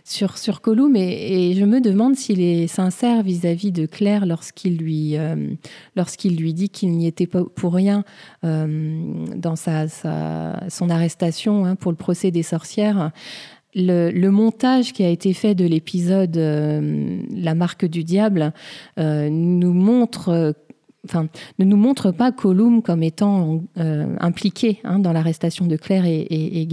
sur, 0.04 0.38
sur 0.38 0.60
Colum 0.60 0.94
et, 0.96 1.54
je 1.54 1.64
me 1.64 1.80
demande 1.80 2.16
s'il 2.16 2.40
est 2.40 2.66
sincère 2.66 3.22
vis-à-vis 3.22 3.72
de 3.72 3.86
Claire 3.86 4.26
lorsqu'il 4.26 4.76
lui, 4.76 5.16
euh, 5.16 5.54
lorsqu'il 5.96 6.36
lui 6.36 6.54
dit 6.54 6.68
qu'il 6.68 6.92
n'y 6.92 7.06
était 7.06 7.26
pas 7.26 7.44
pour 7.44 7.74
rien 7.74 8.04
dans 8.42 9.56
sa, 9.56 9.86
son 10.68 10.90
arrestation 10.90 11.64
hein, 11.64 11.76
pour 11.76 11.92
le 11.92 11.96
procès 11.96 12.30
des 12.30 12.42
sorcières. 12.42 13.10
Le, 13.74 14.28
montage 14.28 14.92
qui 14.92 15.04
a 15.04 15.08
été 15.08 15.32
fait 15.32 15.54
de 15.54 15.64
l'épisode 15.64 16.36
La 16.36 17.54
marque 17.54 17.84
du 17.84 18.04
diable 18.04 18.52
enfin, 21.04 21.28
ne 21.58 21.64
nous 21.64 21.76
montre 21.76 22.10
pas 22.10 22.32
Colum 22.32 22.82
comme 22.82 23.02
étant 23.02 23.62
euh, 23.78 24.16
impliqué 24.20 24.80
hein, 24.84 24.98
dans 24.98 25.12
l'arrestation 25.12 25.66
de 25.66 25.76
Claire 25.76 26.04
et, 26.06 26.20
et, 26.30 26.68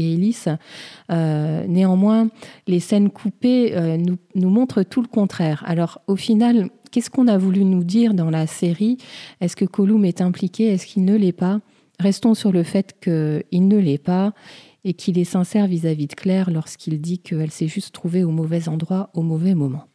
euh, 1.12 1.66
néanmoins, 1.68 2.30
les 2.68 2.80
scènes 2.80 3.10
coupées 3.10 3.76
euh, 3.76 3.98
nous, 3.98 4.18
nous, 4.36 4.50
montrent 4.50 4.84
tout 4.84 5.02
le 5.02 5.08
contraire. 5.08 5.64
Alors, 5.66 6.02
au 6.08 6.16
final, 6.16 6.70
qu'est-ce 6.92 7.10
qu'on 7.10 7.28
a 7.28 7.38
voulu 7.38 7.64
nous 7.64 7.84
dire 7.84 8.14
dans 8.14 8.30
la 8.30 8.48
série? 8.48 8.98
Est-ce 9.42 9.56
que 9.56 9.66
Colum 9.66 10.06
est 10.06 10.22
impliqué? 10.22 10.68
Est-ce 10.68 10.86
qu'il 10.86 11.06
ne 11.06 11.16
l'est 11.16 11.32
pas? 11.32 11.60
Restons 12.00 12.36
sur 12.36 12.52
le 12.52 12.64
fait 12.64 12.96
qu'il 13.02 13.68
ne 13.68 13.78
l'est 13.78 13.98
pas 13.98 14.34
et 14.88 14.94
qu'il 14.94 15.20
est 15.20 15.26
sincère 15.26 15.68
vis 15.68 15.86
à 15.86 15.94
-vis 15.94 16.08
de 16.08 16.16
Claire 16.16 16.50
lorsqu'il 16.50 17.02
dit 17.02 17.20
qu'elle 17.20 17.52
s'est 17.52 17.68
juste 17.68 17.94
trouvée 17.94 18.24
au 18.24 18.32
mauvais 18.32 18.70
endroit 18.70 19.10
au 19.14 19.22
mauvais 19.22 19.54
moment. 19.54 19.86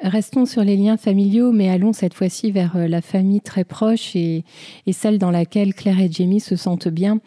Restons 0.00 0.46
sur 0.46 0.62
les 0.62 0.76
liens 0.76 0.96
familiaux, 0.96 1.50
mais 1.50 1.68
allons 1.68 1.92
cette 1.92 2.14
fois-ci 2.14 2.52
vers 2.52 2.76
euh, 2.76 2.86
la 2.86 3.00
famille 3.02 3.40
très 3.40 3.64
proche 3.64 4.14
et, 4.14 4.44
celle 4.92 5.18
dans 5.18 5.32
laquelle 5.32 5.74
Claire 5.74 5.98
et 5.98 6.10
Jamie 6.10 6.38
se 6.38 6.54
sentent 6.54 6.88
bien. 6.88 7.18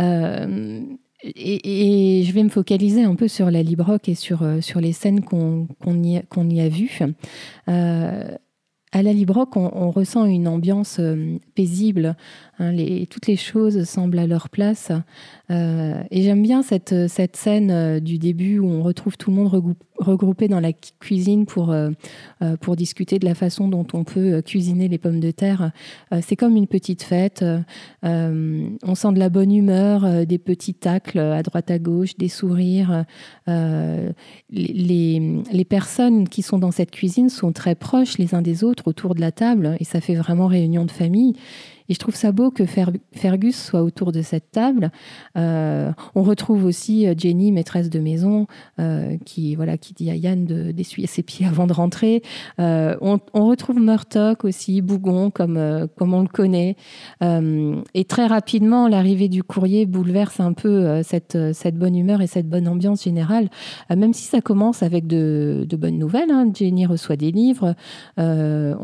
Euh, 0.00 0.80
et, 1.22 2.24
je 2.26 2.32
vais 2.32 2.42
me 2.42 2.48
focaliser 2.48 3.04
un 3.04 3.14
peu 3.14 3.28
sur 3.28 3.50
la 3.50 3.62
Librock 3.62 4.08
et 4.08 4.16
sur, 4.16 4.44
sur 4.60 4.80
les 4.80 4.92
scènes 4.92 5.22
qu'on 5.22 5.68
y, 5.86 6.20
y, 6.20 6.60
a 6.60 6.68
vues. 6.68 7.00
À 8.92 9.02
la 9.02 9.12
Librock, 9.12 9.56
on, 9.56 9.90
ressent 9.90 10.24
une 10.24 10.46
ambiance 10.46 11.00
paisible. 11.54 12.16
Hein, 12.58 12.74
toutes 13.10 13.26
les 13.26 13.36
choses 13.36 13.84
semblent 13.84 14.18
à 14.18 14.26
leur 14.26 14.48
place. 14.48 14.90
Euh, 15.50 16.02
et 16.10 16.22
j'aime 16.22 16.42
bien 16.42 16.62
cette, 16.62 16.94
scène 17.36 17.70
euh, 17.70 18.00
du 18.00 18.18
début 18.18 18.58
où 18.58 18.66
on 18.66 18.82
retrouve 18.82 19.16
tout 19.16 19.30
le 19.30 19.36
monde 19.36 19.76
regroupé 19.98 20.48
dans 20.48 20.60
la 20.60 20.72
cuisine 20.72 21.46
pour, 21.46 21.70
euh, 21.70 21.90
pour 22.60 22.76
discuter 22.76 23.18
de 23.18 23.24
la 23.24 23.34
façon 23.34 23.68
dont 23.68 23.86
on 23.92 24.04
peut 24.04 24.42
cuisiner 24.42 24.88
les 24.88 24.98
pommes 24.98 25.20
de 25.20 25.30
terre. 25.30 25.70
c'est 26.20 26.36
comme 26.36 26.56
une 26.56 26.66
petite 26.66 27.02
fête. 27.02 27.44
on 28.02 28.94
sent 28.94 29.12
de 29.12 29.18
la 29.18 29.28
bonne 29.28 29.52
humeur, 29.52 30.26
des 30.26 30.38
petits 30.38 30.74
tacles 30.74 31.18
à 31.18 31.42
droite 31.42 31.70
à 31.70 31.78
gauche, 31.78 32.16
des 32.16 32.28
sourires. 32.28 33.04
les 33.48 35.66
personnes 35.68 36.28
qui 36.28 36.42
sont 36.42 36.58
dans 36.58 36.72
cette 36.72 36.90
cuisine 36.90 37.30
sont 37.30 37.52
très 37.52 37.74
proches 37.74 38.18
les 38.18 38.34
uns 38.34 38.42
des 38.42 38.64
autres 38.64 38.88
autour 38.88 39.14
de 39.14 39.20
la 39.20 39.32
table 39.32 39.76
et 39.80 39.84
ça 39.84 40.00
fait 40.00 40.14
vraiment 40.14 40.46
réunion 40.46 40.84
de 40.84 40.90
famille. 40.90 41.34
Et 41.88 41.94
je 41.94 41.98
trouve 41.98 42.14
ça 42.14 42.32
beau 42.32 42.50
que 42.50 42.64
Fergus 42.66 43.56
soit 43.56 43.82
autour 43.82 44.12
de 44.12 44.22
cette 44.22 44.50
table. 44.50 44.90
Euh, 45.36 45.92
on 46.14 46.22
retrouve 46.22 46.64
aussi 46.64 47.06
euh, 47.06 47.14
Jenny, 47.16 47.52
maîtresse 47.52 47.90
de 47.90 47.98
maison, 47.98 48.46
euh, 48.80 49.16
qui, 49.24 49.54
voilà, 49.54 49.78
qui 49.78 49.94
dit 49.94 50.10
à 50.10 50.16
Yann 50.16 50.44
d'essuyer 50.44 51.06
ses 51.06 51.22
pieds 51.22 51.46
avant 51.46 51.66
de 51.66 51.72
rentrer. 51.72 52.22
On, 52.58 53.18
retrouve 53.34 53.78
Murtock 53.80 54.44
aussi, 54.44 54.82
Bougon, 54.82 55.30
comme, 55.30 55.88
comme 55.96 56.14
on 56.14 56.22
le 56.22 56.28
connaît. 56.28 56.76
et 57.22 58.04
très 58.04 58.26
rapidement, 58.26 58.88
l'arrivée 58.88 59.28
du 59.28 59.44
courrier 59.44 59.86
bouleverse 59.86 60.40
un 60.40 60.52
peu 60.52 61.02
cette, 61.02 61.38
cette 61.52 61.76
bonne 61.76 61.96
humeur 61.96 62.22
et 62.22 62.26
cette 62.26 62.48
bonne 62.48 62.66
ambiance 62.66 63.04
générale, 63.04 63.48
même 63.94 64.12
si 64.12 64.24
ça 64.24 64.40
commence 64.40 64.82
avec 64.82 65.06
de, 65.06 65.64
de 65.68 65.76
bonnes 65.76 65.98
nouvelles. 65.98 66.30
Hein. 66.30 66.50
Jenny 66.52 66.86
reçoit 66.86 67.16
des 67.16 67.30
livres. 67.30 67.74
On, 68.18 68.74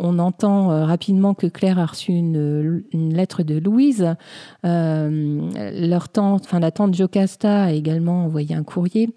on, 0.00 0.18
entend 0.18 0.84
rapidement 0.84 1.34
que 1.34 1.46
Claire 1.46 1.78
a 1.78 1.86
reçu 1.86 2.07
une, 2.08 2.82
lettre 2.92 3.42
de 3.42 3.58
Louise. 3.58 4.14
Euh, 4.64 5.50
leur 5.72 6.08
tante, 6.08 6.42
enfin 6.44 6.60
la 6.60 6.70
tante 6.70 6.94
Jocasta 6.94 7.64
a 7.64 7.72
également 7.72 8.24
envoyé 8.24 8.54
un 8.54 8.64
courrier. 8.64 9.08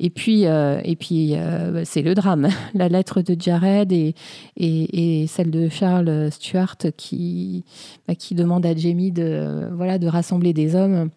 Et 0.00 0.10
puis, 0.10 0.46
euh, 0.46 0.80
et 0.84 0.96
puis 0.96 1.36
euh, 1.36 1.84
c'est 1.84 2.02
le 2.02 2.14
drame. 2.14 2.48
La 2.74 2.88
lettre 2.88 3.22
de 3.22 3.36
Jared 3.38 3.92
et, 3.92 4.14
et, 4.56 5.26
celle 5.26 5.50
de 5.50 5.68
Charles 5.68 6.30
Stuart 6.32 6.76
qui, 6.96 7.64
bah, 8.08 8.14
qui 8.14 8.34
demande 8.34 8.66
à 8.66 8.74
Jamie 8.74 9.12
de, 9.12 9.68
voilà, 9.72 9.98
de 9.98 10.06
rassembler 10.06 10.52
des 10.52 10.74
hommes 10.74 11.10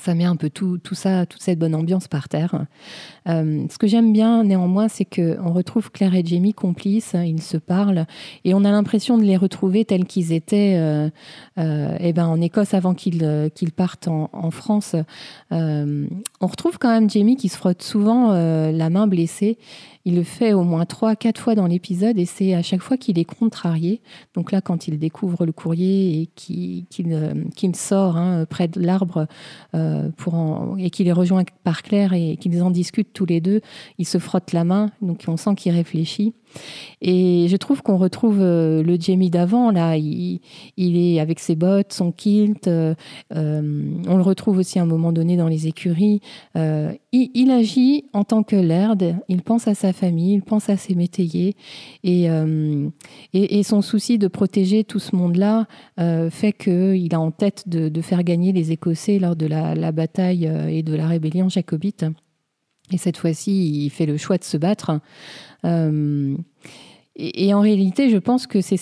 ça 0.00 0.14
met 0.14 0.24
un 0.24 0.36
peu 0.36 0.50
tout, 0.50 0.78
tout 0.78 0.94
ça, 0.94 1.26
toute 1.26 1.42
cette 1.42 1.58
bonne 1.58 1.74
ambiance 1.74 2.08
par 2.08 2.28
terre. 2.28 2.66
Euh, 3.28 3.64
ce 3.70 3.78
que 3.78 3.86
j'aime 3.86 4.12
bien 4.12 4.44
néanmoins, 4.44 4.88
c'est 4.88 5.04
qu'on 5.04 5.52
retrouve 5.52 5.90
Claire 5.90 6.14
et 6.14 6.24
Jamie 6.24 6.54
complices, 6.54 7.14
hein, 7.14 7.24
ils 7.24 7.42
se 7.42 7.56
parlent, 7.56 8.06
et 8.44 8.54
on 8.54 8.64
a 8.64 8.70
l'impression 8.70 9.18
de 9.18 9.24
les 9.24 9.36
retrouver 9.36 9.84
tels 9.84 10.04
qu'ils 10.04 10.32
étaient 10.32 10.76
euh, 10.78 11.08
euh 11.58 11.96
eh 12.00 12.12
ben, 12.12 12.26
en 12.26 12.40
Écosse 12.40 12.74
avant 12.74 12.94
qu'ils 12.94 13.52
partent 13.76 14.08
en, 14.08 14.30
en 14.32 14.50
France. 14.50 14.96
on 15.50 16.46
retrouve 16.46 16.78
quand 16.78 16.90
même 16.90 17.10
Jamie 17.10 17.36
qui 17.36 17.48
se 17.48 17.56
frotte 17.56 17.82
souvent 17.82 18.32
la 18.32 18.90
main 18.90 19.06
blessée 19.06 19.58
il 20.04 20.16
le 20.16 20.22
fait 20.22 20.52
au 20.52 20.62
moins 20.62 20.86
trois, 20.86 21.14
quatre 21.14 21.40
fois 21.40 21.54
dans 21.54 21.66
l'épisode 21.66 22.18
et 22.18 22.24
c'est 22.24 22.54
à 22.54 22.62
chaque 22.62 22.82
fois 22.82 22.96
qu'il 22.96 23.18
est 23.18 23.24
contrarié. 23.24 24.00
Donc 24.34 24.52
là, 24.52 24.60
quand 24.60 24.88
il 24.88 24.98
découvre 24.98 25.44
le 25.44 25.52
courrier 25.52 26.22
et 26.22 26.26
qu'il 26.34 26.86
euh, 27.12 27.34
sort 27.74 28.16
hein, 28.16 28.46
près 28.48 28.68
de 28.68 28.80
l'arbre 28.80 29.26
euh, 29.74 30.10
et 30.78 30.90
qu'il 30.90 31.08
est 31.08 31.12
rejoint 31.12 31.44
par 31.64 31.82
Claire 31.82 32.12
et 32.12 32.36
qu'ils 32.36 32.62
en 32.62 32.70
discutent 32.70 33.12
tous 33.12 33.26
les 33.26 33.40
deux, 33.40 33.60
il 33.98 34.06
se 34.06 34.18
frotte 34.18 34.52
la 34.52 34.64
main. 34.64 34.90
Donc 35.02 35.24
on 35.28 35.36
sent 35.36 35.54
qu'il 35.56 35.72
réfléchit. 35.72 36.34
Et 37.02 37.46
je 37.48 37.56
trouve 37.56 37.82
qu'on 37.82 37.96
retrouve 37.96 38.40
euh, 38.40 38.82
le 38.82 38.96
Jamie 39.00 39.30
d'avant, 39.30 39.70
là, 39.70 39.96
il, 39.96 40.40
est 40.76 41.18
avec 41.18 41.40
ses 41.40 41.56
bottes, 41.56 41.92
son 41.92 42.12
kilt, 42.12 42.68
euh, 42.68 42.94
euh, 43.34 43.82
on 44.06 44.16
le 44.16 44.22
retrouve 44.22 44.58
aussi 44.58 44.78
à 44.78 44.82
un 44.82 44.86
moment 44.86 45.12
donné 45.12 45.36
dans 45.36 45.48
les 45.48 45.66
écuries. 45.66 46.20
Il, 46.54 47.50
agit 47.50 48.04
en 48.12 48.24
tant 48.24 48.42
que 48.42 48.56
laird, 48.56 49.16
il 49.28 49.42
pense 49.42 49.66
à 49.66 49.74
sa 49.74 49.92
famille, 49.92 50.34
il 50.34 50.42
pense 50.42 50.68
à 50.68 50.76
ses 50.76 50.94
métayers, 50.94 51.56
et, 52.04 52.28
son 53.62 53.82
souci 53.82 54.18
de 54.18 54.28
protéger 54.28 54.84
tout 54.84 54.98
ce 54.98 55.14
monde-là 55.16 55.66
fait 56.30 56.52
qu'il 56.52 57.14
a 57.14 57.20
en 57.20 57.30
tête 57.30 57.68
de, 57.68 58.00
faire 58.00 58.22
gagner 58.24 58.52
les 58.52 58.72
Écossais 58.72 59.18
lors 59.18 59.36
de 59.36 59.46
la 59.46 59.92
bataille 59.92 60.50
et 60.68 60.82
de 60.82 60.94
la 60.94 61.06
rébellion 61.06 61.48
jacobite. 61.48 62.04
Et 62.92 62.98
cette 62.98 63.16
fois-ci, 63.16 63.84
il 63.84 63.90
fait 63.90 64.06
le 64.06 64.16
choix 64.16 64.38
de 64.38 64.44
se 64.44 64.56
battre. 64.56 65.00
Euh, 65.64 66.36
et, 67.16 67.52
en 67.52 67.60
réalité, 67.60 68.08
je 68.08 68.16
pense 68.16 68.46
que 68.46 68.60
c'est 68.60 68.76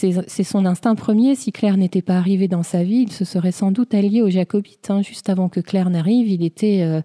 son 0.45 0.65
instinct 0.65 0.95
premier. 0.95 1.35
Si 1.35 1.51
Claire 1.51 1.77
n'était 1.77 2.03
pas 2.03 2.17
arrivée 2.17 2.47
dans 2.47 2.63
sa 2.63 2.85
vie, 2.85 3.05
il 3.09 3.13
se 3.13 3.25
serait 3.25 3.53
sans 3.53 3.73
doute 3.73 3.95
allié 3.95 4.23
aux 4.23 4.31
Jacobites. 4.31 4.91
Hein. 4.91 5.03
Juste 5.03 5.29
avant 5.29 5.49
que 5.49 5.61
Claire 5.61 5.91
n'arrive, 5.91 6.29
il 6.29 6.45
était 6.45 6.83
euh, 6.83 7.01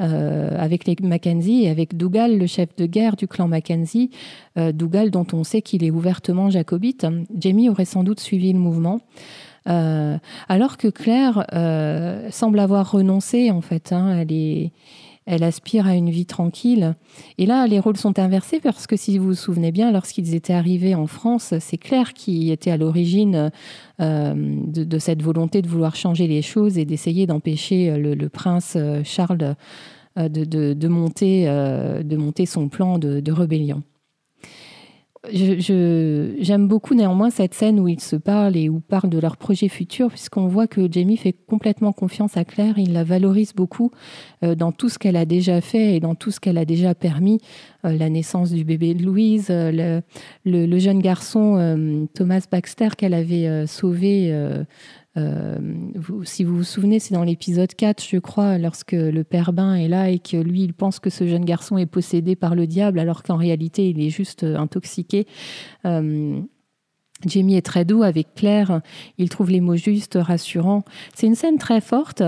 euh, 0.00 0.50
avec 0.58 0.86
les 0.86 0.96
Mackenzie 1.02 1.64
et 1.64 1.70
avec 1.70 1.96
Dougal, 1.96 2.36
le 2.36 2.46
chef 2.46 2.76
de 2.76 2.84
guerre 2.84 3.16
du 3.16 3.26
clan 3.26 3.48
Mackenzie. 3.48 4.10
Dougal, 4.74 5.10
dont 5.10 5.26
on 5.32 5.44
sait 5.44 5.62
qu'il 5.62 5.82
est 5.84 5.90
ouvertement 5.90 6.50
jacobite. 6.50 7.06
Jamie 7.38 7.70
aurait 7.70 7.84
sans 7.86 8.04
doute 8.04 8.20
suivi 8.20 8.52
le 8.52 8.58
mouvement. 8.58 9.00
alors 9.64 10.76
que 10.76 10.88
Claire 10.88 11.46
semble 12.30 12.58
avoir 12.58 12.90
renoncé, 12.90 13.50
en 13.50 13.62
fait. 13.62 13.92
Hein. 13.92 14.18
elle 14.18 14.32
est 14.32 14.72
elle 15.26 15.42
aspire 15.42 15.86
à 15.86 15.94
une 15.94 16.10
vie 16.10 16.24
tranquille. 16.24 16.94
Et 17.36 17.46
là, 17.46 17.66
les 17.66 17.80
rôles 17.80 17.96
sont 17.96 18.18
inversés 18.18 18.60
parce 18.60 18.86
que 18.86 18.96
si 18.96 19.18
vous 19.18 19.26
vous 19.26 19.34
souvenez 19.34 19.72
bien, 19.72 19.90
lorsqu'ils 19.90 20.34
étaient 20.34 20.52
arrivés 20.52 20.94
en 20.94 21.06
France, 21.06 21.52
c'est 21.60 21.76
Claire 21.76 22.14
qui 22.14 22.50
était 22.50 22.70
à 22.70 22.76
l'origine 22.76 23.50
euh, 24.00 24.34
de, 24.36 24.98
cette 24.98 25.22
volonté 25.22 25.62
de 25.62 25.68
vouloir 25.68 25.96
changer 25.96 26.26
les 26.28 26.42
choses 26.42 26.78
et 26.78 26.84
d'essayer 26.84 27.26
d'empêcher 27.26 27.90
euh, 27.90 28.14
le, 28.14 28.28
prince 28.28 28.74
euh, 28.76 29.02
Charles 29.04 29.56
de, 30.16 30.88
monter, 30.88 31.44
de 31.44 32.16
monter 32.16 32.46
son 32.46 32.68
plan 32.68 32.98
de 32.98 33.32
rébellion 33.32 33.82
j'aime 35.32 36.68
beaucoup 36.68 36.94
néanmoins 36.94 37.30
cette 37.30 37.54
scène 37.54 37.80
où 37.80 37.88
ils 37.88 38.00
se 38.00 38.16
parlent 38.16 38.56
et 38.56 38.68
où 38.68 38.80
parlent 38.80 39.10
de 39.10 39.18
leur 39.18 39.36
projet 39.36 39.68
futur, 39.68 40.08
puisqu'on 40.08 40.46
voit 40.46 40.66
que 40.66 40.90
Jamie 40.90 41.16
fait 41.16 41.32
complètement 41.32 41.92
confiance 41.92 42.36
à 42.36 42.44
Claire, 42.44 42.78
il 42.78 42.92
la 42.92 43.04
valorise 43.04 43.52
beaucoup 43.54 43.90
euh, 44.42 44.54
dans 44.54 44.72
tout 44.72 44.88
ce 44.88 44.98
qu'elle 44.98 45.16
a 45.16 45.24
déjà 45.24 45.60
fait 45.60 45.96
et 45.96 46.00
dans 46.00 46.14
tout 46.14 46.30
ce 46.30 46.40
qu'elle 46.40 46.58
a 46.58 46.64
déjà 46.64 46.94
permis, 46.94 47.40
euh, 47.84 47.96
la 47.96 48.08
naissance 48.08 48.50
du 48.52 48.64
bébé 48.64 48.94
de 48.94 49.04
Louise, 49.04 49.48
euh, 49.50 50.00
le, 50.44 50.78
jeune 50.78 51.00
garçon 51.00 52.06
Thomas 52.14 52.46
Baxter 52.50 52.88
qu'elle 52.96 53.14
avait 53.14 53.66
sauvé 53.66 54.54
euh, 55.16 55.58
si 56.24 56.44
vous 56.44 56.56
vous 56.56 56.64
souvenez, 56.64 56.98
c'est 56.98 57.14
dans 57.14 57.24
l'épisode 57.24 57.74
4, 57.74 58.02
je 58.04 58.18
crois, 58.18 58.58
lorsque 58.58 58.92
le 58.92 59.24
père 59.24 59.52
Bain 59.52 59.74
est 59.74 59.88
là 59.88 60.10
et 60.10 60.18
que 60.18 60.36
lui, 60.36 60.62
il 60.62 60.74
pense 60.74 60.98
que 60.98 61.10
ce 61.10 61.26
jeune 61.26 61.44
garçon 61.44 61.78
est 61.78 61.86
possédé 61.86 62.36
par 62.36 62.54
le 62.54 62.66
diable, 62.66 62.98
alors 62.98 63.22
qu'en 63.22 63.36
réalité, 63.36 63.88
il 63.88 64.00
est 64.00 64.10
juste 64.10 64.44
euh, 64.44 64.56
intoxiqué. 64.56 65.26
Euh, 65.84 66.40
Jamie 67.24 67.56
est 67.56 67.64
très 67.64 67.86
doux 67.86 68.02
avec 68.02 68.34
Claire, 68.34 68.82
il 69.16 69.30
trouve 69.30 69.50
les 69.50 69.62
mots 69.62 69.76
justes, 69.76 70.18
rassurants. 70.20 70.84
C'est 71.14 71.26
une 71.26 71.34
scène 71.34 71.56
très 71.56 71.80
forte 71.80 72.22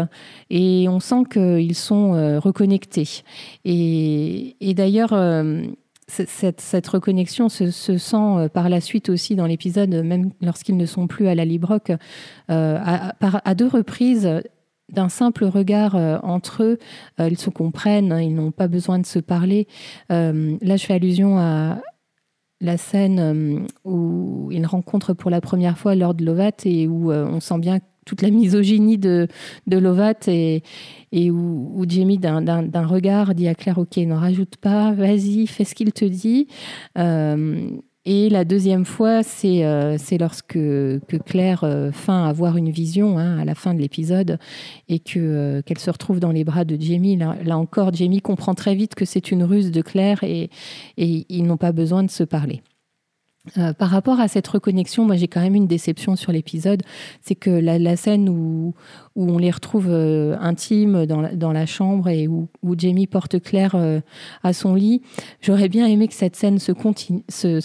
et 0.48 0.86
on 0.88 0.98
sent 0.98 1.24
qu'ils 1.30 1.74
sont 1.74 2.12
reconnectés. 2.40 3.22
Et, 3.66 4.56
et 4.62 4.72
d'ailleurs, 4.72 5.12
cette, 6.08 6.86
reconnexion 6.86 7.48
se, 7.48 7.70
sent 7.70 8.16
euh, 8.16 8.48
par 8.48 8.68
la 8.68 8.80
suite 8.80 9.08
aussi 9.08 9.36
dans 9.36 9.46
l'épisode, 9.46 9.94
même 9.94 10.30
lorsqu'ils 10.40 10.76
ne 10.76 10.86
sont 10.86 11.06
plus 11.06 11.28
à 11.28 11.34
la 11.34 11.44
Librock, 11.44 11.92
euh, 12.50 12.78
à, 12.80 13.54
deux 13.54 13.68
reprises. 13.68 14.28
D'un 14.90 15.10
simple 15.10 15.44
regard 15.44 15.96
euh, 15.96 16.16
entre 16.22 16.62
eux, 16.62 16.78
ils 17.18 17.38
se 17.38 17.50
comprennent, 17.50 18.10
hein, 18.10 18.22
ils 18.22 18.34
n'ont 18.34 18.52
pas 18.52 18.68
besoin 18.68 18.98
de 18.98 19.04
se 19.04 19.18
parler. 19.18 19.68
là, 20.08 20.32
je 20.76 20.86
fais 20.86 20.94
allusion 20.94 21.38
à, 21.38 21.78
la 22.60 22.76
scène 22.76 23.66
où 23.84 24.48
ils 24.50 24.66
rencontrent 24.66 25.12
pour 25.12 25.30
la 25.30 25.40
première 25.40 25.78
fois 25.78 25.94
Lord 25.94 26.16
Lovat 26.20 26.64
et 26.64 26.88
où 26.88 27.12
on 27.12 27.38
sent 27.38 27.58
bien 27.58 27.78
toute 28.08 28.22
la 28.22 28.30
misogynie 28.30 28.96
de, 28.96 29.28
Lovat 29.70 30.28
et, 30.28 30.62
où, 31.30 31.84
Jamie, 31.86 32.18
d'un 32.18 32.86
regard, 32.86 33.34
dit 33.34 33.48
à 33.48 33.54
Claire 33.54 33.78
Ok, 33.78 33.98
n'en 33.98 34.18
rajoute 34.18 34.56
pas, 34.56 34.92
vas-y, 34.92 35.46
fais 35.46 35.64
ce 35.64 35.74
qu'il 35.74 35.92
te 35.92 36.06
dit. 36.06 36.48
Euh, 36.96 37.70
et 38.06 38.30
la 38.30 38.46
deuxième 38.46 38.86
fois, 38.86 39.22
c'est 39.22 39.66
euh, 39.66 39.98
lorsque 40.18 40.54
que 40.54 41.16
Claire 41.26 41.64
euh, 41.64 41.92
feint 41.92 42.26
avoir 42.26 42.56
une 42.56 42.70
vision 42.70 43.18
hein, 43.18 43.38
à 43.38 43.44
la 43.44 43.54
fin 43.54 43.74
de 43.74 43.80
l'épisode 43.80 44.38
et 44.88 44.98
que 44.98 45.60
qu'elle 45.66 45.78
se 45.78 45.90
retrouve 45.90 46.18
dans 46.18 46.32
les 46.32 46.44
bras 46.44 46.64
de 46.64 46.80
Jamie. 46.80 47.16
Là, 47.18 47.58
encore, 47.58 47.92
Jamie 47.92 48.22
comprend 48.22 48.54
très 48.54 48.74
vite 48.74 48.94
que 48.94 49.04
c'est 49.04 49.30
une 49.30 49.44
ruse 49.44 49.70
de 49.70 49.82
Claire 49.82 50.24
et 50.24 50.48
ils 50.96 51.44
n'ont 51.44 51.58
pas 51.58 51.72
besoin 51.72 52.02
de 52.02 52.10
se 52.10 52.24
parler. 52.24 52.62
Euh, 53.56 53.72
par 53.72 53.90
rapport 53.90 54.20
à 54.20 54.28
cette 54.28 54.48
reconnexion, 54.48 55.04
moi 55.04 55.16
j'ai 55.16 55.28
quand 55.28 55.40
même 55.40 55.54
une 55.54 55.66
déception 55.66 56.16
sur 56.16 56.32
l'épisode, 56.32 56.82
c'est 57.20 57.34
que 57.34 57.50
la, 57.50 57.96
scène 57.96 58.28
où, 58.28 58.74
on 59.16 59.38
les 59.38 59.50
retrouve 59.50 59.86
euh, 59.88 60.36
intimes 60.40 61.06
dans 61.06 61.52
la, 61.52 61.66
chambre 61.66 62.08
et 62.08 62.28
où, 62.28 62.48
Jamie 62.76 63.06
porte 63.06 63.40
Claire 63.40 63.74
euh, 63.74 64.00
à 64.42 64.52
son 64.52 64.74
lit, 64.74 65.02
j'aurais 65.40 65.68
bien 65.68 65.86
aimé 65.86 66.08
que 66.08 66.14
cette 66.14 66.36
scène 66.36 66.58
se, 66.58 66.72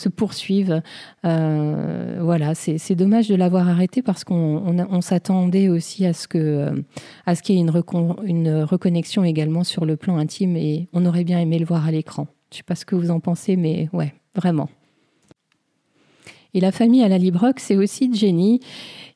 poursuive. 0.10 0.82
voilà, 1.24 2.56
c'est 2.56 2.96
dommage 2.96 3.28
de 3.28 3.36
l'avoir 3.36 3.68
arrêté 3.68 4.02
parce 4.02 4.24
qu'on 4.24 4.86
on, 4.90 5.02
s'attendait 5.02 5.70
aussi 5.70 6.06
à 6.06 6.14
ce 6.14 6.28
qu'il 6.28 7.56
y 7.56 7.58
ait 7.58 7.62
une, 7.62 8.64
reconnexion 8.64 9.24
également 9.24 9.64
sur 9.64 9.86
le 9.86 9.98
plan 9.98 10.18
intime 10.18 10.56
et 10.56 10.88
on 10.94 11.06
aurait 11.06 11.24
bien 11.24 11.40
aimé 11.40 11.60
le 11.60 11.66
voir 11.66 11.86
à 11.86 11.92
l'écran. 11.92 12.28
Je 12.52 12.58
sais 12.58 12.64
pas 12.64 12.76
ce 12.76 12.86
que 12.86 12.96
vous 12.96 13.10
en 13.10 13.20
pensez, 13.20 13.56
mais 13.56 13.90
ouais, 13.94 14.14
vraiment. 14.36 14.70
Et 16.54 16.60
la 16.60 16.72
famille 16.72 17.04
à 17.04 17.08
la 17.08 17.18
Librock, 17.18 17.60
c'est 17.60 17.76
aussi 17.76 18.14
Jenny. 18.14 18.60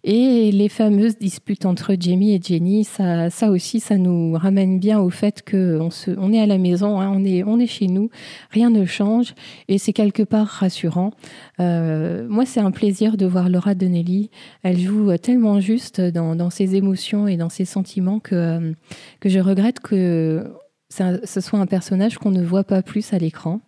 Et 0.04 0.52
les 0.52 0.70
fameuses 0.70 1.18
disputes 1.18 1.66
entre 1.66 1.96
Jamie 2.00 2.34
et 2.34 2.40
Jenny, 2.42 2.84
ça, 2.84 3.30
ça 3.30 3.50
aussi, 3.52 3.80
ça 3.80 3.98
nous 3.98 4.34
ramène 4.34 4.80
bien 4.80 5.00
au 5.00 5.10
fait 5.10 5.44
qu'on 5.50 5.90
on 6.18 6.34
est 6.34 6.40
à 6.40 6.46
la 6.46 6.58
maison, 6.58 7.02
hein, 7.02 7.12
on, 7.14 7.26
est, 7.26 7.44
on 7.44 7.60
est 7.60 7.68
chez 7.68 7.88
nous, 7.88 8.10
rien 8.52 8.70
ne 8.70 8.86
change, 8.86 9.36
et 9.68 9.78
c'est 9.78 9.94
quelque 9.94 10.24
part 10.24 10.48
rassurant. 10.48 11.12
Euh, 11.60 12.26
moi, 12.30 12.46
c'est 12.46 12.62
un 12.62 12.72
plaisir 12.72 13.18
de 13.18 13.26
voir 13.26 13.50
Laura 13.50 13.76
Donnelly. 13.76 14.30
Elle 14.64 14.80
joue 14.80 15.18
tellement 15.18 15.60
juste 15.60 16.00
dans, 16.00 16.50
ses 16.50 16.76
émotions 16.76 17.28
et 17.28 17.36
dans 17.36 17.50
ses 17.50 17.66
sentiments 17.66 18.20
que, 18.20 18.74
que 19.20 19.30
je 19.30 19.40
regrette 19.40 19.80
que 19.82 20.46
ce 20.90 21.42
soit 21.42 21.60
un 21.60 21.66
personnage 21.66 22.18
qu'on 22.18 22.32
ne 22.32 22.44
voit 22.44 22.64
pas 22.64 22.82
plus 22.82 23.14
à 23.14 23.18
l'écran. 23.18 23.60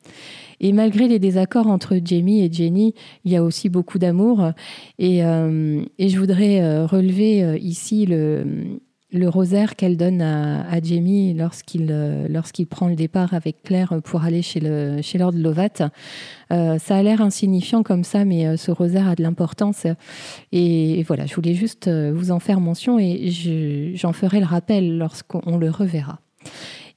Et 0.59 0.73
malgré 0.73 1.07
les 1.07 1.19
désaccords 1.19 1.67
entre 1.67 1.97
Jamie 2.03 2.43
et 2.43 2.51
Jenny, 2.51 2.93
il 3.23 3.31
y 3.31 3.35
a 3.35 3.43
aussi 3.43 3.69
beaucoup 3.69 3.99
d'amour. 3.99 4.51
Et, 4.97 5.23
euh, 5.23 5.81
je 5.97 6.17
voudrais 6.17 6.61
euh, 6.61 6.85
relever 6.85 7.43
euh, 7.43 7.57
ici 7.57 8.05
le, 8.05 8.69
rosaire 9.27 9.75
qu'elle 9.75 9.97
donne 9.97 10.21
à, 10.21 10.81
Jamie 10.81 11.33
lorsqu'il 11.33 12.67
prend 12.67 12.87
le 12.87 12.95
départ 12.95 13.33
avec 13.33 13.63
Claire 13.63 13.99
pour 14.03 14.23
aller 14.23 14.41
chez, 14.41 14.59
le, 14.59 15.01
chez 15.01 15.17
Lord 15.17 15.31
Lovat. 15.31 15.89
ça 16.49 16.95
a 16.95 17.03
l'air 17.03 17.21
insignifiant 17.21 17.81
comme 17.81 18.03
ça, 18.03 18.23
mais 18.23 18.55
ce 18.55 18.69
rosaire 18.69 19.07
a 19.07 19.15
de 19.15 19.23
l'importance. 19.23 19.87
Et, 20.51 21.03
voilà, 21.07 21.25
je 21.25 21.33
voulais 21.33 21.55
juste 21.55 21.89
vous 21.89 22.29
en 22.29 22.39
faire 22.39 22.59
mention 22.59 22.99
et 22.99 23.31
j'en 23.95 24.13
ferai 24.13 24.39
le 24.41 24.45
rappel 24.45 24.99
lorsqu'on 24.99 25.57
le 25.57 25.71
reverra. 25.71 26.19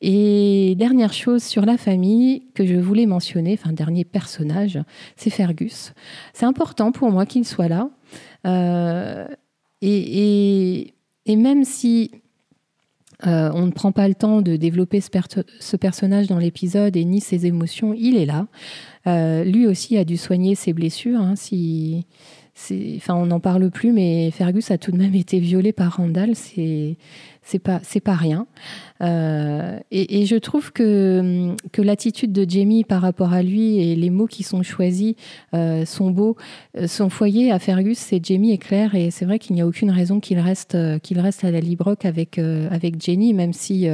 Et 0.04 0.74
dernière 0.76 1.12
chose 1.12 1.44
sur 1.44 1.64
la 1.64 1.78
famille 1.78 2.42
que 2.54 2.66
je 2.66 2.74
voulais 2.74 3.06
mentionner, 3.06 3.56
enfin 3.58 3.72
dernier 3.72 4.04
personnage, 4.04 4.80
c'est 5.16 5.30
Fergus. 5.30 5.92
C'est 6.34 6.44
important 6.44 6.90
pour 6.90 7.12
moi 7.12 7.24
qu'il 7.24 7.44
soit 7.44 7.68
là. 7.68 7.88
Euh, 8.44 9.28
et, 9.80 10.92
même 11.28 11.64
si 11.64 12.10
euh, 13.28 13.52
on 13.54 13.66
ne 13.66 13.70
prend 13.70 13.92
pas 13.92 14.08
le 14.08 14.14
temps 14.16 14.42
de 14.42 14.56
développer 14.56 15.00
ce, 15.00 15.76
personnage 15.76 16.26
dans 16.26 16.38
l'épisode 16.38 16.96
et 16.96 17.04
ni 17.04 17.20
ses 17.20 17.46
émotions, 17.46 17.94
il 17.96 18.16
est 18.16 18.26
là. 18.26 18.48
Euh, 19.06 19.44
lui 19.44 19.68
aussi 19.68 19.96
a 19.98 20.04
dû 20.04 20.16
soigner 20.16 20.56
ses 20.56 20.72
blessures. 20.72 21.20
Hein, 21.20 21.34
enfin, 22.54 23.14
on 23.14 23.26
n'en 23.26 23.40
parle 23.40 23.70
plus, 23.70 23.92
mais 23.92 24.30
Fergus 24.30 24.70
a 24.70 24.78
tout 24.78 24.92
de 24.92 24.98
même 24.98 25.14
été 25.14 25.38
violé 25.38 25.72
par 25.72 25.96
Randall. 25.96 26.34
C'est 26.34 26.96
c'est 27.44 27.58
pas 27.58 27.80
c'est 27.82 28.00
pas 28.00 28.14
rien. 28.14 28.46
Euh, 29.02 29.78
et, 29.90 30.26
je 30.26 30.36
trouve 30.36 30.72
que 30.72 31.54
que 31.72 31.82
l'attitude 31.82 32.32
de 32.32 32.48
Jamie 32.48 32.84
par 32.84 33.02
rapport 33.02 33.32
à 33.32 33.42
lui 33.42 33.80
et 33.80 33.96
les 33.96 34.10
mots 34.10 34.26
qui 34.26 34.44
sont 34.44 34.62
choisis 34.62 35.14
euh, 35.54 35.84
sont 35.84 36.10
beaux. 36.10 36.36
Euh, 36.76 36.86
son 36.86 37.08
foyer 37.08 37.50
à 37.50 37.58
Fergus, 37.58 37.98
c'est 37.98 38.24
Jamie 38.24 38.52
et 38.52 38.58
Claire, 38.58 38.94
et 38.94 39.10
c'est 39.10 39.24
vrai 39.24 39.38
qu'il 39.38 39.56
n'y 39.56 39.62
a 39.62 39.66
aucune 39.66 39.90
raison 39.90 40.20
qu'il 40.20 40.38
reste 40.38 40.76
qu'il 41.00 41.18
reste 41.18 41.44
à 41.44 41.50
la 41.50 41.60
Librock 41.60 42.04
avec 42.04 42.38
avec 42.38 43.02
Jenny, 43.02 43.34
même 43.34 43.52
si 43.52 43.88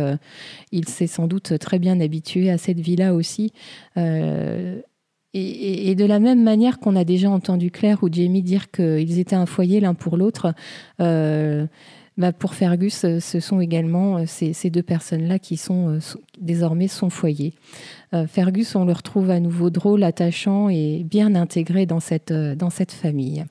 il 0.73 0.88
s'est 0.88 1.07
sans 1.07 1.27
doute 1.27 1.59
très 1.59 1.79
bien 1.79 2.01
habitué 2.01 2.51
à 2.51 2.59
cette 2.59 2.81
vie-là 2.81 3.14
aussi. 3.14 3.53
Et, 5.35 5.95
de 5.95 6.05
la 6.05 6.21
même 6.21 6.43
manière 6.43 6.79
qu'on 6.79 6.97
a 6.97 7.05
déjà 7.05 7.29
entendu 7.29 7.71
Claire 7.71 8.03
ou 8.03 8.09
Jamie 8.11 8.43
dire 8.43 8.71
qu'ils 8.71 9.19
étaient 9.19 9.37
un 9.37 9.47
foyer 9.47 9.79
l'un 9.79 9.95
pour 9.95 10.17
l'autre, 10.17 10.55
euh, 11.01 11.67
bah, 12.19 12.33
pour 12.33 12.55
Fergus, 12.55 13.05
euh, 13.05 13.21
ce 13.21 13.38
sont 13.38 13.61
également 13.61 14.19
euh, 14.19 14.25
ces, 14.27 14.71
deux 14.71 14.83
personnes-là 14.83 15.38
qui 15.38 15.57
sont 15.57 15.88
euh, 15.88 15.99
désormais 16.41 16.88
son 16.88 17.11
foyer. 17.11 17.55
Fergus, 18.27 18.75
on 18.75 18.87
le 18.87 18.93
retrouve 18.93 19.31
à 19.31 19.38
nouveau 19.38 19.69
drôle, 19.69 20.03
attachant 20.03 20.71
et 20.71 21.05
bien 21.05 21.35
intégré 21.35 21.85
dans 21.85 22.01
cette, 22.01 22.33
dans 22.33 22.71
cette 22.71 22.91
famille. 22.91 23.45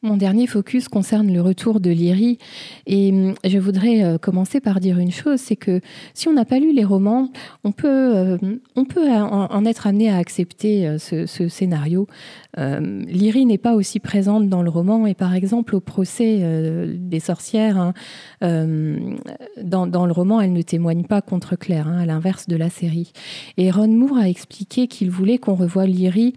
Mon 0.00 0.16
dernier 0.16 0.46
focus 0.46 0.86
concerne 0.86 1.32
le 1.32 1.40
retour 1.40 1.80
de 1.80 1.90
Lyrie 1.90 2.38
et 2.86 3.10
hum, 3.10 3.34
je 3.44 3.58
voudrais 3.58 4.04
euh, 4.04 4.16
commencer 4.16 4.60
par 4.60 4.78
dire 4.78 5.00
une 5.00 5.10
chose, 5.10 5.40
c'est 5.40 5.56
que 5.56 5.80
si 6.14 6.28
on 6.28 6.32
n'a 6.32 6.44
pas 6.44 6.60
lu 6.60 6.72
les 6.72 6.84
romans, 6.84 7.32
on 7.64 7.72
peut, 7.72 7.88
euh, 7.88 8.38
en, 8.76 9.64
être 9.64 9.88
amené 9.88 10.08
à 10.08 10.18
accepter 10.18 10.86
euh, 10.86 10.98
ce, 10.98 11.48
scénario. 11.48 12.06
Lyrie 12.56 13.46
n'est 13.46 13.58
pas 13.58 13.74
aussi 13.74 14.00
présente 14.00 14.48
dans 14.48 14.62
le 14.62 14.70
roman 14.70 15.06
et 15.06 15.14
par 15.14 15.34
exemple 15.34 15.76
au 15.76 15.80
procès 15.80 16.42
des 16.98 17.20
sorcières, 17.20 17.78
hein, 17.78 17.94
dans, 18.40 20.06
le 20.06 20.12
roman, 20.12 20.40
elle 20.40 20.52
ne 20.52 20.62
témoigne 20.62 21.04
pas 21.04 21.22
contre 21.22 21.54
Claire, 21.54 21.86
hein, 21.86 21.98
à 21.98 22.06
l'inverse 22.06 22.48
de 22.48 22.56
la 22.56 22.68
série. 22.68 23.12
Et 23.58 23.70
Ron 23.70 23.86
Moore 23.86 24.18
a 24.18 24.28
expliqué 24.28 24.88
qu'il 24.88 25.08
voulait 25.08 25.38
qu'on 25.38 25.54
revoie 25.54 25.86
Lyrie 25.86 26.32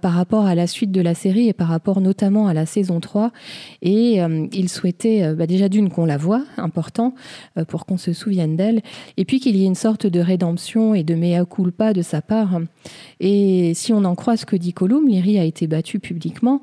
par 0.00 0.12
rapport 0.12 0.46
à 0.46 0.54
la 0.54 0.66
suite 0.66 0.90
de 0.90 1.02
la 1.02 1.14
série 1.14 1.48
et 1.48 1.52
par 1.52 1.68
rapport 1.68 2.00
notamment 2.00 2.46
à 2.46 2.54
la 2.54 2.64
saison 2.64 2.97
3. 3.00 3.32
Et 3.82 4.22
euh, 4.22 4.46
il 4.52 4.68
souhaitait 4.68 5.22
euh, 5.22 5.34
bah, 5.34 5.46
déjà 5.46 5.68
d'une 5.68 5.90
qu'on 5.90 6.04
la 6.04 6.16
voit, 6.16 6.44
important, 6.56 7.14
euh, 7.56 7.64
pour 7.64 7.86
qu'on 7.86 7.96
se 7.96 8.12
souvienne 8.12 8.56
d'elle, 8.56 8.82
et 9.16 9.24
puis 9.24 9.40
qu'il 9.40 9.56
y 9.56 9.64
ait 9.64 9.66
une 9.66 9.74
sorte 9.74 10.06
de 10.06 10.20
rédemption 10.20 10.94
et 10.94 11.02
de 11.02 11.14
mea 11.14 11.44
culpa 11.44 11.92
de 11.92 12.02
sa 12.02 12.22
part. 12.22 12.60
Et 13.20 13.72
si 13.74 13.92
on 13.92 14.04
en 14.04 14.14
croit 14.14 14.36
ce 14.36 14.46
que 14.46 14.56
dit 14.56 14.72
Colum, 14.72 15.08
Lyrie 15.08 15.38
a 15.38 15.44
été 15.44 15.66
battue 15.66 15.98
publiquement 15.98 16.62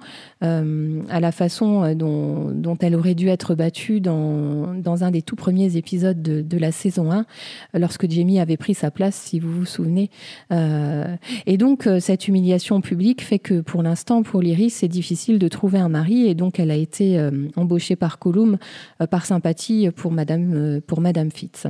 à 1.10 1.20
la 1.20 1.32
façon 1.32 1.94
dont, 1.96 2.78
elle 2.82 2.96
aurait 2.96 3.16
dû 3.16 3.30
être 3.30 3.56
battue 3.56 4.02
dans, 4.02 5.04
un 5.04 5.12
des 5.12 5.22
tout 5.22 5.36
premiers 5.36 5.78
épisodes 5.78 6.22
de, 6.22 6.58
la 6.58 6.72
saison 6.72 7.12
1, 7.12 7.26
lorsque 7.74 8.10
Jamie 8.10 8.40
avait 8.40 8.58
pris 8.58 8.74
sa 8.74 8.92
place, 8.92 9.16
si 9.16 9.40
vous 9.40 9.52
vous 9.52 9.66
souvenez. 9.66 10.10
et 10.52 11.58
donc, 11.58 11.90
cette 12.00 12.28
humiliation 12.28 12.82
publique 12.82 13.24
fait 13.24 13.40
que 13.40 13.62
pour 13.62 13.84
l'instant, 13.84 14.24
pour 14.24 14.42
Lyrie, 14.42 14.70
c'est 14.70 14.88
difficile 14.88 15.40
de 15.40 15.48
trouver 15.48 15.80
un 15.80 15.90
mari 15.90 16.28
et 16.28 16.36
donc 16.36 16.60
elle 16.60 16.72
a 16.72 16.76
été 16.76 17.18
euh, 17.18 17.48
embauchée 17.56 17.96
par 17.96 18.20
Colum 18.20 18.58
euh, 19.02 19.08
par 19.08 19.26
sympathie 19.26 19.90
pour 19.96 20.12
Madame, 20.12 20.54
euh, 20.54 20.82
pour 20.86 21.02
Madame 21.02 21.32
Fitz. 21.32 21.68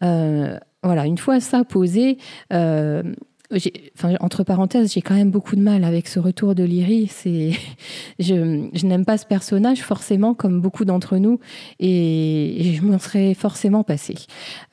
voilà, 0.00 1.06
une 1.06 1.18
fois 1.18 1.38
ça 1.40 1.64
posé, 1.64 2.18
entre 4.20 4.44
parenthèses, 4.44 4.92
j'ai 4.92 5.02
quand 5.02 5.14
même 5.14 5.30
beaucoup 5.30 5.56
de 5.56 5.60
mal 5.60 5.84
avec 5.84 6.08
ce 6.08 6.18
retour 6.18 6.54
de 6.54 6.64
Lyrie. 6.64 7.08
C'est, 7.08 7.52
je, 8.18 8.86
n'aime 8.86 9.04
pas 9.04 9.18
ce 9.18 9.26
personnage 9.26 9.82
forcément, 9.82 10.34
comme 10.34 10.60
beaucoup 10.60 10.84
d'entre 10.84 11.18
nous, 11.18 11.38
et, 11.80 12.72
je 12.74 12.82
m'en 12.82 12.98
serais 12.98 13.34
forcément 13.34 13.84
passée. 13.84 14.14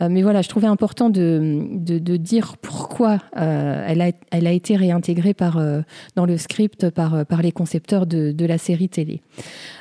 Euh, 0.01 0.07
mais 0.09 0.21
voilà, 0.21 0.41
je 0.41 0.49
trouvais 0.49 0.67
important 0.67 1.09
de, 1.09 1.67
de, 1.73 1.99
de 1.99 2.17
dire 2.17 2.57
pourquoi 2.61 3.19
euh, 3.37 3.85
elle, 3.87 4.01
a, 4.01 4.11
elle 4.31 4.47
a 4.47 4.51
été 4.51 4.75
réintégrée 4.75 5.33
par, 5.33 5.57
euh, 5.57 5.81
dans 6.15 6.25
le 6.25 6.37
script 6.37 6.89
par, 6.89 7.25
par 7.25 7.41
les 7.41 7.51
concepteurs 7.51 8.05
de, 8.05 8.31
de 8.31 8.45
la 8.45 8.57
série 8.57 8.89
télé. 8.89 9.21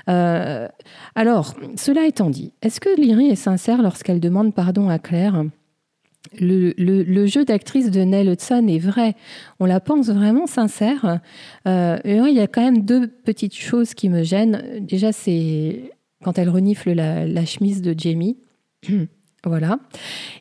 alors, 0.06 1.54
cela 1.76 2.06
étant 2.06 2.30
dit, 2.30 2.52
est-ce 2.62 2.80
que 2.80 3.00
Lyrie 3.00 3.28
est 3.28 3.37
sincère 3.37 3.82
lorsqu'elle 3.82 4.20
demande 4.20 4.54
pardon 4.54 4.88
à 4.88 4.98
Claire? 4.98 5.44
Le, 6.38 7.26
jeu 7.26 7.44
d'actrice 7.44 7.90
de 7.90 8.00
Nell 8.00 8.28
Hudson 8.28 8.66
est 8.68 8.78
vrai. 8.78 9.14
On 9.60 9.66
la 9.66 9.80
pense 9.80 10.08
vraiment 10.08 10.46
sincère. 10.46 11.20
Euh, 11.66 11.98
il 12.04 12.34
y 12.34 12.40
a 12.40 12.46
quand 12.46 12.62
même 12.62 12.84
deux 12.84 13.06
petites 13.06 13.54
choses 13.54 13.94
qui 13.94 14.08
me 14.08 14.22
gênent. 14.22 14.62
Déjà, 14.80 15.12
c'est 15.12 15.92
quand 16.22 16.38
elle 16.38 16.48
renifle 16.48 16.92
la, 16.92 17.44
chemise 17.44 17.82
de 17.82 17.94
Jamie. 17.96 18.38
Voilà. 19.44 19.78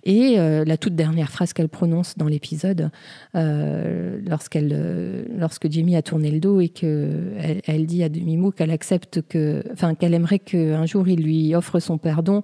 Et 0.05 0.39
euh, 0.39 0.65
la 0.65 0.75
toute 0.75 0.95
dernière 0.95 1.29
phrase 1.29 1.53
qu'elle 1.53 1.69
prononce 1.69 2.17
dans 2.17 2.25
l'épisode, 2.25 2.89
euh, 3.35 4.19
lorsqu'elle, 4.25 5.27
lorsque 5.37 5.69
Jamie 5.69 5.95
a 5.95 6.01
tourné 6.01 6.31
le 6.31 6.39
dos 6.39 6.59
et 6.59 6.69
qu'elle 6.69 7.61
elle 7.67 7.85
dit 7.85 8.01
à 8.01 8.09
demi-mot 8.09 8.49
qu'elle 8.49 8.71
accepte 8.71 9.21
que, 9.21 9.63
enfin, 9.71 9.93
qu'elle 9.93 10.15
aimerait 10.15 10.39
qu'un 10.39 10.87
jour 10.87 11.07
il 11.07 11.21
lui 11.21 11.53
offre 11.53 11.79
son 11.79 11.99
pardon. 11.99 12.43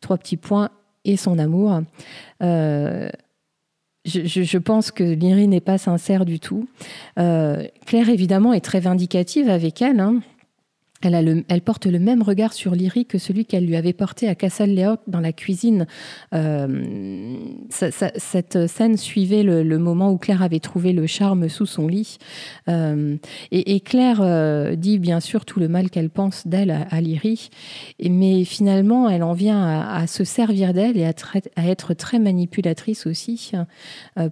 Trois 0.00 0.16
petits 0.16 0.38
points 0.38 0.70
et 1.04 1.16
son 1.16 1.38
amour. 1.38 1.80
Euh, 2.42 3.08
je, 4.04 4.58
pense 4.58 4.90
que 4.90 5.04
Lyrie 5.04 5.46
n'est 5.46 5.60
pas 5.60 5.78
sincère 5.78 6.24
du 6.24 6.40
tout. 6.40 6.68
Euh, 7.18 7.64
Claire, 7.86 8.08
évidemment, 8.08 8.52
est 8.52 8.64
très 8.64 8.80
vindicative 8.80 9.48
avec 9.48 9.80
elle. 9.80 10.00
Hein. 10.00 10.20
Elle, 11.02 11.60
porte 11.62 11.86
le 11.86 11.98
même 11.98 12.22
regard 12.22 12.52
sur 12.52 12.74
Lyrie 12.74 13.06
que 13.06 13.18
celui 13.18 13.44
qu'elle 13.44 13.66
lui 13.66 13.76
avait 13.76 13.92
porté 13.92 14.28
à 14.28 14.34
Castle 14.34 14.70
Léoc 14.70 15.00
dans 15.06 15.20
la 15.20 15.32
cuisine. 15.32 15.86
Euh, 16.34 17.36
cette 17.70 18.66
scène 18.66 18.96
suivait 18.96 19.42
le, 19.42 19.78
moment 19.78 20.12
où 20.12 20.18
Claire 20.18 20.42
avait 20.42 20.60
trouvé 20.60 20.92
le 20.92 21.06
charme 21.06 21.48
sous 21.48 21.66
son 21.66 21.88
lit. 21.88 22.18
Euh, 22.68 23.16
et, 23.50 23.80
Claire 23.80 24.20
euh, 24.20 24.76
dit 24.76 24.98
bien 24.98 25.18
sûr 25.18 25.44
tout 25.44 25.58
le 25.58 25.68
mal 25.68 25.90
qu'elle 25.90 26.10
pense 26.10 26.46
d'elle 26.46 26.70
à, 26.70 26.82
à 26.90 27.00
mais 28.08 28.44
finalement 28.44 29.10
elle 29.10 29.24
en 29.24 29.32
vient 29.32 29.62
à, 29.62 30.06
se 30.06 30.22
servir 30.22 30.72
d'elle 30.72 30.96
et 30.96 31.04
à, 31.04 31.12
être 31.66 31.94
très 31.94 32.18
manipulatrice 32.18 33.06
aussi 33.06 33.52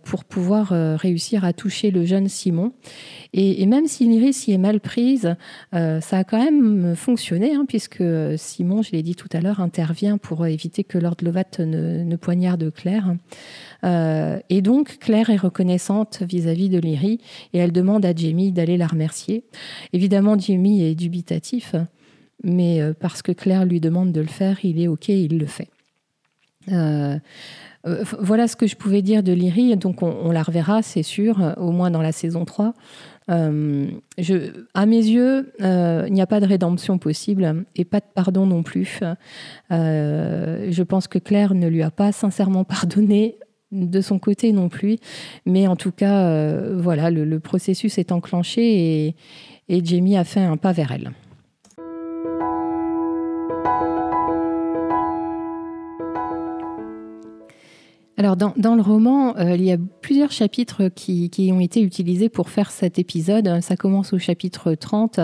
pour 0.05 0.25
pouvoir 0.25 0.69
réussir 0.99 1.45
à 1.45 1.53
toucher 1.53 1.91
le 1.91 2.05
jeune 2.05 2.29
Simon. 2.29 2.73
Et, 3.33 3.67
même 3.67 3.87
si 3.87 4.07
Lyrie 4.07 4.33
s'y 4.33 4.53
est 4.53 4.59
mal 4.59 4.81
prise, 4.81 5.35
ça 5.73 6.19
a 6.19 6.25
quand 6.25 6.43
même 6.43 6.60
fonctionner, 6.95 7.55
hein, 7.55 7.65
puisque 7.67 8.03
Simon, 8.37 8.83
je 8.83 8.93
l'ai 8.93 9.03
dit 9.03 9.15
tout 9.15 9.29
à 9.33 9.41
l'heure, 9.41 9.61
intervient 9.61 10.19
pour 10.19 10.47
éviter 10.47 10.85
que 10.85 10.99
Lord 10.99 11.17
Lovat 11.23 11.59
ne, 11.59 12.17
poignarde 12.17 12.73
Claire. 12.73 13.15
Euh, 13.85 14.39
et 14.49 14.63
donc, 14.63 14.99
Claire 14.99 15.31
est 15.31 15.37
reconnaissante 15.37 16.23
vis-à-vis 16.23 16.69
de 16.69 16.79
Lyrie 16.79 17.21
et 17.53 17.59
elle 17.59 17.73
demande 17.73 18.05
à 18.05 18.15
Jamie 18.15 18.53
d'aller 18.53 18.77
la 18.77 18.87
remercier. 18.87 19.45
Évidemment, 19.93 20.39
Jamie 20.39 20.83
est 20.83 20.95
dubitatif, 20.95 21.75
mais 22.43 22.81
euh, 22.81 22.93
parce 22.99 23.23
que 23.23 23.33
Claire 23.33 23.65
lui 23.65 23.81
demande 23.81 24.13
de 24.13 24.21
le 24.21 24.27
faire, 24.27 24.65
il 24.65 24.81
est 24.81 24.89
OK, 24.89 25.09
il 25.09 25.39
le 25.39 25.47
fait. 25.47 25.69
Euh, 26.71 27.19
voilà 27.85 28.47
ce 28.47 28.57
que 28.57 28.67
je 28.67 28.77
pouvais 28.77 29.03
dire 29.03 29.23
de 29.23 29.33
Lyrie. 29.33 29.77
Donc, 29.77 30.03
on, 30.03 30.15
on 30.23 30.31
la 30.31 30.43
reverra, 30.43 30.83
c'est 30.83 31.03
sûr, 31.03 31.55
au 31.57 31.71
moins 31.71 31.91
dans 31.91 32.03
la 32.03 32.13
saison 32.13 32.45
3. 32.45 32.75
Euh, 33.31 33.87
à 34.75 34.87
mes 34.87 34.97
yeux, 34.97 35.53
euh, 35.61 36.05
il 36.07 36.13
n'y 36.13 36.21
a 36.21 36.27
pas 36.27 36.41
de 36.41 36.47
rédemption 36.47 36.99
possible 36.99 37.65
et 37.77 37.85
pas 37.85 38.01
de 38.01 38.07
pardon 38.15 38.47
non 38.47 38.63
plus. 38.63 39.01
Euh, 39.71 40.67
je 40.71 40.83
pense 40.83 41.07
que 41.07 41.19
Claire 41.19 41.55
ne 41.55 41.69
lui 41.69 41.83
a 41.83 41.91
pas 41.91 42.13
sincèrement 42.13 42.65
pardonné 42.65 43.37
de 43.73 44.01
son 44.01 44.19
côté 44.19 44.53
non 44.53 44.69
plus. 44.69 44.97
Mais 45.47 45.69
en 45.69 45.77
tout 45.77 45.93
cas, 45.93 46.61
voilà, 46.73 47.11
le, 47.11 47.41
processus 47.41 47.99
est 47.99 48.11
enclenché 48.11 49.15
et 49.69 49.85
Jamie 49.85 50.17
a 50.17 50.25
fait 50.25 50.41
un 50.41 50.57
pas 50.57 50.73
vers 50.73 50.91
elle. 50.91 51.13
Alors 58.21 58.37
dans, 58.37 58.75
le 58.75 58.83
roman, 58.83 59.35
euh, 59.39 59.57
il 59.57 59.65
y 59.65 59.73
a 59.73 59.79
plusieurs 60.03 60.31
chapitres 60.31 60.89
qui, 60.89 61.51
ont 61.55 61.59
été 61.59 61.81
utilisés 61.81 62.29
pour 62.29 62.51
faire 62.51 62.71
cet 62.71 62.99
épisode. 62.99 63.63
Ça 63.63 63.77
commence 63.77 64.13
au 64.13 64.19
chapitre 64.19 64.75
30 64.75 65.21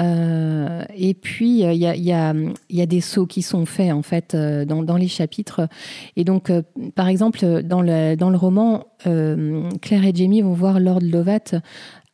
euh, 0.00 0.82
et 0.96 1.12
puis 1.12 1.60
il 1.60 1.76
y, 1.76 2.12
a, 2.12 2.86
des 2.86 3.00
sauts 3.02 3.26
qui 3.26 3.42
sont 3.42 3.66
faits 3.66 3.92
en 3.92 4.00
fait 4.00 4.34
euh, 4.34 4.64
dans, 4.64 4.96
les 4.96 5.06
chapitres. 5.06 5.68
Et 6.16 6.24
donc 6.24 6.50
par 6.94 7.08
exemple 7.08 7.62
dans 7.62 7.82
le, 7.82 8.14
dans 8.16 8.30
le 8.30 8.38
roman, 8.38 8.86
Claire 9.04 10.06
et 10.06 10.12
Jamie 10.14 10.40
vont 10.40 10.54
voir 10.54 10.80
Lord 10.80 11.00
Lovat 11.02 11.60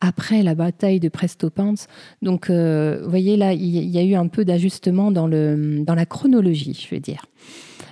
après 0.01 0.43
la 0.43 0.55
bataille 0.55 0.99
de 0.99 1.07
Prestopans. 1.07 1.87
Donc, 2.21 2.49
vous 2.49 3.09
voyez, 3.09 3.37
là, 3.37 3.53
il 3.53 3.65
y, 3.65 3.97
a 3.97 4.03
eu 4.03 4.15
un 4.15 4.27
peu 4.27 4.43
d'ajustement 4.43 5.09
dans, 5.09 5.29
dans 5.29 5.95
la 5.95 6.05
chronologie, 6.05 6.85
je 6.85 6.93
veux 6.93 7.01
dire. 7.01 7.25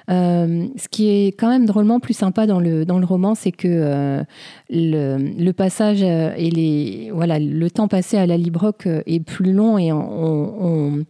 Euh, 0.10 0.68
ce 0.78 0.88
qui 0.88 1.10
est 1.10 1.28
quand 1.28 1.50
même 1.50 1.66
drôlement 1.66 2.00
plus 2.00 2.14
sympa 2.14 2.46
dans 2.46 2.60
le, 2.60 2.86
dans 2.86 3.00
le 3.00 3.06
roman, 3.06 3.36
c'est 3.36 3.52
que 3.52 3.68
euh, 3.68 4.24
le, 4.70 5.52
passage 5.52 6.04
euh, 6.04 6.34
et 6.38 6.50
les, 6.50 7.12
voilà, 7.12 7.40
le 7.40 7.70
temps 7.72 7.88
passé 7.88 8.18
à 8.18 8.26
la 8.26 8.38
Librock 8.38 8.88
est 8.88 9.20
plus 9.20 9.54
long 9.54 9.78
et 9.78 9.92
on 9.92 11.06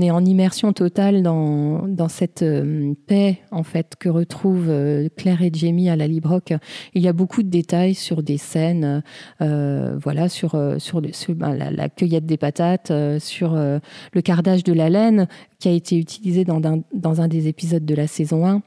est 0.00 0.10
en 0.10 0.24
immersion 0.24 0.72
totale 0.72 1.22
dans, 1.22 1.86
dans 1.88 2.08
cette 2.08 2.42
euh, 2.42 2.94
paix 3.06 3.38
en 3.50 3.62
fait 3.62 3.94
que 3.98 4.08
retrouvent 4.08 4.68
euh, 4.68 5.08
Claire 5.16 5.42
et 5.42 5.50
Jamie 5.52 5.88
à 5.88 5.96
la 5.96 6.06
Librock. 6.06 6.52
Il 6.94 7.02
y 7.02 7.08
a 7.08 7.12
beaucoup 7.12 7.42
de 7.42 7.48
détails 7.48 7.94
sur 7.94 8.22
des 8.22 8.36
scènes, 8.36 9.02
euh, 9.40 9.96
voilà, 10.02 10.28
sur, 10.28 10.60
sur, 10.78 11.00
ben, 11.30 11.54
la, 11.54 11.88
cueillette 11.88 12.26
des 12.26 12.36
patates, 12.36 12.92
sur 13.18 13.54
le 13.54 14.20
cardage 14.22 14.64
de 14.64 14.72
la 14.72 14.90
laine 14.90 15.28
qui 15.58 15.68
a 15.68 15.72
été 15.72 15.96
utilisé 15.96 16.44
dans, 16.44 16.60
dans 16.92 17.20
un 17.20 17.28
des 17.28 17.48
épisodes 17.48 17.84
de 17.84 17.94
la 17.94 18.06
saison 18.06 18.60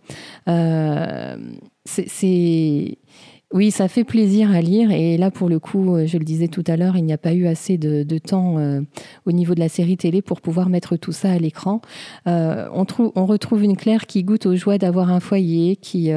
1. 0.45 1.37
c'est 1.85 2.97
oui, 3.53 3.69
ça 3.69 3.87
fait 3.87 4.03
plaisir 4.03 4.51
à 4.51 4.61
lire. 4.61 4.89
Et 4.89 5.15
là, 5.15 5.29
pour 5.29 5.47
le 5.47 5.59
coup, 5.59 5.95
euh, 5.95 6.07
je 6.07 6.17
le 6.17 6.25
disais 6.25 6.47
tout 6.47 6.63
à 6.65 6.75
l'heure, 6.75 6.97
il 6.97 7.05
n'y 7.05 7.13
a 7.13 7.19
pas 7.19 7.33
eu 7.33 7.45
assez 7.45 7.77
de, 7.77 8.17
temps 8.17 8.57
euh, 8.57 8.81
au 9.27 9.31
niveau 9.31 9.53
de 9.53 9.59
la 9.59 9.69
série 9.69 9.95
télé 9.95 10.23
pour 10.23 10.41
pouvoir 10.41 10.69
mettre 10.69 10.97
tout 10.97 11.11
ça 11.11 11.31
à 11.31 11.37
l'écran. 11.37 11.79
Euh, 12.27 12.67
on, 12.73 12.87
on, 13.15 13.25
retrouve 13.27 13.63
une 13.63 13.77
Claire 13.77 14.07
qui 14.07 14.23
goûte 14.23 14.47
aux 14.47 14.55
joies 14.55 14.79
d'avoir 14.79 15.11
un 15.11 15.19
foyer, 15.19 15.75
qui, 15.75 16.09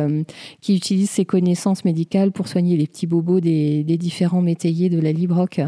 qui 0.62 0.76
utilise 0.76 1.10
ses 1.10 1.26
connaissances 1.26 1.84
médicales 1.84 2.32
pour 2.32 2.48
soigner 2.48 2.76
les 2.76 2.86
petits 2.86 3.06
bobos 3.06 3.40
des, 3.40 3.84
différents 3.84 4.42
métayers 4.42 4.88
de 4.88 4.98
la 4.98 5.12
Librock. 5.12 5.60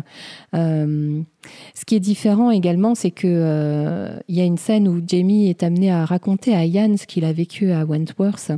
ce 0.55 1.85
qui 1.87 1.95
est 1.95 2.01
différent 2.01 2.51
également, 2.51 2.95
c'est 2.95 3.11
que 3.11 4.09
il 4.29 4.35
y 4.35 4.41
a 4.41 4.45
une 4.45 4.59
scène 4.59 4.89
où 4.89 5.03
Jamie 5.07 5.49
est 5.51 5.63
amené 5.63 5.91
à 5.91 6.07
raconter 6.07 6.55
à 6.55 6.65
Yann 6.65 6.97
ce 6.97 7.07
qu'il 7.07 7.25
a 7.25 7.33
vécu 7.33 7.73
à 7.73 7.85
Wentworth. 7.85 8.53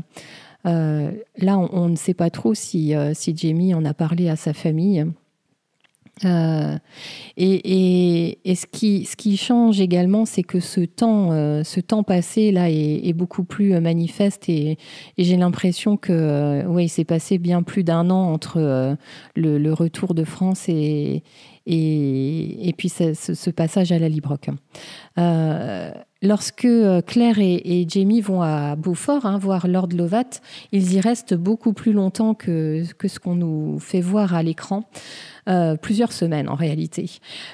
Euh, 0.66 1.12
là, 1.38 1.58
on, 1.58 1.88
ne 1.88 1.96
sait 1.96 2.14
pas 2.14 2.30
trop 2.30 2.54
si, 2.54 2.94
euh, 2.94 3.12
si 3.14 3.36
Jamie 3.36 3.74
en 3.74 3.84
a 3.84 3.94
parlé 3.94 4.28
à 4.28 4.36
sa 4.36 4.52
famille. 4.52 5.06
Euh, 6.26 6.76
et, 7.38 8.38
ce, 8.44 8.66
qui, 8.66 9.06
ce 9.06 9.16
qui 9.16 9.38
change 9.38 9.80
également, 9.80 10.26
c'est 10.26 10.42
que 10.42 10.60
ce 10.60 10.82
temps, 10.82 11.30
ce 11.64 11.80
temps 11.80 12.02
passé 12.02 12.52
là 12.52 12.68
est, 12.68 13.14
beaucoup 13.14 13.42
plus 13.42 13.80
manifeste 13.80 14.50
et, 14.50 14.76
j'ai 15.16 15.36
l'impression 15.38 15.96
que 15.96 16.66
ouais, 16.66 16.84
il 16.84 16.88
s'est 16.90 17.06
passé 17.06 17.38
bien 17.38 17.62
plus 17.62 17.84
d'un 17.84 18.10
an 18.10 18.32
entre 18.32 18.96
le, 19.34 19.72
retour 19.72 20.12
de 20.12 20.24
France 20.24 20.68
et, 20.68 21.22
et, 21.64 22.74
puis 22.76 22.90
ce, 22.90 23.50
passage 23.50 23.90
à 23.90 23.98
la 23.98 24.10
Librock. 24.10 24.50
Lorsque 26.22 26.66
euh, 26.66 27.00
Claire 27.00 27.38
et, 27.38 27.86
Jamie 27.88 28.20
vont 28.20 28.42
à 28.42 28.76
Beaufort 28.76 29.24
hein, 29.24 29.38
voir 29.38 29.66
Lord 29.66 29.88
Lovat, 29.96 30.42
ils 30.70 30.92
y 30.92 31.00
restent 31.00 31.34
beaucoup 31.34 31.72
plus 31.72 31.92
longtemps 31.92 32.34
que, 32.34 32.84
ce 32.84 33.18
qu'on 33.18 33.36
nous 33.36 33.78
fait 33.78 34.02
voir 34.02 34.34
à 34.34 34.42
l'écran. 34.42 34.84
Euh, 35.48 35.74
plusieurs 35.76 36.12
semaines 36.12 36.50
en 36.50 36.54
réalité. 36.54 37.10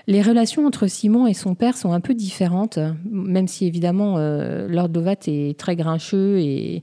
Les 0.08 0.20
relations 0.20 0.66
entre 0.66 0.88
Simon 0.88 1.28
et 1.28 1.34
son 1.34 1.54
père 1.54 1.76
sont 1.76 1.92
un 1.92 2.00
peu 2.00 2.14
différentes, 2.14 2.80
même 3.08 3.46
si 3.46 3.64
évidemment 3.64 4.16
euh, 4.18 4.66
Lord 4.68 4.88
Lovat 4.92 5.14
est 5.28 5.56
très 5.56 5.76
grincheux 5.76 6.38
et, 6.40 6.82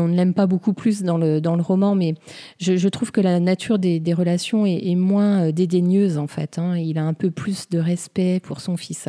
on 0.00 0.08
ne 0.08 0.16
l'aime 0.16 0.34
pas 0.34 0.46
beaucoup 0.46 0.72
plus 0.72 1.02
dans 1.02 1.18
le, 1.18 1.40
roman, 1.60 1.94
mais 1.94 2.14
je, 2.58 2.88
trouve 2.88 3.12
que 3.12 3.20
la 3.20 3.38
nature 3.38 3.78
des, 3.78 4.00
des 4.00 4.12
relations 4.12 4.66
est, 4.66 4.96
moins 4.96 5.50
dédaigneuse 5.52 6.18
en 6.18 6.26
fait. 6.26 6.58
Hein. 6.58 6.76
Il 6.76 6.98
a 6.98 7.04
un 7.04 7.14
peu 7.14 7.30
plus 7.30 7.68
de 7.68 7.78
respect 7.78 8.40
pour 8.40 8.60
son 8.60 8.76
fils. 8.76 9.08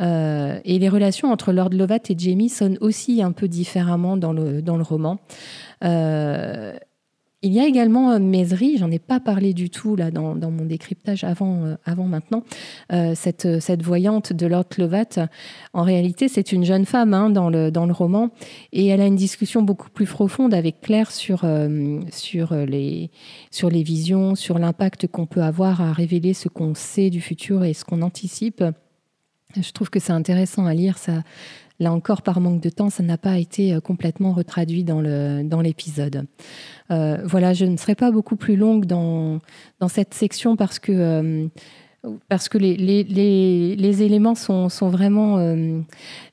Euh, 0.00 0.58
et 0.64 0.78
les 0.78 0.88
relations 0.88 1.30
entre 1.30 1.52
Lord 1.52 1.70
Lovat 1.70 2.00
et 2.08 2.14
Jamie 2.16 2.48
sonnent 2.48 2.78
aussi 2.80 3.22
un 3.22 3.32
peu 3.32 3.48
différemment 3.48 4.16
dans 4.16 4.32
le, 4.32 4.62
dans 4.62 4.76
le 4.76 4.82
roman. 4.82 5.18
Euh, 5.84 6.72
il 7.42 7.54
y 7.54 7.60
a 7.60 7.64
également 7.64 8.10
euh, 8.10 8.44
j'en 8.76 8.90
ai 8.90 8.98
pas 8.98 9.18
parlé 9.18 9.54
du 9.54 9.70
tout 9.70 9.96
là 9.96 10.10
dans, 10.10 10.34
dans 10.34 10.50
mon 10.50 10.66
décryptage 10.66 11.24
avant, 11.24 11.74
avant 11.86 12.04
maintenant. 12.04 12.44
cette, 13.14 13.60
cette 13.60 13.82
voyante 13.82 14.34
de 14.34 14.46
Lord 14.46 14.66
Lovat, 14.76 15.26
en 15.72 15.82
réalité, 15.82 16.28
c'est 16.28 16.52
une 16.52 16.66
jeune 16.66 16.84
femme 16.84 17.14
hein, 17.14 17.30
dans, 17.30 17.48
le, 17.48 17.70
dans 17.70 17.86
le 17.86 17.94
roman 17.94 18.28
et 18.72 18.88
elle 18.88 19.00
a 19.00 19.06
une 19.06 19.16
discussion 19.16 19.62
beaucoup 19.62 19.88
plus 19.88 20.04
profonde 20.04 20.52
avec 20.52 20.82
Claire 20.82 21.10
sur, 21.10 21.46
sur, 22.10 22.54
les, 22.54 23.10
sur 23.50 23.70
les 23.70 23.82
visions, 23.82 24.34
sur 24.34 24.58
l'impact 24.58 25.06
qu'on 25.06 25.24
peut 25.24 25.42
avoir 25.42 25.80
à 25.80 25.94
révéler 25.94 26.34
ce 26.34 26.50
qu'on 26.50 26.74
sait 26.74 27.08
du 27.08 27.22
futur 27.22 27.64
et 27.64 27.72
ce 27.72 27.86
qu'on 27.86 28.02
anticipe. 28.02 28.62
Je 29.56 29.72
trouve 29.72 29.90
que 29.90 29.98
c'est 29.98 30.12
intéressant 30.12 30.66
à 30.66 30.74
lire. 30.74 30.98
Ça, 30.98 31.22
là 31.80 31.92
encore, 31.92 32.22
par 32.22 32.40
manque 32.40 32.60
de 32.60 32.70
temps, 32.70 32.90
ça 32.90 33.02
n'a 33.02 33.18
pas 33.18 33.38
été 33.38 33.74
euh, 33.74 33.80
complètement 33.80 34.32
retraduit 34.32 34.84
dans 34.84 35.00
l'épisode. 35.62 36.26
Euh, 36.90 37.18
voilà, 37.24 37.54
je 37.54 37.64
ne 37.64 37.76
serai 37.76 37.94
pas 37.94 38.10
beaucoup 38.10 38.36
plus 38.36 38.56
longue 38.56 38.84
dans, 38.84 39.40
cette 39.88 40.14
section 40.14 40.56
parce 40.56 40.78
que, 40.78 40.92
euh, 40.92 41.46
parce 42.28 42.48
que 42.48 42.58
les, 42.58 44.02
éléments 44.02 44.34
sont, 44.34 44.68
vraiment 44.88 45.38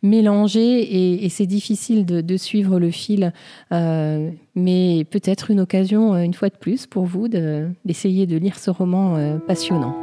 mélangés 0.03 1.23
et, 1.25 1.29
c'est 1.29 1.45
difficile 1.45 2.05
de, 2.05 2.37
suivre 2.37 2.79
le 2.79 2.91
fil. 2.91 3.33
mais 3.71 5.05
peut-être 5.09 5.51
une 5.51 5.59
occasion, 5.59 6.15
une 6.15 6.33
fois 6.33 6.49
de 6.49 6.57
plus, 6.57 6.87
pour 6.87 7.05
vous 7.05 7.27
d'essayer 7.27 8.25
de, 8.25 8.35
de 8.35 8.37
lire 8.37 8.59
ce 8.59 8.69
roman 8.69 9.39
passionnant. 9.45 9.95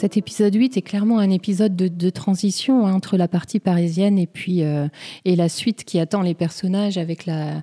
Cet 0.00 0.16
épisode 0.16 0.54
8 0.54 0.78
est 0.78 0.80
clairement 0.80 1.18
un 1.18 1.28
épisode 1.28 1.76
de, 1.76 2.08
transition 2.08 2.86
hein, 2.86 2.94
entre 2.94 3.18
la 3.18 3.28
partie 3.28 3.60
parisienne 3.60 4.18
et 4.18 4.26
puis 4.26 4.62
euh, 4.62 4.88
et 5.26 5.36
la 5.36 5.50
suite 5.50 5.84
qui 5.84 5.98
attend 5.98 6.22
les 6.22 6.32
personnages 6.32 6.96
avec 6.96 7.26
la 7.26 7.62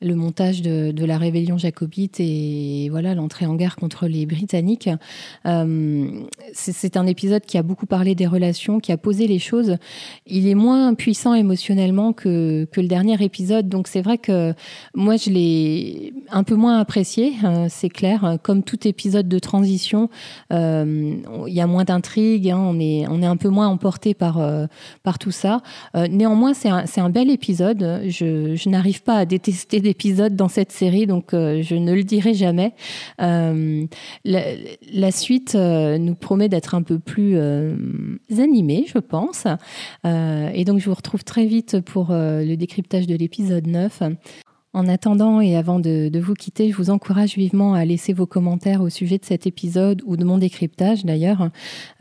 le 0.00 0.14
montage 0.14 0.62
de, 0.62 1.04
la 1.04 1.18
rébellion 1.18 1.58
jacobite 1.58 2.18
et 2.18 2.88
voilà 2.90 3.14
l'entrée 3.14 3.46
en 3.46 3.54
guerre 3.54 3.76
contre 3.76 4.06
les 4.06 4.26
Britanniques. 4.26 4.88
c'est 6.52 6.96
un 6.96 7.06
épisode 7.06 7.42
qui 7.42 7.58
a 7.58 7.62
beaucoup 7.62 7.86
parlé 7.86 8.14
des 8.14 8.26
relations, 8.26 8.80
qui 8.80 8.92
a 8.92 8.96
posé 8.96 9.26
les 9.26 9.38
choses. 9.38 9.76
Il 10.26 10.48
est 10.48 10.54
moins 10.54 10.94
puissant 10.94 11.34
émotionnellement 11.34 12.12
que, 12.12 12.66
le 12.74 12.88
dernier 12.88 13.22
épisode, 13.22 13.68
donc 13.68 13.88
c'est 13.88 14.02
vrai 14.02 14.18
que 14.18 14.52
moi 14.94 15.16
je 15.16 15.30
l'ai 15.30 16.12
un 16.30 16.42
peu 16.42 16.54
moins 16.54 16.78
apprécié, 16.78 17.34
c'est 17.68 17.88
clair. 17.88 18.38
Comme 18.42 18.62
tout 18.62 18.86
épisode 18.86 19.28
de 19.28 19.38
transition, 19.38 20.08
il 20.50 21.22
y 21.46 21.60
a 21.60 21.66
moins 21.66 21.84
d'intrigue, 21.84 22.50
hein, 22.50 22.58
on, 22.58 22.78
est, 22.80 23.06
on 23.08 23.22
est 23.22 23.26
un 23.26 23.36
peu 23.36 23.48
moins 23.48 23.68
emporté 23.68 24.14
par, 24.14 24.40
par 25.02 25.18
tout 25.18 25.30
ça. 25.30 25.60
néanmoins, 25.94 26.54
c'est 26.54 26.68
un, 26.68 26.84
un, 26.96 27.10
bel 27.10 27.30
épisode. 27.30 28.02
Je 28.08 28.68
n'arrive 28.68 29.02
pas 29.02 29.16
à 29.16 29.24
détester 29.24 29.80
d'épisodes 29.84 30.34
dans 30.34 30.48
cette 30.48 30.72
série, 30.72 31.06
donc 31.06 31.32
euh, 31.32 31.62
je 31.62 31.76
ne 31.76 31.92
le 31.92 32.02
dirai 32.02 32.34
jamais. 32.34 32.72
Euh, 33.20 33.86
la, 34.24 35.10
suite 35.12 35.54
euh, 35.54 35.98
nous 35.98 36.16
promet 36.16 36.48
d'être 36.48 36.74
un 36.74 36.82
peu 36.82 36.98
plus 36.98 37.38
animée, 38.36 38.86
je 38.88 38.98
pense. 38.98 39.46
et 40.04 40.64
donc 40.64 40.80
je 40.80 40.86
vous 40.86 40.94
retrouve 40.94 41.22
très 41.22 41.46
vite 41.46 41.80
pour 41.80 42.08
le 42.10 42.54
décryptage 42.56 43.06
de 43.06 43.14
l'épisode 43.14 43.66
9. 43.66 44.02
En 44.74 44.88
attendant 44.88 45.40
et 45.40 45.54
avant 45.54 45.78
de, 45.78 46.10
vous 46.18 46.34
quitter, 46.34 46.68
je 46.72 46.76
vous 46.76 46.90
encourage 46.90 47.36
vivement 47.36 47.74
à 47.74 47.84
laisser 47.84 48.12
vos 48.12 48.26
commentaires 48.26 48.82
au 48.82 48.88
sujet 48.88 49.18
de 49.18 49.24
cet 49.24 49.46
épisode 49.46 50.02
ou 50.04 50.16
de 50.16 50.24
mon 50.24 50.36
décryptage 50.36 51.04
d'ailleurs. 51.04 51.48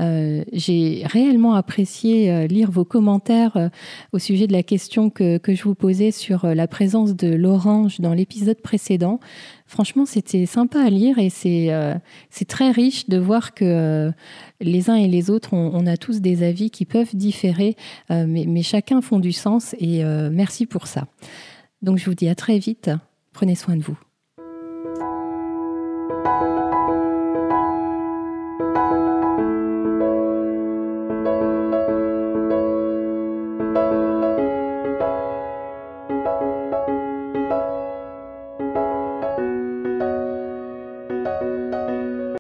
Euh, 0.01 0.43
j'ai 0.53 1.03
réellement 1.05 1.53
apprécié 1.53 2.31
euh, 2.31 2.47
lire 2.47 2.71
vos 2.71 2.83
commentaires 2.83 3.57
euh, 3.57 3.69
au 4.11 4.17
sujet 4.17 4.47
de 4.47 4.53
la 4.53 4.63
question 4.63 5.11
que, 5.11 5.39
je 5.47 5.63
vous 5.63 5.75
posais 5.75 6.09
sur 6.09 6.47
la 6.47 6.67
présence 6.67 7.15
de 7.15 7.27
l'orange 7.27 7.99
dans 7.99 8.15
l'épisode 8.15 8.59
précédent. 8.59 9.19
Franchement, 9.67 10.07
c'était 10.07 10.47
sympa 10.47 10.79
à 10.79 10.89
lire 10.89 11.19
et 11.19 11.29
c'est 11.29 12.45
très 12.47 12.71
riche 12.71 13.07
de 13.07 13.19
voir 13.19 13.53
que 13.53 14.11
les 14.61 14.89
uns 14.89 14.95
et 14.95 15.07
les 15.07 15.29
autres, 15.29 15.53
on, 15.53 15.85
a 15.85 15.95
tous 15.95 16.21
des 16.21 16.41
avis 16.41 16.71
qui 16.71 16.85
peuvent 16.85 17.15
différer, 17.15 17.75
mais, 18.09 18.45
mais 18.47 18.63
chacun 18.63 19.01
font 19.01 19.19
du 19.19 19.31
sens 19.31 19.75
et 19.79 20.03
merci 20.03 20.65
pour 20.65 20.87
ça. 20.87 21.07
Donc 21.83 21.97
je 21.97 22.05
vous 22.05 22.15
dis 22.15 22.29
à 22.29 22.35
très 22.35 22.57
vite. 22.57 22.89
Prenez 23.33 23.55
soin 23.55 23.75
de 23.75 23.83
vous. 23.83 23.97